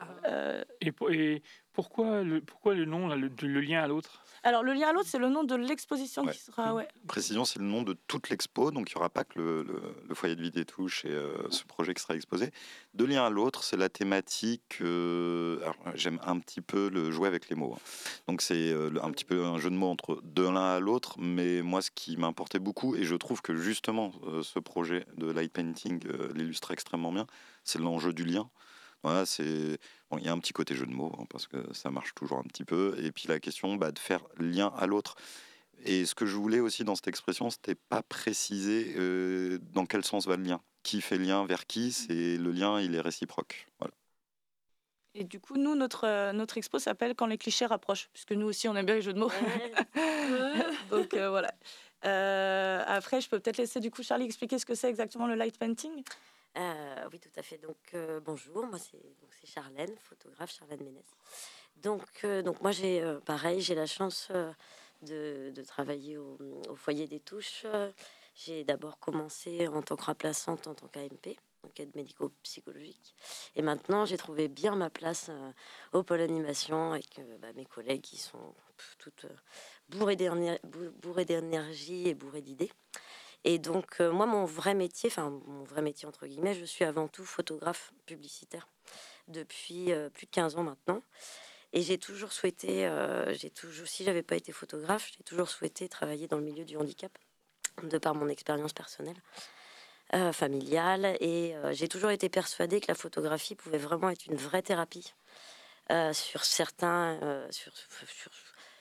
Ah. 0.00 0.64
Et, 0.80 0.92
et, 1.10 1.42
pourquoi, 1.72 2.22
le, 2.22 2.40
pourquoi 2.40 2.74
le 2.74 2.86
nom, 2.86 3.08
le 3.08 3.60
lien 3.60 3.82
à 3.82 3.86
l'autre? 3.86 4.22
Alors, 4.42 4.62
le 4.62 4.72
lien 4.74 4.88
à 4.88 4.92
l'autre, 4.92 5.08
c'est 5.08 5.18
le 5.18 5.28
nom 5.28 5.44
de 5.44 5.54
l'exposition 5.56 6.24
qui 6.24 6.38
sera. 6.38 6.72
Ouais. 6.72 6.86
Précision, 7.06 7.44
c'est 7.44 7.58
le 7.58 7.64
nom 7.64 7.82
de 7.82 7.96
toute 8.06 8.30
l'expo, 8.30 8.70
donc 8.70 8.90
il 8.90 8.94
n'y 8.94 8.98
aura 9.00 9.10
pas 9.10 9.24
que 9.24 9.38
le, 9.38 10.14
foyer 10.14 10.36
de 10.36 10.40
vie 10.40 10.50
des 10.50 10.64
touches 10.64 11.04
et 11.04 11.10
euh, 11.10 11.50
ce 11.50 11.64
projet 11.64 11.92
qui 11.94 12.02
sera 12.02 12.14
exposé. 12.14 12.50
De 12.94 13.04
lien 13.04 13.26
à 13.26 13.28
l'autre, 13.28 13.64
c'est 13.64 13.76
la 13.76 13.88
thématique. 13.88 14.78
Euh, 14.80 15.58
j'aime 15.94 16.20
un 16.24 16.38
petit 16.38 16.60
peu 16.60 16.88
le 16.88 17.10
jouer 17.10 17.28
avec 17.28 17.48
les 17.48 17.56
mots. 17.56 17.74
Hein. 17.76 17.80
Donc, 18.28 18.40
c'est 18.40 18.70
euh, 18.70 18.90
un 19.02 19.10
petit 19.10 19.24
peu 19.24 19.44
un 19.44 19.58
jeu 19.58 19.68
de 19.68 19.74
mots 19.74 19.90
entre 19.90 20.20
de 20.22 20.42
l'un 20.42 20.76
à 20.76 20.80
l'autre, 20.80 21.16
mais 21.18 21.60
moi, 21.60 21.82
ce 21.82 21.90
qui 21.90 22.16
m'importait 22.16 22.60
beaucoup, 22.60 22.94
et 22.94 23.02
je 23.02 23.16
trouve 23.16 23.42
que 23.42 23.56
justement, 23.56 24.12
ce 24.42 24.58
projet 24.60 25.06
de 25.16 25.30
light 25.30 25.52
painting 25.52 26.00
l'illustre 26.34 26.70
extrêmement 26.70 27.12
bien, 27.12 27.26
c'est 27.64 27.80
l'enjeu 27.80 28.12
du 28.12 28.24
lien. 28.24 28.48
Voilà, 29.02 29.26
c'est 29.26 29.78
il 30.18 30.24
y 30.24 30.28
a 30.28 30.32
un 30.32 30.38
petit 30.38 30.52
côté 30.52 30.74
jeu 30.74 30.86
de 30.86 30.92
mots, 30.92 31.12
hein, 31.18 31.24
parce 31.30 31.46
que 31.46 31.72
ça 31.72 31.90
marche 31.90 32.14
toujours 32.14 32.38
un 32.38 32.44
petit 32.44 32.64
peu. 32.64 32.96
Et 33.02 33.12
puis 33.12 33.26
la 33.28 33.40
question 33.40 33.76
bah, 33.76 33.92
de 33.92 33.98
faire 33.98 34.20
lien 34.38 34.72
à 34.76 34.86
l'autre. 34.86 35.16
Et 35.84 36.06
ce 36.06 36.14
que 36.14 36.26
je 36.26 36.36
voulais 36.36 36.60
aussi 36.60 36.84
dans 36.84 36.94
cette 36.94 37.08
expression, 37.08 37.50
c'était 37.50 37.74
pas 37.74 38.02
préciser 38.02 38.94
euh, 38.96 39.58
dans 39.72 39.86
quel 39.86 40.04
sens 40.04 40.26
va 40.26 40.36
le 40.36 40.44
lien. 40.44 40.60
Qui 40.82 41.00
fait 41.00 41.18
lien 41.18 41.44
vers 41.44 41.66
qui 41.66 41.92
C'est 41.92 42.36
le 42.36 42.50
lien, 42.50 42.80
il 42.80 42.94
est 42.94 43.00
réciproque. 43.00 43.66
Voilà. 43.78 43.92
Et 45.14 45.24
du 45.24 45.40
coup, 45.40 45.56
nous, 45.56 45.74
notre, 45.74 46.06
euh, 46.06 46.32
notre 46.32 46.58
expo 46.58 46.78
s'appelle 46.78 47.14
Quand 47.14 47.26
les 47.26 47.38
clichés 47.38 47.66
rapprochent, 47.66 48.08
puisque 48.12 48.32
nous 48.32 48.46
aussi, 48.46 48.68
on 48.68 48.76
aime 48.76 48.86
bien 48.86 48.94
les 48.94 49.02
jeux 49.02 49.12
de 49.12 49.18
mots. 49.18 49.30
Donc 50.90 51.14
euh, 51.14 51.30
voilà. 51.30 51.52
après, 52.88 53.20
je 53.20 53.28
peux 53.28 53.38
peut-être 53.38 53.58
laisser 53.58 53.80
du 53.80 53.90
coup 53.90 54.02
Charlie 54.02 54.24
expliquer 54.24 54.58
ce 54.58 54.66
que 54.66 54.74
c'est 54.74 54.88
exactement 54.88 55.26
le 55.26 55.34
light 55.34 55.58
painting? 55.58 56.02
Euh, 56.56 57.08
oui, 57.12 57.18
tout 57.18 57.28
à 57.36 57.42
fait. 57.42 57.58
Donc, 57.58 57.76
euh, 57.94 58.20
bonjour, 58.20 58.66
moi 58.66 58.78
c'est 58.78 58.98
Charlène, 59.44 59.94
photographe 59.98 60.52
Charlène 60.52 60.82
Ménès. 60.82 61.04
Donc, 61.76 62.02
euh, 62.24 62.42
donc 62.42 62.62
moi 62.62 62.72
j'ai 62.72 63.04
pareil, 63.26 63.60
j'ai 63.60 63.74
la 63.74 63.86
chance 63.86 64.30
de, 65.02 65.52
travailler 65.66 66.16
au, 66.16 66.38
foyer 66.74 67.06
des 67.06 67.20
touches. 67.20 67.66
J'ai 68.34 68.64
d'abord 68.64 68.98
commencé 68.98 69.68
en 69.68 69.82
tant 69.82 69.96
que 69.96 70.04
remplaçante 70.04 70.66
en 70.66 70.74
tant 70.74 70.88
qu'AMP, 70.88 71.36
enquête 71.62 71.94
médico-psychologique. 71.94 73.14
Et 73.54 73.62
maintenant, 73.62 74.06
j'ai 74.06 74.16
trouvé 74.16 74.48
bien 74.48 74.76
ma 74.76 74.88
place 74.88 75.30
au 75.92 76.02
pôle 76.02 76.20
animation 76.20 76.92
avec 76.92 77.20
bah, 77.40 77.52
mes 77.54 77.66
collègues 77.66 78.02
qui 78.02 78.16
sont 78.16 78.54
toutes 78.98 79.26
bourrées 79.90 80.16
d'énergie 80.16 82.08
et 82.08 82.14
bourrées 82.14 82.42
d'idées. 82.42 82.70
Et 83.46 83.60
donc, 83.60 84.00
euh, 84.00 84.10
moi, 84.10 84.26
mon 84.26 84.44
vrai 84.44 84.74
métier, 84.74 85.08
enfin, 85.08 85.30
mon 85.46 85.62
vrai 85.62 85.80
métier, 85.80 86.08
entre 86.08 86.26
guillemets, 86.26 86.54
je 86.54 86.64
suis 86.64 86.84
avant 86.84 87.06
tout 87.06 87.24
photographe 87.24 87.92
publicitaire 88.04 88.66
depuis 89.28 89.92
euh, 89.92 90.10
plus 90.10 90.26
de 90.26 90.32
15 90.32 90.56
ans 90.56 90.64
maintenant. 90.64 91.00
Et 91.72 91.80
j'ai 91.80 91.96
toujours 91.96 92.32
souhaité, 92.32 92.88
euh, 92.88 93.32
j'ai 93.34 93.50
toujours, 93.50 93.86
si 93.86 94.02
j'avais 94.02 94.24
pas 94.24 94.34
été 94.34 94.50
photographe, 94.50 95.12
j'ai 95.16 95.22
toujours 95.22 95.48
souhaité 95.48 95.88
travailler 95.88 96.26
dans 96.26 96.38
le 96.38 96.42
milieu 96.42 96.64
du 96.64 96.76
handicap, 96.76 97.16
de 97.84 97.98
par 97.98 98.16
mon 98.16 98.28
expérience 98.28 98.72
personnelle, 98.72 99.22
familiale. 100.32 101.16
Et 101.20 101.54
j'ai 101.72 101.88
toujours 101.88 102.10
été 102.10 102.28
persuadée 102.28 102.80
que 102.80 102.86
la 102.88 102.94
photographie 102.94 103.54
pouvait 103.54 103.78
vraiment 103.78 104.08
être 104.08 104.26
une 104.26 104.36
vraie 104.36 104.62
thérapie 104.62 105.12
sur 106.12 106.44
certains, 106.44 107.48
sur, 107.50 107.72
sur, 107.76 108.30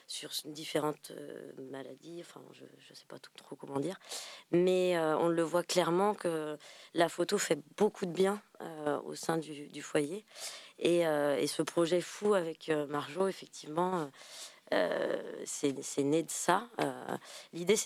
sur 0.08 0.30
différentes 0.46 1.12
euh, 1.12 1.52
maladies, 1.72 2.22
enfin 2.22 2.42
je 2.54 2.64
ne 2.64 2.96
sais 2.96 3.06
pas 3.08 3.18
trop 3.20 3.56
comment 3.56 3.80
dire, 3.80 4.00
mais 4.52 4.98
euh, 4.98 5.18
on 5.18 5.30
le 5.30 5.42
voit 5.42 5.64
clairement 5.64 6.14
que 6.14 6.58
la 6.94 7.10
photo 7.10 7.38
fait 7.38 7.60
beaucoup 7.78 8.06
de 8.06 8.12
bien 8.12 8.42
euh, 8.62 9.00
au 9.02 9.16
sein 9.16 9.38
du, 9.38 9.82
foyer. 9.82 10.26
Et, 10.80 11.04
ce 11.48 11.62
projet 11.62 12.02
fou 12.02 12.34
avec 12.34 12.70
Marjo, 12.90 13.28
effectivement, 13.28 14.12
c'est 14.72 16.04
né 16.04 16.24
de 16.24 16.32
ça. 16.32 16.68
L'idée 17.54 17.78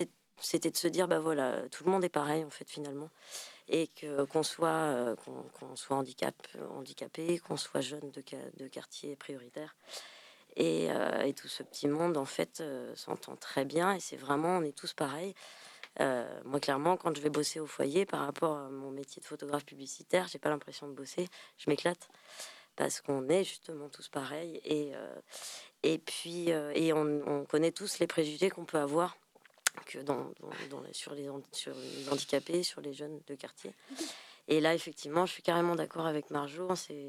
c'était 0.42 0.72
de 0.72 0.78
se 0.78 0.88
dire, 0.88 1.08
bah 1.08 1.20
voilà, 1.20 1.62
tout 1.70 1.84
le 1.84 1.92
monde 1.92 2.04
est 2.04 2.10
pareil 2.10 2.44
en 2.44 2.50
fait 2.50 2.70
finalement. 2.70 3.10
et 3.68 3.88
que 3.88 4.24
qu'on 4.26 4.44
soit 4.44 5.16
qu'on 5.58 5.76
soit 5.76 5.98
handicap, 5.98 6.36
handicapé, 6.72 7.40
qu'on 7.40 7.58
soit 7.58 7.82
jeune 7.82 8.12
de, 8.12 8.24
de 8.58 8.68
quartier 8.68 9.16
prioritaire. 9.16 9.76
Et, 10.60 10.92
euh, 10.92 11.22
et 11.24 11.34
tout 11.34 11.48
ce 11.48 11.64
petit 11.64 11.88
monde, 11.88 12.18
en 12.18 12.26
fait, 12.26 12.60
euh, 12.62 12.94
s'entend 12.96 13.36
très 13.36 13.66
bien. 13.66 13.94
Et 13.96 14.00
c'est 14.00 14.18
vraiment, 14.18 14.58
on 14.58 14.62
est 14.62 14.78
tous 14.78 14.94
pareils. 14.94 15.34
Euh, 16.02 16.28
moi, 16.46 16.60
clairement, 16.60 16.98
quand 16.98 17.16
je 17.16 17.22
vais 17.22 17.30
bosser 17.32 17.60
au 17.60 17.66
foyer, 17.66 18.06
par 18.06 18.20
rapport 18.26 18.58
à 18.58 18.70
mon 18.70 18.92
métier 18.92 19.22
de 19.22 19.26
photographe 19.26 19.66
publicitaire, 19.66 20.28
j'ai 20.28 20.38
pas 20.38 20.50
l'impression 20.50 20.88
de 20.88 20.94
bosser. 20.94 21.28
Je 21.58 21.70
m'éclate 21.70 22.08
parce 22.76 23.02
qu'on 23.02 23.28
est 23.30 23.44
justement 23.44 23.90
tous 23.90 24.08
pareils. 24.10 24.62
Et, 24.64 24.92
et 25.84 25.98
puis, 25.98 26.50
et 26.50 26.94
on, 26.94 27.22
on 27.26 27.46
connaît 27.46 27.72
tous 27.72 28.00
les 28.00 28.08
préjugés 28.08 28.50
qu'on 28.50 28.66
peut 28.66 28.78
avoir 28.78 29.18
que 29.86 30.00
dans, 30.00 30.26
dans- 30.40 30.50
dans 30.70 30.82
les- 30.82 30.94
sur, 30.94 31.14
les, 31.14 31.30
sur 31.52 31.74
les 31.74 32.10
handicapés, 32.10 32.64
sur 32.64 32.82
les 32.82 32.94
jeunes 32.94 33.20
de 33.28 33.36
quartier. 33.36 33.74
Et 34.48 34.62
là, 34.62 34.74
effectivement, 34.74 35.26
je 35.26 35.34
suis 35.34 35.44
carrément 35.44 35.76
d'accord 35.76 36.06
avec 36.06 36.32
Marjo. 36.32 36.76
C'est, 36.76 37.08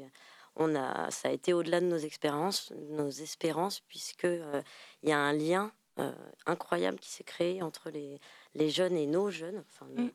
on 0.55 0.75
a, 0.75 1.09
ça 1.11 1.29
a 1.29 1.31
été 1.31 1.53
au-delà 1.53 1.79
de 1.79 1.85
nos 1.85 1.97
expériences, 1.97 2.71
nos 2.89 3.09
espérances, 3.09 3.79
puisque 3.87 4.25
euh, 4.25 4.61
il 5.03 5.09
y 5.09 5.11
a 5.13 5.17
un 5.19 5.33
lien 5.33 5.71
euh, 5.99 6.11
incroyable 6.45 6.99
qui 6.99 7.09
s'est 7.09 7.23
créé 7.23 7.61
entre 7.61 7.89
les, 7.89 8.19
les 8.55 8.69
jeunes 8.69 8.95
et 8.97 9.05
nos 9.07 9.29
jeunes. 9.31 9.63
Enfin, 9.69 9.85
Mm. 9.93 10.09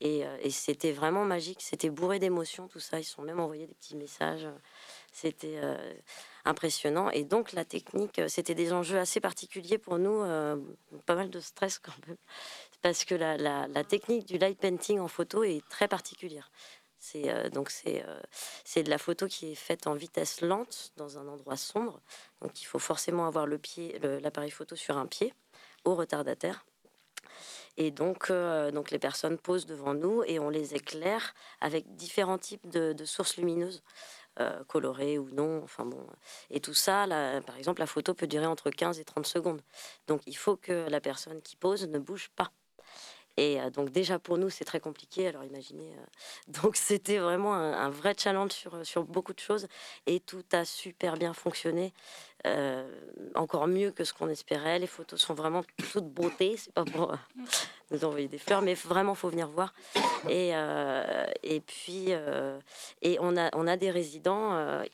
et, 0.00 0.26
euh, 0.26 0.36
et 0.42 0.50
c'était 0.50 0.92
vraiment 0.92 1.24
magique. 1.24 1.60
C'était 1.62 1.90
bourré 1.90 2.18
d'émotions, 2.18 2.68
tout 2.68 2.80
ça. 2.80 2.98
Ils 3.00 3.04
sont 3.04 3.22
même 3.22 3.40
envoyé 3.40 3.66
des 3.66 3.74
petits 3.74 3.96
messages. 3.96 4.46
C'était 5.12 5.60
euh, 5.62 5.94
impressionnant. 6.44 7.10
Et 7.10 7.24
donc, 7.24 7.52
la 7.52 7.64
technique, 7.64 8.20
c'était 8.28 8.54
des 8.56 8.72
enjeux 8.72 8.98
assez 8.98 9.20
particuliers 9.20 9.78
pour 9.78 9.98
nous, 9.98 10.20
euh, 10.22 10.56
pas 11.06 11.14
mal 11.14 11.30
de 11.30 11.40
stress 11.40 11.78
quand 11.84 11.92
même, 12.06 12.16
parce 12.82 13.04
que 13.04 13.14
la, 13.14 13.36
la- 13.36 13.68
la 13.68 13.84
technique 13.84 14.26
du 14.26 14.36
light 14.38 14.58
painting 14.58 14.98
en 14.98 15.08
photo 15.08 15.42
est 15.44 15.66
très 15.68 15.86
particulière. 15.88 16.50
C'est 17.04 17.28
euh, 17.28 17.50
donc 17.50 17.68
c'est 17.68 18.02
euh, 18.08 18.20
c'est 18.64 18.82
de 18.82 18.88
la 18.88 18.96
photo 18.96 19.26
qui 19.26 19.52
est 19.52 19.54
faite 19.54 19.86
en 19.86 19.92
vitesse 19.92 20.40
lente 20.40 20.92
dans 20.96 21.18
un 21.18 21.28
endroit 21.28 21.58
sombre. 21.58 22.00
Donc 22.40 22.62
il 22.62 22.64
faut 22.64 22.78
forcément 22.78 23.26
avoir 23.26 23.46
le 23.46 23.58
pied, 23.58 23.98
l'appareil 24.22 24.50
photo 24.50 24.74
sur 24.74 24.96
un 24.96 25.06
pied 25.06 25.34
au 25.84 25.94
retardataire. 25.96 26.64
Et 27.76 27.90
donc, 27.90 28.30
euh, 28.30 28.70
donc 28.70 28.90
les 28.90 28.98
personnes 28.98 29.36
posent 29.36 29.66
devant 29.66 29.92
nous 29.92 30.22
et 30.24 30.38
on 30.38 30.48
les 30.48 30.74
éclaire 30.74 31.34
avec 31.60 31.94
différents 31.94 32.38
types 32.38 32.66
de, 32.70 33.04
sources 33.04 33.36
lumineuses, 33.36 33.82
colorées 34.68 35.18
ou 35.18 35.28
non. 35.30 35.62
Enfin 35.62 35.84
bon, 35.84 36.06
et 36.50 36.60
tout 36.60 36.74
ça, 36.74 37.06
là, 37.06 37.42
par 37.42 37.56
exemple, 37.58 37.80
la 37.80 37.86
photo 37.86 38.14
peut 38.14 38.26
durer 38.26 38.46
entre 38.46 38.70
15 38.70 38.98
et 38.98 39.04
30 39.04 39.26
secondes. 39.26 39.60
Donc 40.06 40.22
il 40.26 40.36
faut 40.36 40.56
que 40.56 40.88
la 40.88 41.00
personne 41.02 41.42
qui 41.42 41.56
pose 41.56 41.86
ne 41.86 41.98
bouge 41.98 42.30
pas. 42.34 42.50
Et 43.36 43.60
euh, 43.60 43.70
donc 43.70 43.90
déjà 43.90 44.18
pour 44.18 44.38
nous 44.38 44.50
c'est 44.50 44.64
très 44.64 44.80
compliqué. 44.80 45.28
Alors 45.28 45.44
imaginez. 45.44 45.92
euh, 45.94 46.04
donc 46.62 46.76
c'était 46.76 47.18
vraiment 47.18 47.54
un, 47.54 47.72
un 47.72 47.90
vrai 47.90 48.14
challenge 48.16 48.52
sur, 48.52 48.84
sur 48.86 49.04
beaucoup 49.04 49.32
de 49.32 49.40
choses 49.40 49.66
et 50.06 50.20
tout 50.20 50.44
a 50.52 50.64
super 50.64 51.16
bien 51.16 51.34
fonctionné, 51.34 51.92
euh, 52.46 52.88
encore 53.34 53.66
mieux 53.66 53.90
que 53.90 54.04
ce 54.04 54.12
qu'on 54.14 54.28
espérait. 54.28 54.78
Les 54.78 54.86
photos 54.86 55.20
sont 55.20 55.34
vraiment 55.34 55.62
toutes 55.92 56.06
beauté. 56.08 56.56
C'est 56.56 56.72
pas 56.72 56.84
pour 56.84 57.12
euh, 57.12 57.16
nous 57.90 58.04
envoyer 58.04 58.28
des 58.28 58.38
fleurs, 58.38 58.62
mais 58.62 58.74
vraiment 58.74 59.14
faut 59.14 59.28
venir 59.30 59.48
voir. 59.48 59.74
Et 60.28 60.50
euh, 60.54 61.26
et 61.42 61.60
puis 61.60 62.06
euh, 62.10 62.58
et 63.02 63.18
on 63.20 63.36
a 63.36 63.50
on 63.56 63.66
a 63.66 63.76
des 63.76 63.90
résidents. 63.90 64.54
euh, 64.54 64.84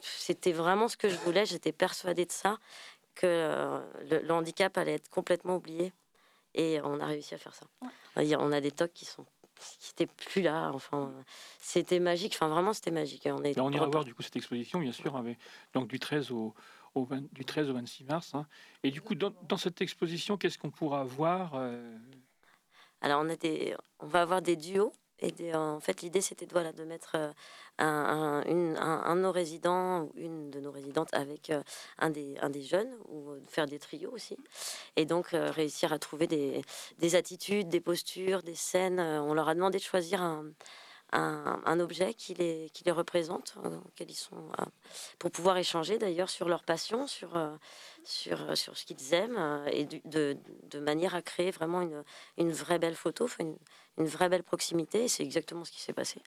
c'était 0.00 0.52
vraiment 0.52 0.86
ce 0.88 0.96
que 0.96 1.08
je 1.08 1.16
voulais. 1.16 1.44
J'étais 1.44 1.72
persuadée 1.72 2.24
de 2.24 2.32
ça 2.32 2.58
que 3.16 3.26
euh, 3.26 3.80
le, 4.10 4.20
le 4.20 4.30
handicap 4.32 4.78
allait 4.78 4.94
être 4.94 5.08
complètement 5.10 5.56
oublié. 5.56 5.92
Et 6.58 6.80
on 6.82 7.00
a 7.00 7.06
réussi 7.06 7.34
à 7.34 7.38
faire 7.38 7.54
ça. 7.54 7.66
On 8.16 8.52
a 8.52 8.60
des 8.60 8.72
tocs 8.72 8.92
qui 8.92 9.06
sont 9.06 9.24
qui 9.80 9.90
étaient 9.92 10.06
plus 10.06 10.42
là. 10.42 10.70
Enfin, 10.72 11.12
c'était 11.60 12.00
magique. 12.00 12.34
Enfin, 12.34 12.48
vraiment, 12.48 12.72
c'était 12.72 12.90
magique. 12.90 13.26
On 13.30 13.42
est 13.42 13.58
on 13.58 13.70
ira 13.70 13.86
voir 13.86 14.04
du 14.04 14.14
coup 14.14 14.22
cette 14.22 14.36
exposition, 14.36 14.78
bien 14.80 14.92
sûr, 14.92 15.16
avec, 15.16 15.38
donc 15.74 15.88
du 15.88 15.98
13 15.98 16.30
au, 16.30 16.54
au 16.94 17.04
20 17.04 17.32
du 17.32 17.44
13 17.44 17.70
au 17.70 17.74
26 17.74 18.04
mars. 18.04 18.34
hein. 18.34 18.46
Et 18.82 18.90
du 18.90 19.00
coup, 19.00 19.14
dans, 19.14 19.32
dans 19.48 19.56
cette 19.56 19.80
exposition, 19.80 20.36
qu'est-ce 20.36 20.58
qu'on 20.58 20.70
pourra 20.70 21.04
voir 21.04 21.52
euh, 21.54 21.96
Alors, 23.00 23.22
on, 23.24 23.28
a 23.28 23.36
des, 23.36 23.74
on 24.00 24.06
va 24.06 24.22
avoir 24.22 24.42
des 24.42 24.56
duos. 24.56 24.92
Et 25.20 25.54
en 25.54 25.80
fait, 25.80 26.02
l'idée, 26.02 26.20
c'était 26.20 26.46
de, 26.46 26.52
voilà, 26.52 26.72
de 26.72 26.84
mettre 26.84 27.16
euh, 27.16 27.32
un, 27.78 28.44
un, 28.46 29.16
de 29.16 29.20
nos 29.20 29.32
résidents 29.32 30.02
ou 30.02 30.12
une 30.16 30.50
de 30.50 30.60
nos 30.60 30.70
résidentes 30.70 31.12
avec 31.12 31.50
euh, 31.50 31.62
un, 31.98 32.10
des, 32.10 32.36
un 32.40 32.50
des 32.50 32.62
jeunes, 32.62 32.94
ou 33.08 33.30
euh, 33.30 33.40
faire 33.48 33.66
des 33.66 33.78
trios 33.78 34.12
aussi. 34.12 34.36
Et 34.96 35.06
donc, 35.06 35.28
réussir 35.32 35.92
à 35.92 35.98
trouver 35.98 36.26
des, 36.26 36.62
des 36.98 37.14
attitudes, 37.16 37.68
des 37.68 37.80
postures, 37.80 38.42
des 38.42 38.54
scènes. 38.54 39.00
On 39.00 39.34
leur 39.34 39.48
a 39.48 39.54
demandé 39.54 39.78
de 39.78 39.82
choisir 39.82 40.22
un, 40.22 40.44
un, 41.12 41.60
un 41.64 41.80
objet 41.80 42.12
qui 42.14 42.34
les, 42.34 42.70
qui 42.74 42.84
les 42.84 42.92
représente, 42.92 43.54
euh, 43.64 43.78
ils 44.00 44.14
sont, 44.14 44.48
euh, 44.60 44.64
pour 45.18 45.30
pouvoir 45.30 45.56
échanger 45.56 45.98
d'ailleurs 45.98 46.28
sur 46.30 46.48
leur 46.48 46.62
passion, 46.64 47.06
sur, 47.06 47.36
euh, 47.36 47.56
sur, 48.04 48.56
sur 48.56 48.76
ce 48.76 48.84
qu'ils 48.84 49.14
aiment, 49.14 49.64
et 49.72 49.84
de, 49.86 50.36
de 50.64 50.78
manière 50.80 51.14
à 51.14 51.22
créer 51.22 51.50
vraiment 51.50 51.80
une, 51.82 52.04
une 52.36 52.52
vraie 52.52 52.78
belle 52.78 52.94
photo, 52.96 53.26
une, 53.40 53.56
une 53.96 54.06
vraie 54.06 54.28
belle 54.28 54.42
proximité. 54.44 55.04
Et 55.04 55.08
c'est 55.08 55.22
exactement 55.22 55.64
ce 55.64 55.70
qui 55.72 55.80
s'est 55.80 55.92
passé. 55.94 56.20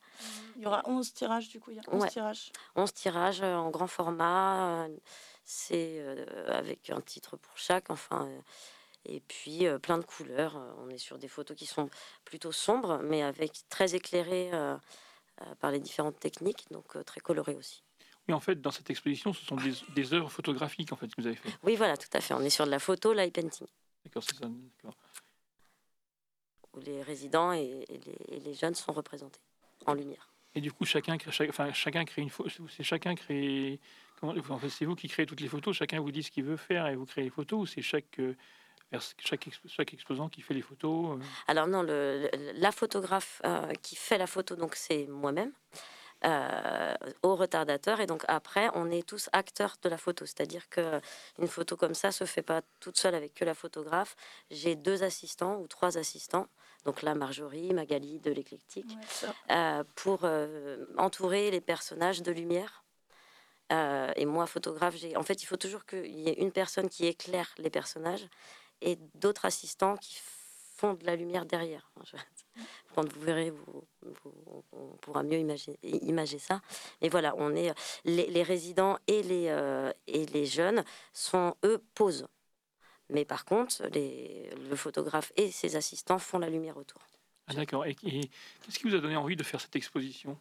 Il 0.56 0.64
y 0.64 0.66
aura 0.66 0.82
11 0.86 1.14
tirages, 1.14 1.50
du 1.50 1.60
coup, 1.60 1.72
il 1.72 1.78
y 1.78 1.80
a 1.80 1.84
11 1.88 2.02
Ouais. 2.04 2.10
tirages. 2.10 2.52
11 2.76 2.94
tirages 2.94 3.42
en 3.44 3.70
grand 3.70 3.88
format, 3.88 4.88
c'est 5.46 6.04
avec 6.48 6.90
un 6.90 7.02
titre 7.02 7.38
pour 7.38 7.58
chaque, 7.58 7.90
enfin, 7.90 8.30
et 9.06 9.20
puis 9.22 9.68
euh, 9.68 9.80
plein 9.80 9.98
de 9.98 10.04
couleurs. 10.06 10.56
Euh, 10.58 10.72
On 10.80 10.90
est 10.90 10.98
sur 10.98 11.18
des 11.18 11.28
photos 11.28 11.56
qui 11.58 11.66
sont 11.66 11.90
plutôt 12.26 12.52
sombres, 12.52 13.00
mais 13.04 13.22
avec 13.24 13.52
très 13.70 13.96
éclairées 13.96 14.50
euh, 14.54 14.76
par 15.60 15.72
les 15.72 15.80
différentes 15.80 16.20
techniques, 16.20 16.68
donc 16.72 17.04
très 17.06 17.20
colorées 17.22 17.56
aussi. 17.56 17.84
Oui, 18.28 18.34
en 18.36 18.40
fait, 18.40 18.62
dans 18.62 18.70
cette 18.72 18.90
exposition, 18.92 19.34
ce 19.34 19.44
sont 19.44 19.56
des, 19.56 19.74
des 19.96 20.14
œuvres 20.14 20.30
photographiques 20.30 20.92
en 20.94 20.96
fait 20.96 21.08
que 21.08 21.20
vous 21.22 21.28
avez 21.28 21.36
fait. 21.36 21.50
Oui, 21.64 21.76
voilà, 21.76 21.98
tout 21.98 22.10
à 22.14 22.22
fait. 22.22 22.34
On 22.36 22.42
est 22.42 22.52
sur 22.52 22.66
de 22.66 22.72
la 22.72 22.78
photo, 22.80 23.14
light 23.14 23.34
painting, 23.34 23.66
D'accord, 24.06 24.24
c'est 24.24 24.36
ça. 24.36 24.48
où 26.74 26.80
les 26.80 27.02
résidents 27.02 27.52
et, 27.54 27.86
et 27.90 27.98
les, 28.06 28.36
et 28.36 28.40
les 28.40 28.54
jeunes 28.54 28.76
sont 28.76 28.94
représentés 28.94 29.40
en 29.86 29.94
lumière. 29.94 30.30
Et 30.56 30.62
du 30.62 30.72
coup, 30.72 30.86
chacun, 30.86 31.18
crée- 31.18 31.32
chaque- 31.32 31.50
enfin, 31.50 31.72
chacun 31.74 32.06
crée 32.06 32.22
une 32.22 32.30
photo. 32.30 32.68
C'est 32.68 32.84
chacun 32.84 33.16
crée. 33.16 33.80
Comment, 34.20 34.34
en 34.50 34.60
fait, 34.60 34.70
c'est 34.70 34.86
vous 34.86 34.96
qui 34.96 35.08
créez 35.08 35.26
toutes 35.26 35.42
les 35.42 35.48
photos. 35.48 35.76
Chacun 35.76 36.00
vous 36.00 36.12
dit 36.12 36.24
ce 36.24 36.30
qu'il 36.32 36.44
veut 36.44 36.58
faire 36.58 36.88
et 36.88 36.96
vous 36.96 37.06
créez 37.06 37.24
les 37.24 37.30
photos. 37.30 37.62
Ou 37.62 37.66
c'est 37.66 37.82
chaque 37.82 38.20
chaque, 39.20 39.48
exp- 39.48 39.68
chaque 39.68 39.94
exposant 39.94 40.30
qui 40.30 40.42
fait 40.42 40.54
les 40.54 40.62
photos. 40.62 41.18
euh, 41.18 41.24
Alors 41.48 41.68
non, 41.68 41.82
le, 41.84 42.30
la 42.56 42.72
photographe 42.72 43.42
euh, 43.46 43.74
qui 43.82 43.96
fait 43.96 44.18
la 44.18 44.28
photo, 44.28 44.56
donc 44.56 44.76
c'est 44.76 45.08
moi-même, 45.08 45.54
euh, 46.26 46.94
au 47.24 47.36
retardateur. 47.36 48.00
Et 48.00 48.06
donc 48.06 48.24
après, 48.28 48.70
on 48.74 48.92
est 48.92 49.08
tous 49.08 49.30
acteurs 49.34 49.78
de 49.82 49.90
la 49.90 49.98
photo. 49.98 50.26
C'est-à-dire 50.26 50.70
que 50.70 51.00
une 51.40 51.48
photo 51.48 51.76
comme 51.78 51.94
ça 51.94 52.12
se 52.12 52.26
fait 52.26 52.44
pas 52.44 52.62
toute 52.80 52.98
seule 52.98 53.16
avec 53.16 53.34
que 53.34 53.46
la 53.46 53.54
photographe. 53.54 54.16
J'ai 54.50 54.76
deux 54.76 55.04
assistants 55.04 55.58
ou 55.60 55.68
trois 55.68 55.98
assistants. 55.98 56.48
Donc 56.86 57.04
là, 57.04 57.14
Marjorie, 57.16 57.74
Magali 57.74 58.20
de 58.20 58.32
l'éclectique, 58.32 58.98
euh, 59.52 59.84
pour 59.96 60.22
euh, 60.24 60.86
entourer 60.98 61.52
les 61.52 61.62
personnages 61.62 62.24
de 62.24 62.32
lumière. 62.32 62.84
Euh, 63.72 64.12
et 64.16 64.26
moi, 64.26 64.48
photographe, 64.48 64.96
j'ai. 64.98 65.16
En 65.16 65.24
fait, 65.24 65.42
il 65.44 65.46
faut 65.46 65.58
toujours 65.58 65.86
qu'il 65.86 66.20
y 66.20 66.28
ait 66.28 66.40
une 66.42 66.52
personne 66.52 66.90
qui 66.90 67.06
éclaire 67.06 67.54
les 67.58 67.70
personnages 67.70 68.28
et 68.82 68.98
d'autres 69.16 69.46
assistants 69.46 69.98
qui 69.98 70.16
font 70.76 70.94
de 70.96 71.06
la 71.06 71.16
lumière 71.16 71.46
derrière. 71.46 71.92
Je- 72.04 72.18
Quand 72.96 73.08
vous 73.08 73.22
verrez, 73.22 73.52
vous, 73.52 73.84
vous- 74.02 74.64
on 74.74 74.88
pourra 74.98 75.24
mieux 75.24 75.38
imaginer, 75.40 75.78
imager 75.84 76.40
ça. 76.40 76.62
Et 77.00 77.08
voilà, 77.10 77.34
on 77.38 77.56
est 77.56 77.74
les, 78.04 78.28
les 78.28 78.44
résidents 78.44 78.98
et 79.08 79.24
les 79.24 79.46
euh, 79.48 79.94
et 80.08 80.26
les 80.26 80.46
jeunes 80.46 80.84
sont 81.14 81.56
eux 81.64 81.82
posent. 81.94 82.28
Mais 83.10 83.24
par 83.26 83.46
contre, 83.46 83.86
les, 83.94 84.50
le 84.70 84.76
photographe 84.76 85.32
et 85.38 85.52
ses 85.52 85.76
assistants 85.76 86.20
font 86.20 86.40
la 86.40 86.50
lumière 86.50 86.76
autour. 86.78 87.02
Ah, 87.48 87.54
d'accord. 87.54 87.86
Et, 87.86 87.96
et 88.04 88.30
qu'est-ce 88.62 88.80
qui 88.80 88.90
vous 88.90 88.96
a 88.96 89.00
donné 89.00 89.16
envie 89.16 89.36
de 89.36 89.44
faire 89.44 89.62
cette 89.62 89.76
exposition? 89.76 90.38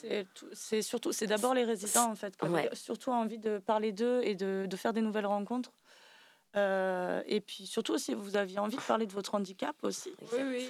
C'est 0.00 0.26
tout- 0.34 0.48
C'est 0.52 0.82
surtout, 0.82 1.12
c'est 1.12 1.26
d'abord 1.26 1.54
les 1.54 1.64
résidents 1.64 2.10
en 2.10 2.14
fait, 2.14 2.36
qui 2.36 2.46
Ouais. 2.46 2.68
surtout 2.74 3.10
envie 3.10 3.38
de 3.38 3.58
parler 3.58 3.92
d'eux 3.92 4.20
et 4.22 4.34
de, 4.34 4.66
de 4.68 4.76
faire 4.76 4.92
des 4.92 5.00
nouvelles 5.00 5.26
rencontres. 5.26 5.72
Euh, 6.56 7.22
et 7.26 7.40
puis 7.40 7.66
surtout 7.66 7.94
aussi, 7.94 8.14
vous 8.14 8.36
aviez 8.36 8.58
envie 8.60 8.76
de 8.76 8.82
parler 8.82 9.06
de 9.06 9.12
votre 9.12 9.34
handicap 9.34 9.74
aussi. 9.82 10.12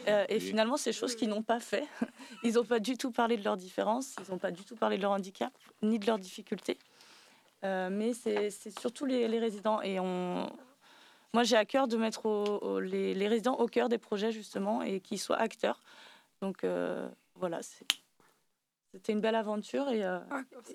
Euh, 0.08 0.24
et 0.28 0.34
Oui. 0.36 0.40
finalement, 0.40 0.76
ces 0.78 0.92
choses 0.92 1.14
qu'ils 1.14 1.28
n'ont 1.28 1.42
pas 1.42 1.60
fait. 1.60 1.86
Ils 2.42 2.54
n'ont 2.54 2.64
pas 2.64 2.80
du 2.80 2.96
tout 2.96 3.10
parlé 3.10 3.36
de 3.36 3.44
leurs 3.44 3.56
différences, 3.56 4.16
ils 4.26 4.30
n'ont 4.30 4.38
pas 4.38 4.50
du 4.50 4.64
tout 4.64 4.76
parlé 4.76 4.96
de 4.96 5.02
leur 5.02 5.12
handicap, 5.12 5.52
ni 5.82 5.98
de 5.98 6.06
leurs 6.06 6.18
difficultés. 6.18 6.78
Euh, 7.64 7.88
mais 7.90 8.12
c'est 8.14 8.50
surtout 8.78 9.04
les, 9.06 9.28
les 9.28 9.38
résidents. 9.38 9.80
Et 9.82 9.98
on... 10.00 10.50
moi, 11.32 11.42
j'ai 11.42 11.56
à 11.56 11.64
cœur 11.64 11.86
de 11.88 11.96
mettre 11.96 12.26
au- 12.26 12.58
au- 12.60 12.80
les, 12.80 13.14
les 13.14 13.28
résidents 13.28 13.56
au 13.56 13.66
cœur 13.66 13.88
des 13.88 13.98
projets, 13.98 14.32
justement, 14.32 14.82
et 14.82 15.00
qu'ils 15.00 15.20
soient 15.20 15.36
acteurs. 15.38 15.80
Donc 16.42 16.64
euh, 16.64 17.08
voilà, 17.36 17.60
c'était 17.62 19.12
une 19.12 19.20
belle 19.20 19.34
aventure 19.36 19.88
et, 19.90 20.04
euh, 20.04 20.18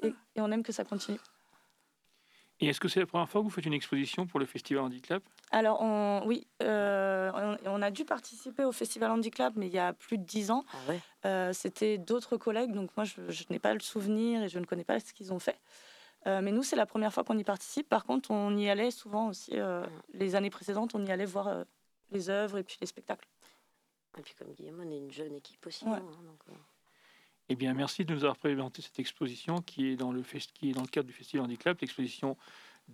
et, 0.03 0.07
et 0.36 0.41
on 0.41 0.51
aime 0.51 0.64
que 0.64 0.72
ça 0.72 0.84
continue. 0.84 1.20
Et 2.62 2.68
est-ce 2.68 2.80
que 2.80 2.88
c'est 2.89 2.99
la 2.99 3.05
première 3.05 3.30
fois 3.30 3.39
que 3.41 3.45
vous 3.45 3.49
faites 3.49 3.66
une 3.66 3.74
exposition 3.74 4.28
pour 4.28 4.39
le 4.39 4.45
Festival 4.45 4.84
Handicap 4.84 5.24
Alors, 5.51 5.82
on, 5.82 6.24
oui, 6.26 6.45
euh, 6.62 7.32
on, 7.66 7.72
on 7.72 7.82
a 7.82 7.89
dû 7.89 8.03
participer 8.03 8.66
au 8.66 8.72
Festival 8.74 9.12
Handicap, 9.12 9.53
mais 9.55 9.68
il 9.68 9.74
y 9.74 9.80
a 9.80 9.93
plus 9.93 10.18
de 10.18 10.24
dix 10.26 10.51
ans. 10.51 10.66
Ah 10.74 10.78
ouais? 10.89 10.99
Euh, 11.26 11.53
C'était 11.53 11.97
d'autres 11.97 12.36
collègues, 12.38 12.74
donc 12.74 12.89
moi, 12.97 13.05
je, 13.05 13.30
je 13.30 13.43
n'ai 13.49 13.60
pas 13.60 13.74
le 13.74 13.80
souvenir 13.80 14.43
et 14.43 14.49
je 14.49 14.60
ne 14.60 14.66
connais 14.66 14.84
pas 14.84 14.99
ce 14.99 15.14
qu'ils 15.14 15.32
ont 15.32 15.39
fait. 15.39 15.57
Euh, 16.28 16.41
mais 16.41 16.51
nous, 16.51 16.64
c'est 16.64 16.76
la 16.76 16.86
première 16.86 17.14
fois 17.14 17.24
qu'on 17.24 17.38
y 17.38 17.45
participe. 17.45 17.88
Par 17.88 18.03
contre, 18.03 18.30
on 18.32 18.55
y 18.57 18.70
allait 18.70 18.91
souvent 18.91 19.30
aussi. 19.30 19.51
euh, 19.53 19.86
les 20.14 20.36
années 20.36 20.49
précédentes, 20.49 20.93
on 20.95 21.05
y 21.05 21.12
allait 21.12 21.24
voir 21.26 21.47
euh, 21.47 21.64
les 22.12 22.30
œuvres 22.30 22.57
et 22.57 22.64
puis 22.64 22.78
les 22.82 22.88
spectacles. 22.88 23.28
Et 24.18 24.22
puis 24.22 24.34
comme 24.38 24.51
Guillaume, 24.51 24.82
on 24.86 24.91
est 24.91 24.97
une 24.97 25.12
jeune 25.12 25.34
équipe 25.36 25.66
aussi. 25.66 25.86
Ouais. 25.86 25.93
hein, 25.93 26.24
donc, 26.26 26.41
euh, 26.49 26.53
Eh 27.50 27.56
bien, 27.56 27.74
merci 27.74 28.06
de 28.06 28.14
nous 28.14 28.24
avoir 28.24 28.38
présenté 28.38 28.82
cette 28.82 29.00
exposition 29.00 29.62
qui 29.62 29.88
est 29.88 29.95
dans 29.95 30.12
le, 30.12 30.22
fest- 30.22 30.52
qui 30.54 30.70
est 30.70 30.74
dans 30.74 30.82
le 30.84 30.88
cadre 30.88 31.08
du 31.08 31.14
Festival 31.14 31.45
Handicap, 31.45 31.80
l'exposition 31.82 32.38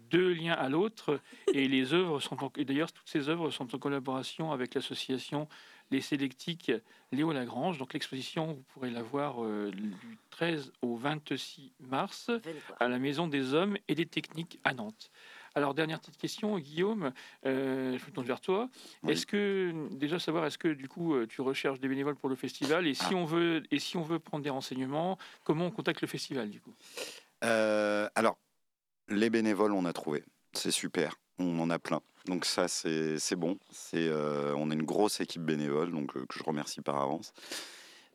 Deux 0.09 0.33
liens 0.33 0.53
à 0.53 0.69
l'autre. 0.69 1.19
Et 1.53 1.67
les 1.67 1.93
œuvres 1.93 2.19
sont 2.21 2.41
en- 2.43 2.51
et 2.55 2.63
d'ailleurs, 2.65 2.91
toutes 2.91 3.07
ces 3.07 3.27
œuvres 3.29 3.49
sont 3.51 3.73
en 3.75 3.79
collaboration 3.79 4.51
avec 4.53 4.73
l'association 4.73 5.47
Les 5.91 6.01
Sélectiques 6.01 6.71
Léo 7.11 7.31
Lagrange. 7.33 7.77
Donc, 7.77 7.93
l'exposition, 7.93 8.53
vous 8.53 8.63
pourrez 8.73 8.89
la 8.91 9.03
voir 9.03 9.43
euh, 9.43 9.71
du 9.71 9.93
13 10.31 10.71
au 10.81 10.95
26 10.95 11.71
mars 11.81 12.29
à 12.79 12.87
la 12.87 12.97
Maison 12.97 13.27
des 13.27 13.53
Hommes 13.53 13.77
et 13.89 13.95
des 13.95 14.05
Techniques 14.05 14.59
à 14.63 14.73
Nantes. 14.73 15.11
Alors, 15.57 15.73
dernière 15.73 16.01
petite 16.01 16.17
question, 16.17 16.59
Guillaume, 16.59 17.13
euh, 17.45 17.97
je 17.97 18.05
me 18.05 18.11
tourne 18.11 18.27
vers 18.27 18.41
toi. 18.41 18.69
Oui. 19.03 19.13
Est-ce 19.13 19.25
que, 19.25 19.87
déjà 19.91 20.19
savoir, 20.19 20.45
est-ce 20.45 20.57
que 20.57 20.67
du 20.67 20.89
coup, 20.89 21.15
euh, 21.15 21.25
tu 21.27 21.39
recherches 21.41 21.79
des 21.79 21.87
bénévoles 21.87 22.17
pour 22.17 22.27
le 22.27 22.35
festival 22.35 22.85
et 22.87 22.93
si, 22.93 23.05
Ah. 23.11 23.15
on, 23.15 23.23
veut, 23.23 23.63
et 23.71 23.79
si 23.79 23.95
on 23.95 24.01
veut 24.01 24.19
prendre 24.19 24.43
des 24.43 24.49
renseignements, 24.49 25.17
comment 25.45 25.67
on 25.67 25.71
contacte 25.71 26.01
le 26.01 26.07
festival 26.09 26.49
du 26.49 26.59
coup? 26.59 26.73
Euh, 27.45 28.09
alors, 28.15 28.37
les 29.07 29.29
bénévoles, 29.29 29.71
on 29.71 29.85
a 29.85 29.93
trouvé. 29.93 30.23
C'est 30.51 30.71
super. 30.71 31.15
On 31.39 31.57
en 31.59 31.69
a 31.69 31.79
plein. 31.79 32.01
Donc 32.25 32.43
ça, 32.43 32.67
c'est 32.67 33.19
c'est 33.19 33.35
bon. 33.35 33.57
C'est 33.71 34.07
euh, 34.09 34.53
on 34.57 34.71
a 34.71 34.73
une 34.73 34.83
grosse 34.83 35.19
équipe 35.21 35.43
bénévole, 35.43 35.91
donc 35.91 36.13
que 36.13 36.25
je 36.37 36.43
remercie 36.43 36.81
par 36.81 36.95
avance. 36.97 37.33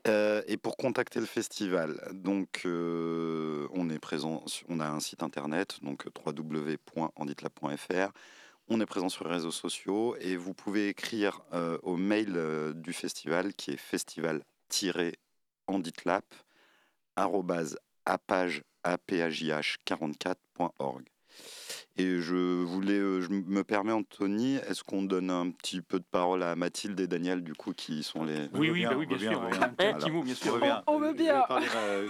Euh, 0.08 0.42
et 0.46 0.56
pour 0.56 0.76
contacter 0.76 1.20
le 1.20 1.26
festival, 1.26 2.00
donc 2.12 2.62
euh, 2.64 3.68
on 3.72 3.90
est 3.90 3.98
présent. 3.98 4.44
On 4.68 4.80
a 4.80 4.88
un 4.88 5.00
site 5.00 5.22
internet, 5.22 5.78
donc 5.82 6.06
www.anditlab.fr. 6.26 8.12
On 8.72 8.80
est 8.80 8.86
présent 8.86 9.08
sur 9.08 9.24
les 9.24 9.32
réseaux 9.32 9.50
sociaux 9.50 10.14
et 10.20 10.36
vous 10.36 10.54
pouvez 10.54 10.86
écrire 10.88 11.42
euh, 11.52 11.76
au 11.82 11.96
mail 11.96 12.34
euh, 12.36 12.72
du 12.72 12.92
festival 12.92 13.52
qui 13.52 13.72
est 13.72 13.76
festival-anditlab 13.76 16.22
apage 17.16 18.62
apaj44.org. 18.86 21.08
Et 22.00 22.18
je 22.20 22.62
voulais, 22.62 22.98
euh, 22.98 23.20
je 23.20 23.28
me 23.28 23.62
permets, 23.62 23.92
Anthony, 23.92 24.54
est-ce 24.54 24.82
qu'on 24.82 25.02
donne 25.02 25.28
un 25.28 25.50
petit 25.50 25.82
peu 25.82 25.98
de 25.98 26.04
parole 26.04 26.42
à 26.42 26.56
Mathilde 26.56 26.98
et 26.98 27.06
Daniel, 27.06 27.42
du 27.42 27.52
coup, 27.52 27.72
qui 27.74 28.02
sont 28.02 28.24
les. 28.24 28.48
Oui, 28.54 28.70
oui, 28.70 28.72
bien, 28.80 28.90
bah 28.92 28.96
oui, 28.96 29.04
bien 29.06 29.18
sûr. 29.18 29.32
on 29.38 29.48
veut 29.50 29.54
Un, 29.54 29.58
bien. 29.58 29.68
petit- 29.68 29.86
un 29.86 29.90
Voilà. 29.90 29.98
petit 29.98 30.10
mot, 30.10 30.22
bien 30.22 30.32
On 30.32 30.36
sûr. 30.36 30.54
veut 30.54 30.60
bien. 30.60 30.82
On 30.86 30.98
veut 30.98 31.06
Je- 31.08 31.12
je 31.12 31.16
vais 31.18 31.24
bien. 31.24 31.42
parler, 31.46 31.66
euh. 31.76 32.08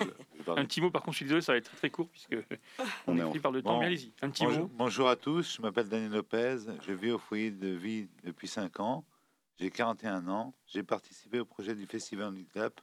Un 0.57 0.65
petit 0.65 0.81
mot, 0.81 0.91
par 0.93 1.03
contre, 1.03 1.15
je 1.15 1.17
suis 1.17 1.25
désolé, 1.25 1.41
ça 1.43 1.53
va 1.53 1.59
être 1.59 1.65
très, 1.65 1.77
très 1.77 1.91
court 1.91 2.09
puisque 2.09 2.37
on 3.09 3.15
On 3.15 3.19
est 3.19 3.31
pris 3.31 3.41
par 3.41 3.51
le 3.51 3.63
temps. 3.63 3.75
Bon. 3.75 3.81
Mais 3.81 3.87
allez-y, 3.87 4.13
un 4.23 4.31
petit 4.31 4.45
Bonjour, 4.45 4.63
mot. 4.65 4.71
bonjour 4.75 5.09
à 5.09 5.17
tous, 5.17 5.57
je 5.57 5.63
m'appelle 5.63 5.89
Daniel 5.89 6.13
Lopez, 6.13 6.59
je 6.87 6.93
vis 6.93 7.11
au 7.11 7.19
foyer 7.19 7.51
de 7.51 7.69
vie 7.69 8.07
depuis 8.25 8.47
5 8.49 8.79
ans, 8.81 9.05
j'ai 9.59 9.71
41 9.71 10.29
ans, 10.29 10.55
j'ai 10.67 10.83
participé 10.85 11.41
au 11.41 11.45
projet 11.45 11.75
du 11.75 11.87
Festival 11.87 12.29
Handicap, 12.29 12.81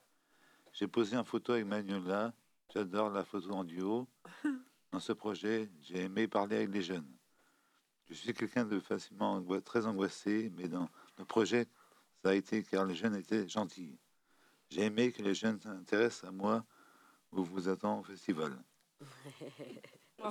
j'ai 0.74 0.88
posé 0.88 1.16
en 1.16 1.24
photo 1.24 1.54
avec 1.54 1.66
Manuela, 1.66 2.34
j'adore 2.74 3.10
la 3.12 3.24
photo 3.24 3.52
en 3.54 3.64
duo. 3.64 4.08
Dans 4.92 5.00
ce 5.00 5.12
projet, 5.14 5.70
j'ai 5.82 6.02
aimé 6.02 6.28
parler 6.28 6.58
avec 6.58 6.70
les 6.70 6.82
jeunes. 6.82 7.10
Je 8.06 8.14
suis 8.14 8.34
quelqu'un 8.34 8.64
de 8.66 8.80
facilement 8.80 9.44
très 9.62 9.86
angoissé, 9.86 10.50
mais 10.56 10.68
dans 10.70 10.90
le 11.18 11.26
projet, 11.26 11.68
ça 12.24 12.30
a 12.30 12.34
été 12.36 12.64
car 12.64 12.86
les 12.86 12.96
jeunes 12.96 13.16
étaient 13.16 13.48
gentils. 13.48 14.00
J'ai 14.70 14.84
aimé 14.84 15.12
que 15.12 15.22
les 15.22 15.34
jeunes 15.36 15.60
s'intéressent 15.60 16.30
à 16.30 16.32
moi 16.32 16.66
ou 17.32 17.44
vous 17.44 17.68
attend 17.68 18.00
au 18.00 18.04
festival. 18.04 18.58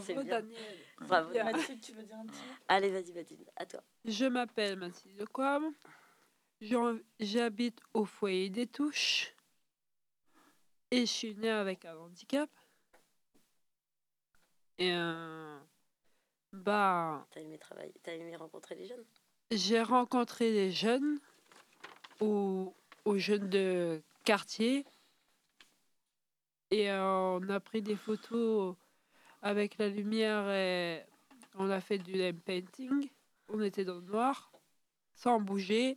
C'est 0.00 0.14
Bravo. 0.14 0.22
Daniel. 0.24 0.76
Bravo. 0.98 1.32
Mathilde, 1.32 1.80
tu 1.80 1.92
veux 1.92 2.02
dire 2.02 2.16
un 2.16 2.26
petit 2.26 2.34
mot? 2.42 2.54
Allez, 2.66 2.90
vas-y, 2.90 3.12
Mathilde, 3.12 3.48
à 3.54 3.66
toi. 3.66 3.80
Je 4.04 4.24
m'appelle 4.24 4.76
Mathilde 4.76 5.24
Coam. 5.28 5.72
J'en- 6.60 6.98
J'habite 7.20 7.80
au 7.94 8.04
foyer 8.04 8.50
des 8.50 8.66
Touches. 8.66 9.32
Et 10.90 11.00
je 11.00 11.12
suis 11.12 11.34
née 11.36 11.50
avec 11.50 11.84
un 11.84 11.96
handicap. 11.96 12.50
Et 14.78 14.92
euh, 14.92 15.58
bah, 16.52 17.26
T'as 17.30 17.40
aimé 17.40 17.58
travailler, 17.58 17.94
t'as 18.02 18.12
aimé 18.12 18.36
rencontrer 18.36 18.74
les 18.74 18.86
jeunes? 18.86 19.04
j'ai 19.52 19.80
rencontré 19.80 20.50
des 20.52 20.72
jeunes 20.72 21.20
ou 22.20 22.74
aux 23.04 23.18
jeunes 23.18 23.48
de 23.48 24.02
quartier. 24.24 24.84
Et 26.72 26.90
euh, 26.90 27.38
on 27.38 27.48
a 27.48 27.60
pris 27.60 27.80
des 27.80 27.94
photos 27.94 28.74
avec 29.42 29.78
la 29.78 29.88
lumière 29.88 30.50
et 30.50 31.06
on 31.54 31.70
a 31.70 31.80
fait 31.80 31.98
du 31.98 32.32
painting. 32.44 33.08
On 33.48 33.60
était 33.62 33.84
dans 33.84 33.94
le 33.94 34.00
noir, 34.00 34.50
sans 35.14 35.40
bouger. 35.40 35.96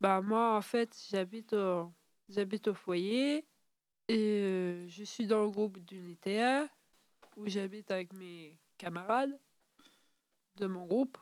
Bah 0.00 0.20
moi 0.20 0.56
en 0.56 0.60
fait 0.60 0.98
j'habite 1.08 1.52
au, 1.52 1.90
j'habite 2.28 2.66
au 2.66 2.74
foyer 2.74 3.46
et 4.08 4.18
euh, 4.18 4.88
je 4.88 5.04
suis 5.04 5.26
dans 5.26 5.42
le 5.44 5.50
groupe 5.50 5.78
d'unité 5.78 6.42
où 7.36 7.46
j'habite 7.48 7.90
avec 7.90 8.12
mes 8.12 8.58
camarades 8.78 9.38
de 10.56 10.66
mon 10.66 10.86
groupe. 10.86 11.18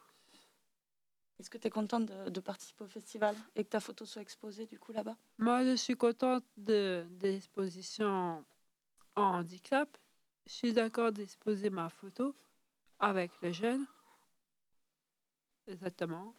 Est-ce 1.38 1.50
que 1.50 1.58
tu 1.58 1.66
es 1.66 1.70
contente 1.70 2.06
de, 2.06 2.30
de 2.30 2.40
participer 2.40 2.84
au 2.84 2.88
festival 2.88 3.34
et 3.56 3.64
que 3.64 3.68
ta 3.68 3.80
photo 3.80 4.04
soit 4.04 4.22
exposée 4.22 4.66
du 4.66 4.78
coup 4.78 4.92
là-bas? 4.92 5.16
Moi, 5.38 5.64
je 5.64 5.74
suis 5.74 5.96
contente 5.96 6.44
de, 6.56 7.04
de 7.10 7.28
l'exposition 7.28 8.44
en 9.16 9.22
handicap. 9.22 9.98
Je 10.46 10.52
suis 10.52 10.72
d'accord 10.72 11.12
d'exposer 11.12 11.70
ma 11.70 11.88
photo 11.88 12.34
avec 12.98 13.30
le 13.42 13.52
jeune. 13.52 13.86
Exactement. 15.66 16.34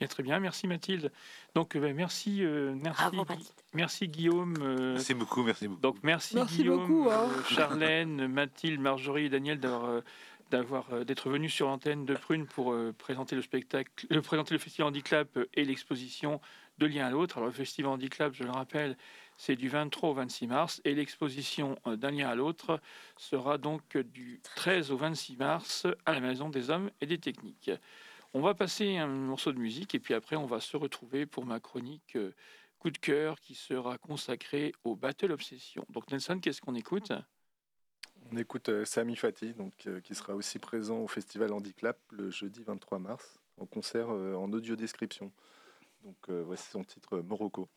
Bien, 0.00 0.08
très 0.08 0.22
bien, 0.22 0.40
merci 0.40 0.66
Mathilde. 0.66 1.12
Donc, 1.54 1.76
euh, 1.76 1.80
ben, 1.80 1.94
merci, 1.94 2.42
euh, 2.42 2.72
merci, 2.74 3.02
Bravo, 3.02 3.22
Gui- 3.24 3.28
Mathilde. 3.34 3.48
merci 3.74 4.08
Guillaume. 4.08 4.54
euh, 4.62 4.92
Merci 4.94 5.12
beaucoup, 5.12 5.42
merci 5.42 5.68
beaucoup. 5.68 5.80
Donc 5.82 5.96
merci, 6.02 6.36
Merci 6.36 6.56
Guillaume, 6.56 6.86
beaucoup, 6.86 7.10
hein. 7.10 7.28
euh, 7.30 7.42
Charlène, 7.54 8.26
Mathilde, 8.26 8.80
Marjorie 8.80 9.26
et 9.26 9.28
Daniel 9.28 9.60
d'avoir 9.60 9.84
euh, 9.90 10.00
d'avoir 10.50 10.86
euh, 10.94 11.04
d'être 11.04 11.28
venus 11.28 11.52
sur 11.52 11.66
l'antenne 11.68 12.06
de 12.06 12.14
Prune 12.14 12.46
pour 12.46 12.72
euh, 12.72 12.92
présenter 12.96 13.36
le 13.36 13.42
spectacle, 13.42 14.06
euh, 14.10 14.22
présenter 14.22 14.54
le 14.54 14.58
festival 14.58 14.88
Handicap 14.88 15.38
et 15.54 15.64
l'exposition 15.66 16.40
de 16.78 16.86
lien 16.86 17.06
à 17.06 17.10
l'autre. 17.10 17.36
Alors 17.36 17.48
le 17.48 17.54
festival 17.54 17.92
Handicap, 17.92 18.32
je 18.32 18.42
le 18.44 18.50
rappelle, 18.50 18.96
c'est 19.36 19.54
du 19.54 19.68
23 19.68 20.08
au 20.08 20.14
26 20.14 20.46
mars 20.46 20.80
et 20.86 20.94
l'exposition 20.94 21.78
euh, 21.86 21.94
d'un 21.96 22.10
lien 22.10 22.28
à 22.30 22.34
l'autre 22.34 22.80
sera 23.18 23.58
donc 23.58 23.98
du 23.98 24.40
13 24.56 24.90
au 24.92 24.96
26 24.96 25.36
mars 25.36 25.86
à 26.06 26.12
la 26.14 26.20
Maison 26.20 26.48
des 26.48 26.70
Hommes 26.70 26.90
et 27.02 27.06
des 27.06 27.18
Techniques. 27.18 27.70
On 28.32 28.40
va 28.40 28.54
passer 28.54 28.96
un 28.96 29.08
morceau 29.08 29.52
de 29.52 29.58
musique 29.58 29.94
et 29.96 29.98
puis 29.98 30.14
après 30.14 30.36
on 30.36 30.46
va 30.46 30.60
se 30.60 30.76
retrouver 30.76 31.26
pour 31.26 31.44
ma 31.44 31.58
chronique 31.58 32.14
euh, 32.14 32.32
coup 32.78 32.90
de 32.90 32.98
cœur 32.98 33.40
qui 33.40 33.56
sera 33.56 33.98
consacré 33.98 34.72
au 34.84 34.94
Battle 34.94 35.32
Obsession. 35.32 35.84
Donc 35.90 36.08
Nelson, 36.12 36.38
qu'est-ce 36.38 36.60
qu'on 36.60 36.76
écoute? 36.76 37.10
On 38.30 38.36
écoute 38.36 38.68
euh, 38.68 38.84
Sami 38.84 39.16
Fati, 39.16 39.52
euh, 39.88 40.00
qui 40.00 40.14
sera 40.14 40.36
aussi 40.36 40.60
présent 40.60 40.98
au 40.98 41.08
Festival 41.08 41.52
Handicap 41.52 41.98
le 42.12 42.30
jeudi 42.30 42.62
23 42.62 43.00
mars, 43.00 43.40
en 43.56 43.66
concert 43.66 44.10
en 44.10 44.52
audio 44.52 44.76
description. 44.76 45.32
Donc 46.04 46.30
voici 46.30 46.70
son 46.70 46.84
titre 46.84 47.18
Morocco. 47.18 47.68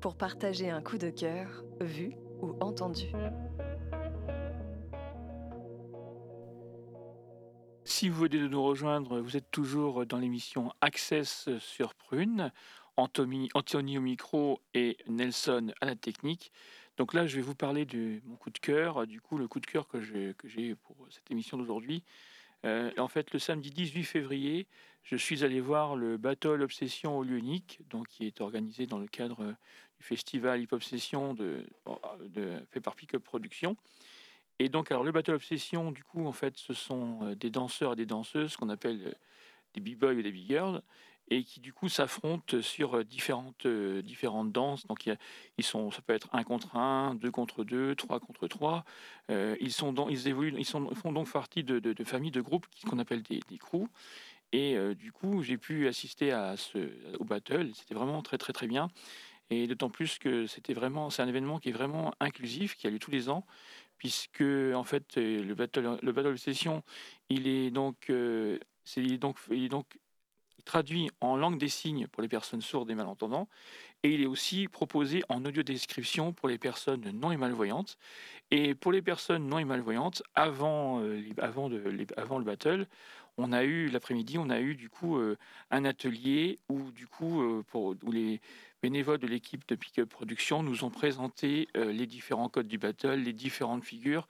Pour 0.00 0.16
partager 0.16 0.68
un 0.68 0.82
coup 0.82 0.98
de 0.98 1.10
cœur 1.10 1.62
vu 1.80 2.16
ou 2.40 2.56
entendu. 2.60 3.06
Si 7.84 8.08
vous 8.08 8.22
venez 8.22 8.40
de 8.40 8.48
nous 8.48 8.62
rejoindre, 8.62 9.20
vous 9.20 9.36
êtes 9.36 9.48
toujours 9.52 10.06
dans 10.06 10.18
l'émission 10.18 10.72
Access 10.80 11.48
sur 11.60 11.94
Prune. 11.94 12.50
Anthony, 12.96 13.48
Anthony 13.54 13.98
au 13.98 14.00
micro 14.00 14.60
et 14.74 14.96
Nelson 15.06 15.72
à 15.80 15.86
la 15.86 15.94
technique. 15.94 16.50
Donc 16.96 17.14
là, 17.14 17.28
je 17.28 17.36
vais 17.36 17.42
vous 17.42 17.54
parler 17.54 17.84
de 17.84 18.20
mon 18.24 18.34
coup 18.34 18.50
de 18.50 18.58
cœur. 18.58 19.06
Du 19.06 19.20
coup, 19.20 19.38
le 19.38 19.46
coup 19.46 19.60
de 19.60 19.66
cœur 19.66 19.86
que 19.86 20.00
j'ai 20.00 20.74
pour 20.74 20.96
cette 21.10 21.30
émission 21.30 21.56
d'aujourd'hui. 21.56 22.02
Euh, 22.64 22.90
en 22.98 23.08
fait, 23.08 23.32
le 23.32 23.38
samedi 23.38 23.70
18 23.70 24.04
février, 24.04 24.66
je 25.02 25.16
suis 25.16 25.44
allé 25.44 25.60
voir 25.60 25.96
le 25.96 26.16
Battle 26.16 26.62
Obsession 26.62 27.16
au 27.16 27.22
lieu 27.22 27.38
unique, 27.38 27.80
donc 27.88 28.08
qui 28.08 28.26
est 28.26 28.40
organisé 28.40 28.86
dans 28.86 28.98
le 28.98 29.06
cadre 29.06 29.44
du 29.98 30.04
festival 30.04 30.60
Hip 30.60 30.68
Obsession 30.72 31.34
de, 31.34 31.64
de, 32.20 32.60
fait 32.70 32.80
par 32.80 32.94
Pickup 32.96 33.20
Productions. 33.20 33.76
Et 34.58 34.68
donc, 34.68 34.90
alors 34.90 35.04
le 35.04 35.12
Battle 35.12 35.34
Obsession, 35.34 35.92
du 35.92 36.02
coup, 36.02 36.26
en 36.26 36.32
fait, 36.32 36.56
ce 36.56 36.72
sont 36.72 37.20
euh, 37.22 37.34
des 37.34 37.50
danseurs 37.50 37.92
et 37.92 37.96
des 37.96 38.06
danseuses 38.06 38.56
qu'on 38.56 38.68
appelle 38.68 39.00
euh, 39.06 39.12
des 39.74 39.80
b-boys 39.80 40.14
et 40.14 40.22
des 40.22 40.32
b-girls 40.32 40.82
et 41.30 41.44
qui 41.44 41.60
du 41.60 41.72
coup 41.72 41.88
s'affrontent 41.88 42.60
sur 42.62 42.96
euh, 42.96 43.04
différentes, 43.04 43.66
euh, 43.66 44.02
différentes 44.02 44.52
danses. 44.52 44.86
Donc 44.86 45.06
ils 45.06 45.64
sont, 45.64 45.90
ça 45.90 46.00
peut 46.02 46.14
être 46.14 46.28
un 46.32 46.42
contre 46.42 46.76
un, 46.76 47.14
deux 47.14 47.30
contre 47.30 47.64
deux, 47.64 47.94
trois 47.94 48.20
contre 48.20 48.48
trois. 48.48 48.84
Euh, 49.30 49.56
ils, 49.60 49.72
sont 49.72 49.94
ils, 50.08 50.28
évoluent, 50.28 50.54
ils 50.58 50.64
sont, 50.64 50.94
font 50.94 51.12
donc 51.12 51.30
partie 51.30 51.64
de, 51.64 51.78
de, 51.78 52.04
familles, 52.04 52.30
de 52.30 52.40
groupes 52.40 52.66
qu'on 52.88 52.98
appelle 52.98 53.22
des, 53.22 53.40
des 53.48 53.58
crews. 53.58 53.88
Et 54.52 54.78
du 54.94 55.12
coup, 55.12 55.42
j'ai 55.42 55.58
pu 55.58 55.88
assister 55.88 56.32
à 56.32 56.56
ce, 56.56 56.88
au 57.18 57.24
battle. 57.24 57.70
C'était 57.74 57.94
vraiment 57.94 58.22
très 58.22 58.38
très 58.38 58.54
très 58.54 58.66
bien. 58.66 58.88
Et 59.50 59.66
d'autant 59.66 59.90
plus 59.90 60.18
que 60.18 60.46
c'était 60.46 60.72
vraiment, 60.72 61.10
c'est 61.10 61.20
un 61.20 61.28
événement 61.28 61.58
qui 61.58 61.68
est 61.68 61.72
vraiment 61.72 62.14
inclusif, 62.18 62.74
qui 62.74 62.86
a 62.86 62.90
lieu 62.90 62.98
tous 62.98 63.10
les 63.10 63.28
ans, 63.28 63.44
puisque 63.98 64.40
en 64.74 64.84
fait 64.84 65.16
le 65.16 65.52
battle, 65.52 65.98
le 66.00 66.12
battle 66.12 66.38
session, 66.38 66.82
il 67.28 67.46
est 67.46 67.70
donc, 67.70 68.10
c'est, 68.84 69.02
donc, 69.18 69.36
il 69.50 69.64
est 69.64 69.68
donc 69.68 69.98
traduit 70.68 71.10
en 71.22 71.34
langue 71.36 71.58
des 71.58 71.70
signes 71.70 72.06
pour 72.08 72.22
les 72.22 72.28
personnes 72.28 72.60
sourdes 72.60 72.90
et 72.90 72.94
malentendants, 72.94 73.48
et 74.02 74.12
il 74.12 74.22
est 74.22 74.26
aussi 74.26 74.68
proposé 74.68 75.22
en 75.30 75.42
audio 75.46 75.62
description 75.62 76.34
pour 76.34 76.46
les 76.46 76.58
personnes 76.58 77.10
non 77.14 77.32
et 77.32 77.38
malvoyantes. 77.38 77.96
Et 78.50 78.74
pour 78.74 78.92
les 78.92 79.00
personnes 79.00 79.48
non 79.48 79.58
et 79.58 79.64
malvoyantes, 79.64 80.22
avant, 80.34 81.00
euh, 81.00 81.22
avant, 81.38 81.70
de, 81.70 81.82
avant 82.18 82.38
le 82.38 82.44
battle, 82.44 82.86
on 83.38 83.52
a 83.52 83.64
eu 83.64 83.88
l'après-midi, 83.88 84.36
on 84.36 84.50
a 84.50 84.60
eu 84.60 84.74
du 84.74 84.90
coup 84.90 85.16
euh, 85.16 85.38
un 85.70 85.86
atelier 85.86 86.58
où 86.68 86.90
du 86.90 87.06
coup 87.06 87.40
euh, 87.40 87.64
pour 87.66 87.94
où 88.02 88.12
les 88.12 88.40
bénévoles 88.82 89.18
de 89.18 89.26
l'équipe 89.26 89.66
de 89.68 89.74
Pickup 89.74 90.06
Production 90.06 90.62
nous 90.62 90.84
ont 90.84 90.90
présenté 90.90 91.66
les 91.74 92.06
différents 92.06 92.48
codes 92.48 92.68
du 92.68 92.78
battle, 92.78 93.16
les 93.16 93.32
différentes 93.32 93.84
figures 93.84 94.28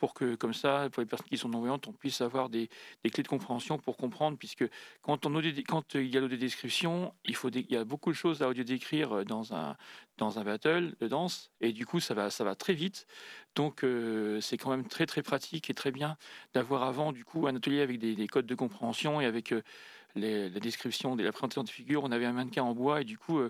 pour 0.00 0.14
que, 0.14 0.34
comme 0.34 0.54
ça, 0.54 0.88
pour 0.90 1.02
les 1.02 1.06
personnes 1.06 1.28
qui 1.28 1.36
sont 1.36 1.50
non-voyantes, 1.50 1.86
on 1.86 1.92
puisse 1.92 2.22
avoir 2.22 2.48
des, 2.48 2.68
clés 3.12 3.22
de 3.22 3.28
compréhension 3.28 3.78
pour 3.78 3.98
comprendre, 3.98 4.38
puisque 4.38 4.64
quand, 5.02 5.26
on, 5.26 5.42
quand 5.68 5.94
il 5.94 6.06
y 6.06 6.16
a 6.16 6.20
l'audio-description, 6.20 7.14
il, 7.26 7.36
faut 7.36 7.50
il 7.50 7.70
y 7.70 7.76
a 7.76 7.84
beaucoup 7.84 8.10
de 8.10 8.16
choses 8.16 8.42
à 8.42 8.48
audio-décrire 8.48 9.12
euh, 9.12 9.24
dans 9.24 9.54
un, 9.54 9.76
dans 10.16 10.38
un 10.38 10.44
battle 10.44 10.96
de 11.00 11.06
danse, 11.06 11.52
et 11.60 11.72
du 11.72 11.84
coup, 11.84 12.00
ça 12.00 12.14
va, 12.14 12.30
ça 12.30 12.44
va 12.44 12.54
très 12.54 12.72
vite. 12.72 13.06
Donc, 13.54 13.84
euh, 13.84 14.40
c'est 14.40 14.56
quand 14.56 14.70
même 14.70 14.88
très, 14.88 15.04
très 15.04 15.22
pratique 15.22 15.68
et 15.68 15.74
très 15.74 15.92
bien 15.92 16.16
d'avoir 16.54 16.82
avant, 16.84 17.12
du 17.12 17.24
coup, 17.24 17.46
un 17.46 17.54
atelier 17.54 17.82
avec 17.82 17.98
des, 17.98 18.26
codes 18.26 18.46
de 18.46 18.54
compréhension 18.56 19.20
et 19.20 19.26
avec... 19.26 19.52
Euh, 19.52 19.62
la 20.16 20.48
description, 20.48 21.14
la 21.14 21.30
présentation 21.30 21.62
de 21.62 21.68
figures, 21.68 22.02
on 22.02 22.10
avait 22.10 22.26
un 22.26 22.32
mannequin 22.32 22.64
en 22.64 22.74
bois 22.74 23.00
et 23.00 23.04
du 23.04 23.16
coup, 23.16 23.40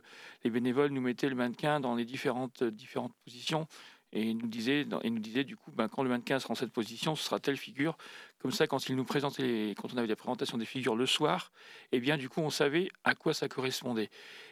les 0.44 0.50
bénévoles 0.50 0.90
nous 0.90 1.00
mettaient 1.00 1.30
le 1.30 1.34
mannequin 1.34 1.80
dans 1.80 1.94
les 1.94 2.04
différentes, 2.04 2.62
différentes 2.62 3.14
positions 3.24 3.66
et 4.12 4.22
il 4.22 4.38
nous 4.38 4.48
disait, 4.48 4.86
il 5.04 5.14
nous 5.14 5.20
disait 5.20 5.44
du 5.44 5.56
coup, 5.56 5.70
ben, 5.70 5.88
quand 5.88 6.02
le 6.02 6.08
mannequin 6.08 6.38
sera 6.40 6.52
en 6.52 6.54
cette 6.56 6.72
position, 6.72 7.14
ce 7.14 7.24
sera 7.24 7.38
telle 7.38 7.56
figure. 7.56 7.96
Comme 8.40 8.50
ça, 8.50 8.66
quand 8.66 8.88
il 8.88 8.96
nous 8.96 9.04
présentait, 9.04 9.74
quand 9.76 9.92
on 9.94 9.98
avait 9.98 10.06
la 10.06 10.16
présentation 10.16 10.58
des 10.58 10.64
figures 10.64 10.96
le 10.96 11.06
soir, 11.06 11.52
eh 11.92 12.00
bien, 12.00 12.16
du 12.16 12.28
coup, 12.28 12.40
on 12.40 12.50
savait 12.50 12.90
à 13.04 13.14
quoi 13.14 13.34
ça 13.34 13.48
correspondait. 13.48 14.10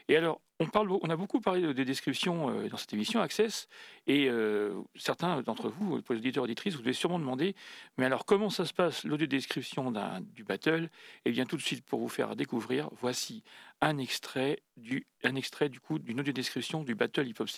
Et 0.09 0.17
alors, 0.17 0.41
on, 0.61 0.67
parle, 0.67 0.91
on 0.91 1.11
a 1.11 1.17
beaucoup 1.17 1.41
parlé 1.41 1.75
des 1.75 1.85
descriptions 1.85 2.51
euh, 2.51 2.69
dans 2.69 2.77
cette 2.77 2.93
émission 2.93 3.21
Access, 3.21 3.69
et 4.07 4.29
euh, 4.29 4.75
certains 4.95 5.43
d'entre 5.43 5.71
vous, 5.71 6.01
les 6.09 6.17
auditeurs 6.17 6.45
auditrices, 6.45 6.75
vous 6.75 6.83
devez 6.83 6.93
sûrement 6.93 7.19
demander, 7.19 7.57
mais 7.97 8.05
alors 8.05 8.27
comment 8.27 8.51
ça 8.51 8.65
se 8.65 8.75
passe 8.75 9.05
l'audio 9.05 9.27
description 9.27 9.93
du 10.23 10.45
battle? 10.45 10.91
Eh 11.25 11.33
bien, 11.33 11.47
tout 11.47 11.57
de 11.57 11.63
suite, 11.63 11.85
pour 11.85 12.01
vous 12.01 12.09
faire 12.09 12.37
découvrir, 12.37 12.91
voici 13.01 13.43
un 13.81 13.99
extrait 13.99 14.61
du, 14.77 15.07
du 15.25 15.99
d'une 16.01 16.21
audio 16.21 16.33
description 16.33 16.85
du 16.85 16.95
battle 16.95 17.27
hip 17.27 17.41
hop 17.41 17.49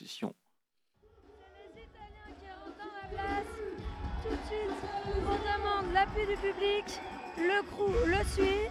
du 6.26 6.36
public, 6.36 7.00
le 7.38 7.62
crew 7.70 7.92
le 8.06 8.24
suit. 8.24 8.68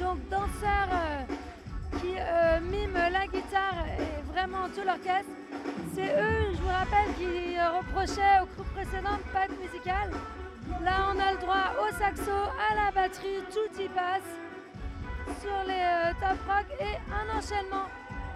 Donc 0.00 0.18
danseurs 0.28 0.90
euh, 0.92 1.98
qui 1.98 2.14
euh, 2.18 2.60
miment 2.60 3.08
la 3.10 3.26
guitare 3.26 3.84
et 3.98 4.22
vraiment 4.32 4.68
tout 4.74 4.82
l'orchestre. 4.84 5.30
C'est 5.94 6.08
eux, 6.08 6.52
je 6.52 6.60
vous 6.60 6.68
rappelle, 6.68 7.14
qui 7.16 7.56
reprochaient 7.58 8.40
au 8.42 8.46
crew 8.46 8.66
précédent 8.74 9.18
pas 9.32 9.46
de 9.46 9.54
musical. 9.62 10.10
Là, 10.82 11.12
on 11.14 11.20
a 11.20 11.32
le 11.32 11.38
droit 11.38 11.72
au 11.82 11.92
saxo, 11.94 12.32
à 12.32 12.74
la 12.74 12.90
batterie, 12.90 13.42
tout 13.52 13.80
y 13.80 13.88
passe. 13.88 14.30
Sur 15.40 15.64
les 15.66 15.82
euh, 15.82 16.12
top 16.20 16.38
rock 16.48 16.66
et 16.80 16.96
un 17.12 17.38
enchaînement 17.38 17.86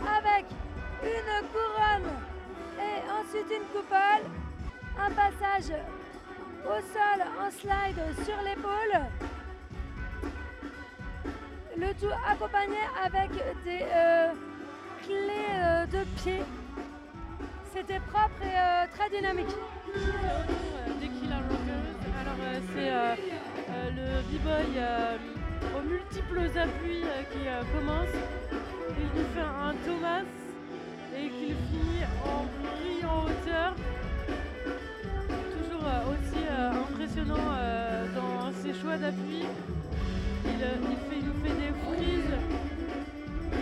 avec 0.01 0.47
une 1.03 1.49
couronne 1.53 2.11
et 2.79 3.11
ensuite 3.11 3.51
une 3.51 3.67
coupole, 3.73 4.25
un 4.99 5.11
passage 5.11 5.73
au 6.67 6.81
sol 6.81 7.21
en 7.41 7.51
slide 7.51 8.25
sur 8.25 8.37
l'épaule. 8.43 9.07
Le 11.77 11.95
tout 11.95 12.13
accompagné 12.29 12.79
avec 13.03 13.31
des 13.65 13.83
euh, 13.83 14.33
clés 15.03 15.51
euh, 15.53 15.87
de 15.87 16.05
pied. 16.21 16.41
C'était 17.75 18.01
propre 18.01 18.43
et 18.43 18.57
euh, 18.57 18.87
très 18.95 19.09
dynamique. 19.09 19.55
Alors 22.21 22.41
c'est 22.75 22.91
le 23.97 24.23
b-boy 24.23 24.83
aux 25.77 25.83
multiples 25.83 26.59
appuis 26.59 27.05
qui 27.33 27.45
commence. 27.73 28.15
Il 28.99 29.21
nous 29.21 29.29
fait 29.35 29.41
un 29.41 29.75
Thomas 29.87 30.25
et 31.17 31.29
qu'il 31.29 31.57
finit 31.57 32.05
en 32.25 32.45
brillant 32.63 33.25
hauteur. 33.25 33.75
Toujours 35.81 36.13
aussi 36.13 36.45
euh, 36.51 36.73
impressionnant 36.73 37.49
euh, 37.57 38.07
dans 38.15 38.53
ses 38.53 38.75
choix 38.79 38.99
d'appui. 38.99 39.45
Il, 40.45 40.63
euh, 40.63 40.77
nous 40.79 41.43
fait 41.43 41.55
des 41.57 41.73
frises. 41.85 42.37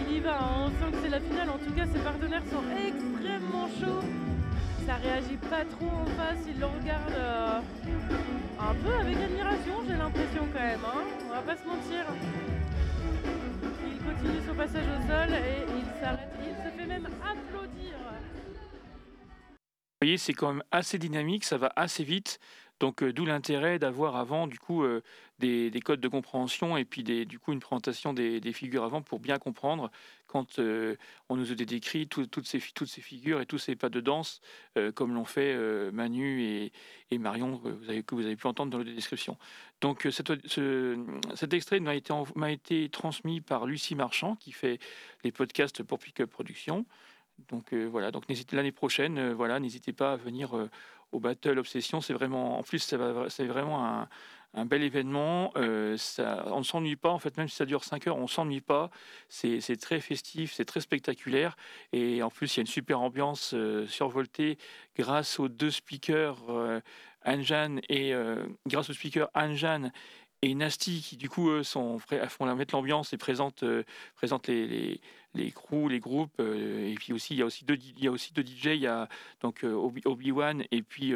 Il 0.09 0.17
y 0.17 0.21
va, 0.21 0.39
on 0.59 0.69
sent 0.69 0.91
que 0.93 0.99
c'est 1.05 1.11
la 1.11 1.21
finale. 1.21 1.51
En 1.51 1.59
tout 1.59 1.73
cas, 1.73 1.87
ses 1.87 2.01
partenaires 2.01 2.43
sont 2.51 2.65
extrêmement 2.75 3.69
chauds. 3.69 4.05
Ça 4.85 4.95
réagit 4.95 5.37
pas 5.37 5.65
trop 5.65 5.87
en 5.87 6.07
face. 6.19 6.43
Il 6.49 6.59
le 6.59 6.67
regarde 6.67 7.15
un 8.59 8.75
peu 8.75 8.95
avec 9.01 9.17
admiration, 9.17 9.75
j'ai 9.87 9.97
l'impression 9.97 10.49
quand 10.53 10.61
même. 10.61 10.81
Hein. 10.85 11.05
on 11.25 11.35
va 11.35 11.43
pas 11.43 11.57
se 11.57 11.67
mentir. 11.69 12.05
Il 13.87 13.99
continue 13.99 14.41
son 14.45 14.55
passage 14.55 14.87
au 14.87 15.07
sol 15.07 15.35
et 15.35 15.67
il 15.79 16.03
s'arrête. 16.03 16.35
Il 16.43 16.57
se 16.65 16.77
fait 16.77 16.87
même 16.87 17.07
applaudir 17.07 17.95
voyez, 20.03 20.19
c'est 20.19 20.35
quand 20.35 20.53
même 20.53 20.65
assez 20.71 20.99
dynamique, 20.99 21.45
ça 21.45 21.59
va 21.59 21.73
assez 21.77 22.05
vite. 22.05 22.39
Donc, 22.81 23.03
euh, 23.03 23.13
d'où 23.13 23.25
l'intérêt 23.25 23.79
d'avoir 23.79 24.17
avant, 24.17 24.47
du 24.47 24.59
coup, 24.59 24.85
euh, 24.85 25.03
des, 25.41 25.73
codes 25.85 26.01
de 26.01 26.09
compréhension 26.09 26.77
et 26.77 26.85
puis, 26.85 27.03
du 27.03 27.39
coup, 27.39 27.53
une 27.53 27.61
présentation 27.61 28.13
des, 28.13 28.53
figures 28.53 28.85
avant 28.85 29.03
pour 29.03 29.19
bien 29.19 29.39
comprendre 29.39 29.91
quand 30.27 30.59
euh, 30.59 30.97
on 31.29 31.37
nous 31.37 31.51
a 31.51 31.55
décrit 31.55 32.07
toutes, 32.07 32.47
ces, 32.47 32.61
figures 32.61 33.41
et 33.41 33.47
tous 33.47 33.59
ces 33.59 33.75
pas 33.75 33.89
de 33.89 34.01
danse, 34.01 34.41
comme 34.95 35.15
l'ont 35.15 35.25
fait 35.25 35.57
Manu 35.91 36.71
et, 37.11 37.19
Marion, 37.19 37.53
vous 37.53 38.03
que 38.03 38.15
vous 38.15 38.25
avez 38.25 38.37
pu 38.37 38.47
entendre 38.47 38.71
dans 38.71 38.79
la 38.79 38.85
description. 38.85 39.37
Donc, 39.81 40.07
cet 40.11 41.53
extrait 41.53 41.81
m'a 41.81 41.95
été, 41.95 42.13
été 42.49 42.89
transmis 42.91 43.41
par 43.41 43.67
Lucie 43.67 43.95
Marchand, 43.95 44.37
qui 44.37 44.53
fait 44.53 44.79
les 45.25 45.33
podcasts 45.33 45.83
pour 45.83 45.99
Pickup 45.99 46.27
Productions. 46.27 46.85
Donc 47.49 47.73
euh, 47.73 47.87
voilà, 47.87 48.11
donc 48.11 48.25
l'année 48.53 48.73
prochaine, 48.73 49.19
euh, 49.19 49.35
voilà, 49.35 49.61
n'hésitez 49.61 49.93
pas 49.93 50.13
à 50.13 50.17
venir 50.17 50.57
euh, 50.57 50.69
au 51.13 51.21
Battle 51.21 51.59
Obsession. 51.59 52.01
C'est 52.01 52.13
vraiment, 52.13 52.59
en 52.59 52.63
plus, 52.63 52.81
c'est 52.81 53.47
vraiment 53.47 54.07
un, 54.55 54.65
bel 54.67 54.83
événement. 54.83 55.53
ça, 55.97 56.45
on 56.47 56.59
ne 56.59 56.65
s'ennuie 56.65 56.97
pas, 56.97 57.11
en 57.11 57.19
fait, 57.19 57.37
même 57.37 57.49
si 57.49 57.55
ça 57.55 57.65
dure 57.65 57.85
5 57.85 58.09
heures, 58.09 58.17
on 58.17 58.23
ne 58.23 58.27
s'ennuie 58.27 58.61
pas. 58.61 58.91
C'est 59.29 59.81
très 59.81 60.01
festif, 60.01 60.53
c'est 60.53 60.65
très 60.65 60.81
spectaculaire. 60.81 61.57
Et 61.93 62.23
en 62.23 62.31
plus, 62.31 62.55
il 62.55 62.59
y 62.59 62.61
a 62.61 62.63
une 62.63 62.67
super 62.67 63.01
ambiance 63.01 63.55
survoltée 63.87 64.59
grâce 64.97 65.39
aux 65.39 65.49
deux 65.49 65.71
speakers, 65.71 66.39
Anjan 67.25 67.77
et 67.89 68.13
grâce 68.67 68.91
au 68.91 68.95
speaker 68.95 69.31
Anjan 69.35 69.91
et 70.43 70.55
Nasty 70.55 71.03
qui 71.03 71.17
du 71.17 71.29
coup 71.29 71.51
eux, 71.51 71.63
sont 71.63 71.99
font 71.99 72.55
mettre 72.55 72.75
l'ambiance 72.75 73.13
et 73.13 73.17
présente 73.17 73.65
présente 74.15 74.47
les, 74.47 74.67
les, 74.67 75.01
les 75.35 75.51
crews, 75.51 75.89
les 75.89 76.01
groupes 76.01 76.41
et 76.41 76.95
puis 76.99 77.13
aussi 77.13 77.35
il 77.35 77.39
y 77.39 77.43
a 77.43 77.47
aussi 77.47 77.65
deux 77.65 77.77
il 77.77 78.05
y 78.05 78.07
a 78.07 78.13
aussi 78.13 78.33
deux 78.33 78.43
DJ 78.43 78.67
il 78.67 78.77
y 78.77 78.87
a 78.87 79.09
donc 79.41 79.65
Obi 79.65 80.31
Wan 80.31 80.65
et 80.71 80.83
puis 80.83 81.13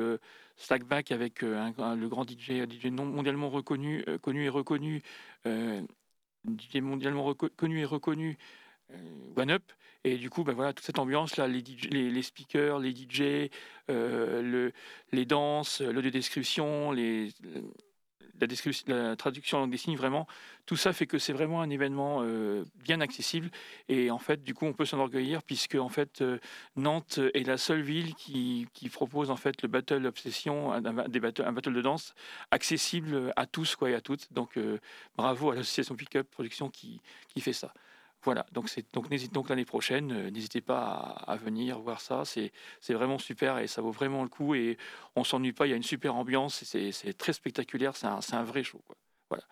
Slackback 0.57 1.13
avec 1.13 1.43
le 1.43 2.07
grand 2.09 2.29
DJ 2.29 2.69
DJ 2.69 2.87
mondialement 2.87 3.51
reconnu 3.51 4.05
connu 4.23 4.45
et 4.45 4.49
reconnu 4.49 5.03
DJ 5.47 6.77
mondialement 6.81 7.23
reconnu 7.23 7.81
et 7.81 7.85
reconnu 7.85 8.39
One 9.37 9.51
Up. 9.51 9.63
Et 10.05 10.17
du 10.17 10.31
coup 10.31 10.43
ben 10.43 10.53
voilà 10.53 10.73
toute 10.73 10.85
cette 10.85 10.99
ambiance 10.99 11.37
là 11.37 11.47
les, 11.47 11.63
les, 11.91 12.11
les, 12.11 12.23
speakers 12.23 12.81
les 12.81 12.91
DJ 12.91 13.51
le, 13.89 14.73
les 15.13 15.25
danses 15.25 15.81
l'audio 15.81 16.11
description 16.11 16.91
les 16.91 17.33
la, 18.87 19.17
traduction 19.17 19.59
en 19.59 19.61
langue 19.63 19.71
des 19.71 19.77
signes, 19.77 19.97
vraiment, 19.97 20.27
tout 20.67 20.77
ça 20.77 20.93
fait 20.93 21.07
que 21.07 21.19
c'est 21.19 21.33
vraiment 21.33 21.61
un 21.61 21.71
événement 21.71 22.21
euh, 22.23 22.65
bien 22.77 23.01
accessible. 23.01 23.51
Et 23.89 24.11
en 24.11 24.19
fait, 24.19 24.43
du 24.43 24.55
coup, 24.55 24.67
on 24.67 24.73
peut 24.73 24.85
s'enorgueillir 24.85 25.43
puisque 25.43 25.75
en 25.75 25.89
fait, 25.89 26.21
euh, 26.23 26.39
Nantes 26.77 27.21
est 27.35 27.47
la 27.47 27.59
seule 27.59 27.83
ville 27.83 28.15
qui, 28.15 28.69
propose 28.93 29.31
en 29.31 29.37
fait 29.37 29.63
le 29.63 29.69
battle 29.69 30.07
obsession, 30.07 30.73
un, 30.73 30.81
battle, 30.81 31.45
un 31.45 31.53
battle 31.53 31.73
de 31.73 31.81
danse 31.81 32.15
accessible 32.51 33.33
à 33.37 33.47
tous 33.47 33.75
quoi 33.77 33.91
et 33.91 33.95
à 33.95 34.01
toutes. 34.01 34.33
Donc, 34.33 34.57
euh, 34.57 34.79
bravo 35.17 35.51
à 35.51 35.55
l'association 35.55 35.97
Pickup 35.97 36.25
Production 36.25 36.69
qui, 36.69 37.01
qui 37.29 37.41
fait 37.41 37.53
ça. 37.53 37.73
Voilà, 38.25 38.47
donc, 38.53 38.69
donc, 38.93 39.09
donc 39.33 39.49
l'année 39.49 39.65
prochaine, 39.65 40.13
euh, 40.13 40.31
n'hésitez 40.31 40.61
pas 40.61 41.25
à, 41.27 41.37
venir 41.37 41.81
voir 41.81 42.01
ça. 42.01 42.23
C'est 42.25 42.95
vraiment 42.95 43.19
super 43.19 43.59
et 43.59 43.67
ça 43.67 43.83
vaut 43.83 43.91
vraiment 43.91 44.23
le 44.23 44.29
coup. 44.29 44.55
Et 44.55 44.79
on 45.17 45.25
s'ennuie 45.25 45.53
pas, 45.53 45.67
il 45.67 45.71
y 45.71 45.73
a 45.73 45.77
une 45.77 45.83
super 45.83 46.15
ambiance, 46.15 46.63
c'est 46.63 47.19
très 47.19 47.33
spectaculaire, 47.33 47.97
c'est 47.97 48.07
un, 48.07 48.45
vrai 48.45 48.63
show. 48.63 48.81
Voilà. 49.29 49.45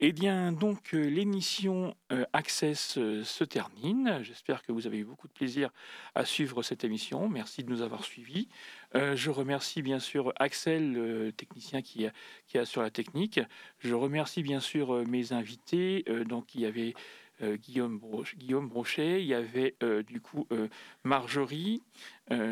Eh 0.00 0.12
bien, 0.12 0.52
donc, 0.52 0.94
euh, 0.94 1.04
l'émission 1.04 1.94
euh, 2.12 2.24
Access 2.32 2.94
se 3.22 3.44
termine. 3.44 4.20
J'espère 4.22 4.62
que 4.62 4.72
vous 4.72 4.86
avez 4.86 4.98
eu 4.98 5.04
beaucoup 5.04 5.28
de 5.28 5.32
plaisir 5.32 5.70
à 6.14 6.24
suivre 6.24 6.62
cette 6.62 6.82
émission. 6.82 7.28
Merci 7.28 7.62
de 7.62 7.70
nous 7.70 7.82
avoir 7.82 8.02
suivis. 8.04 8.48
je 8.94 9.30
remercie 9.30 9.82
bien 9.82 10.00
sûr 10.00 10.32
Axel, 10.36 10.92
le 10.92 11.30
technicien 11.32 11.82
qui, 11.82 12.06
qui 12.46 12.58
a 12.58 12.64
sur 12.64 12.82
la 12.82 12.90
technique. 12.90 13.38
Je 13.78 13.94
remercie 13.94 14.42
bien 14.42 14.60
sûr 14.60 15.06
mes 15.06 15.32
invités. 15.32 16.04
donc, 16.26 16.54
il 16.54 16.62
y 16.62 16.66
avait 16.66 16.94
euh, 17.42 17.56
Guillaume, 17.56 18.00
Guillaume 18.36 18.68
Brochet, 18.68 19.20
il 19.20 19.26
y 19.26 19.34
avait 19.34 19.76
euh, 19.82 20.02
du 20.02 20.20
coup 20.20 20.46
euh, 20.52 20.68
Marjorie, 21.04 21.82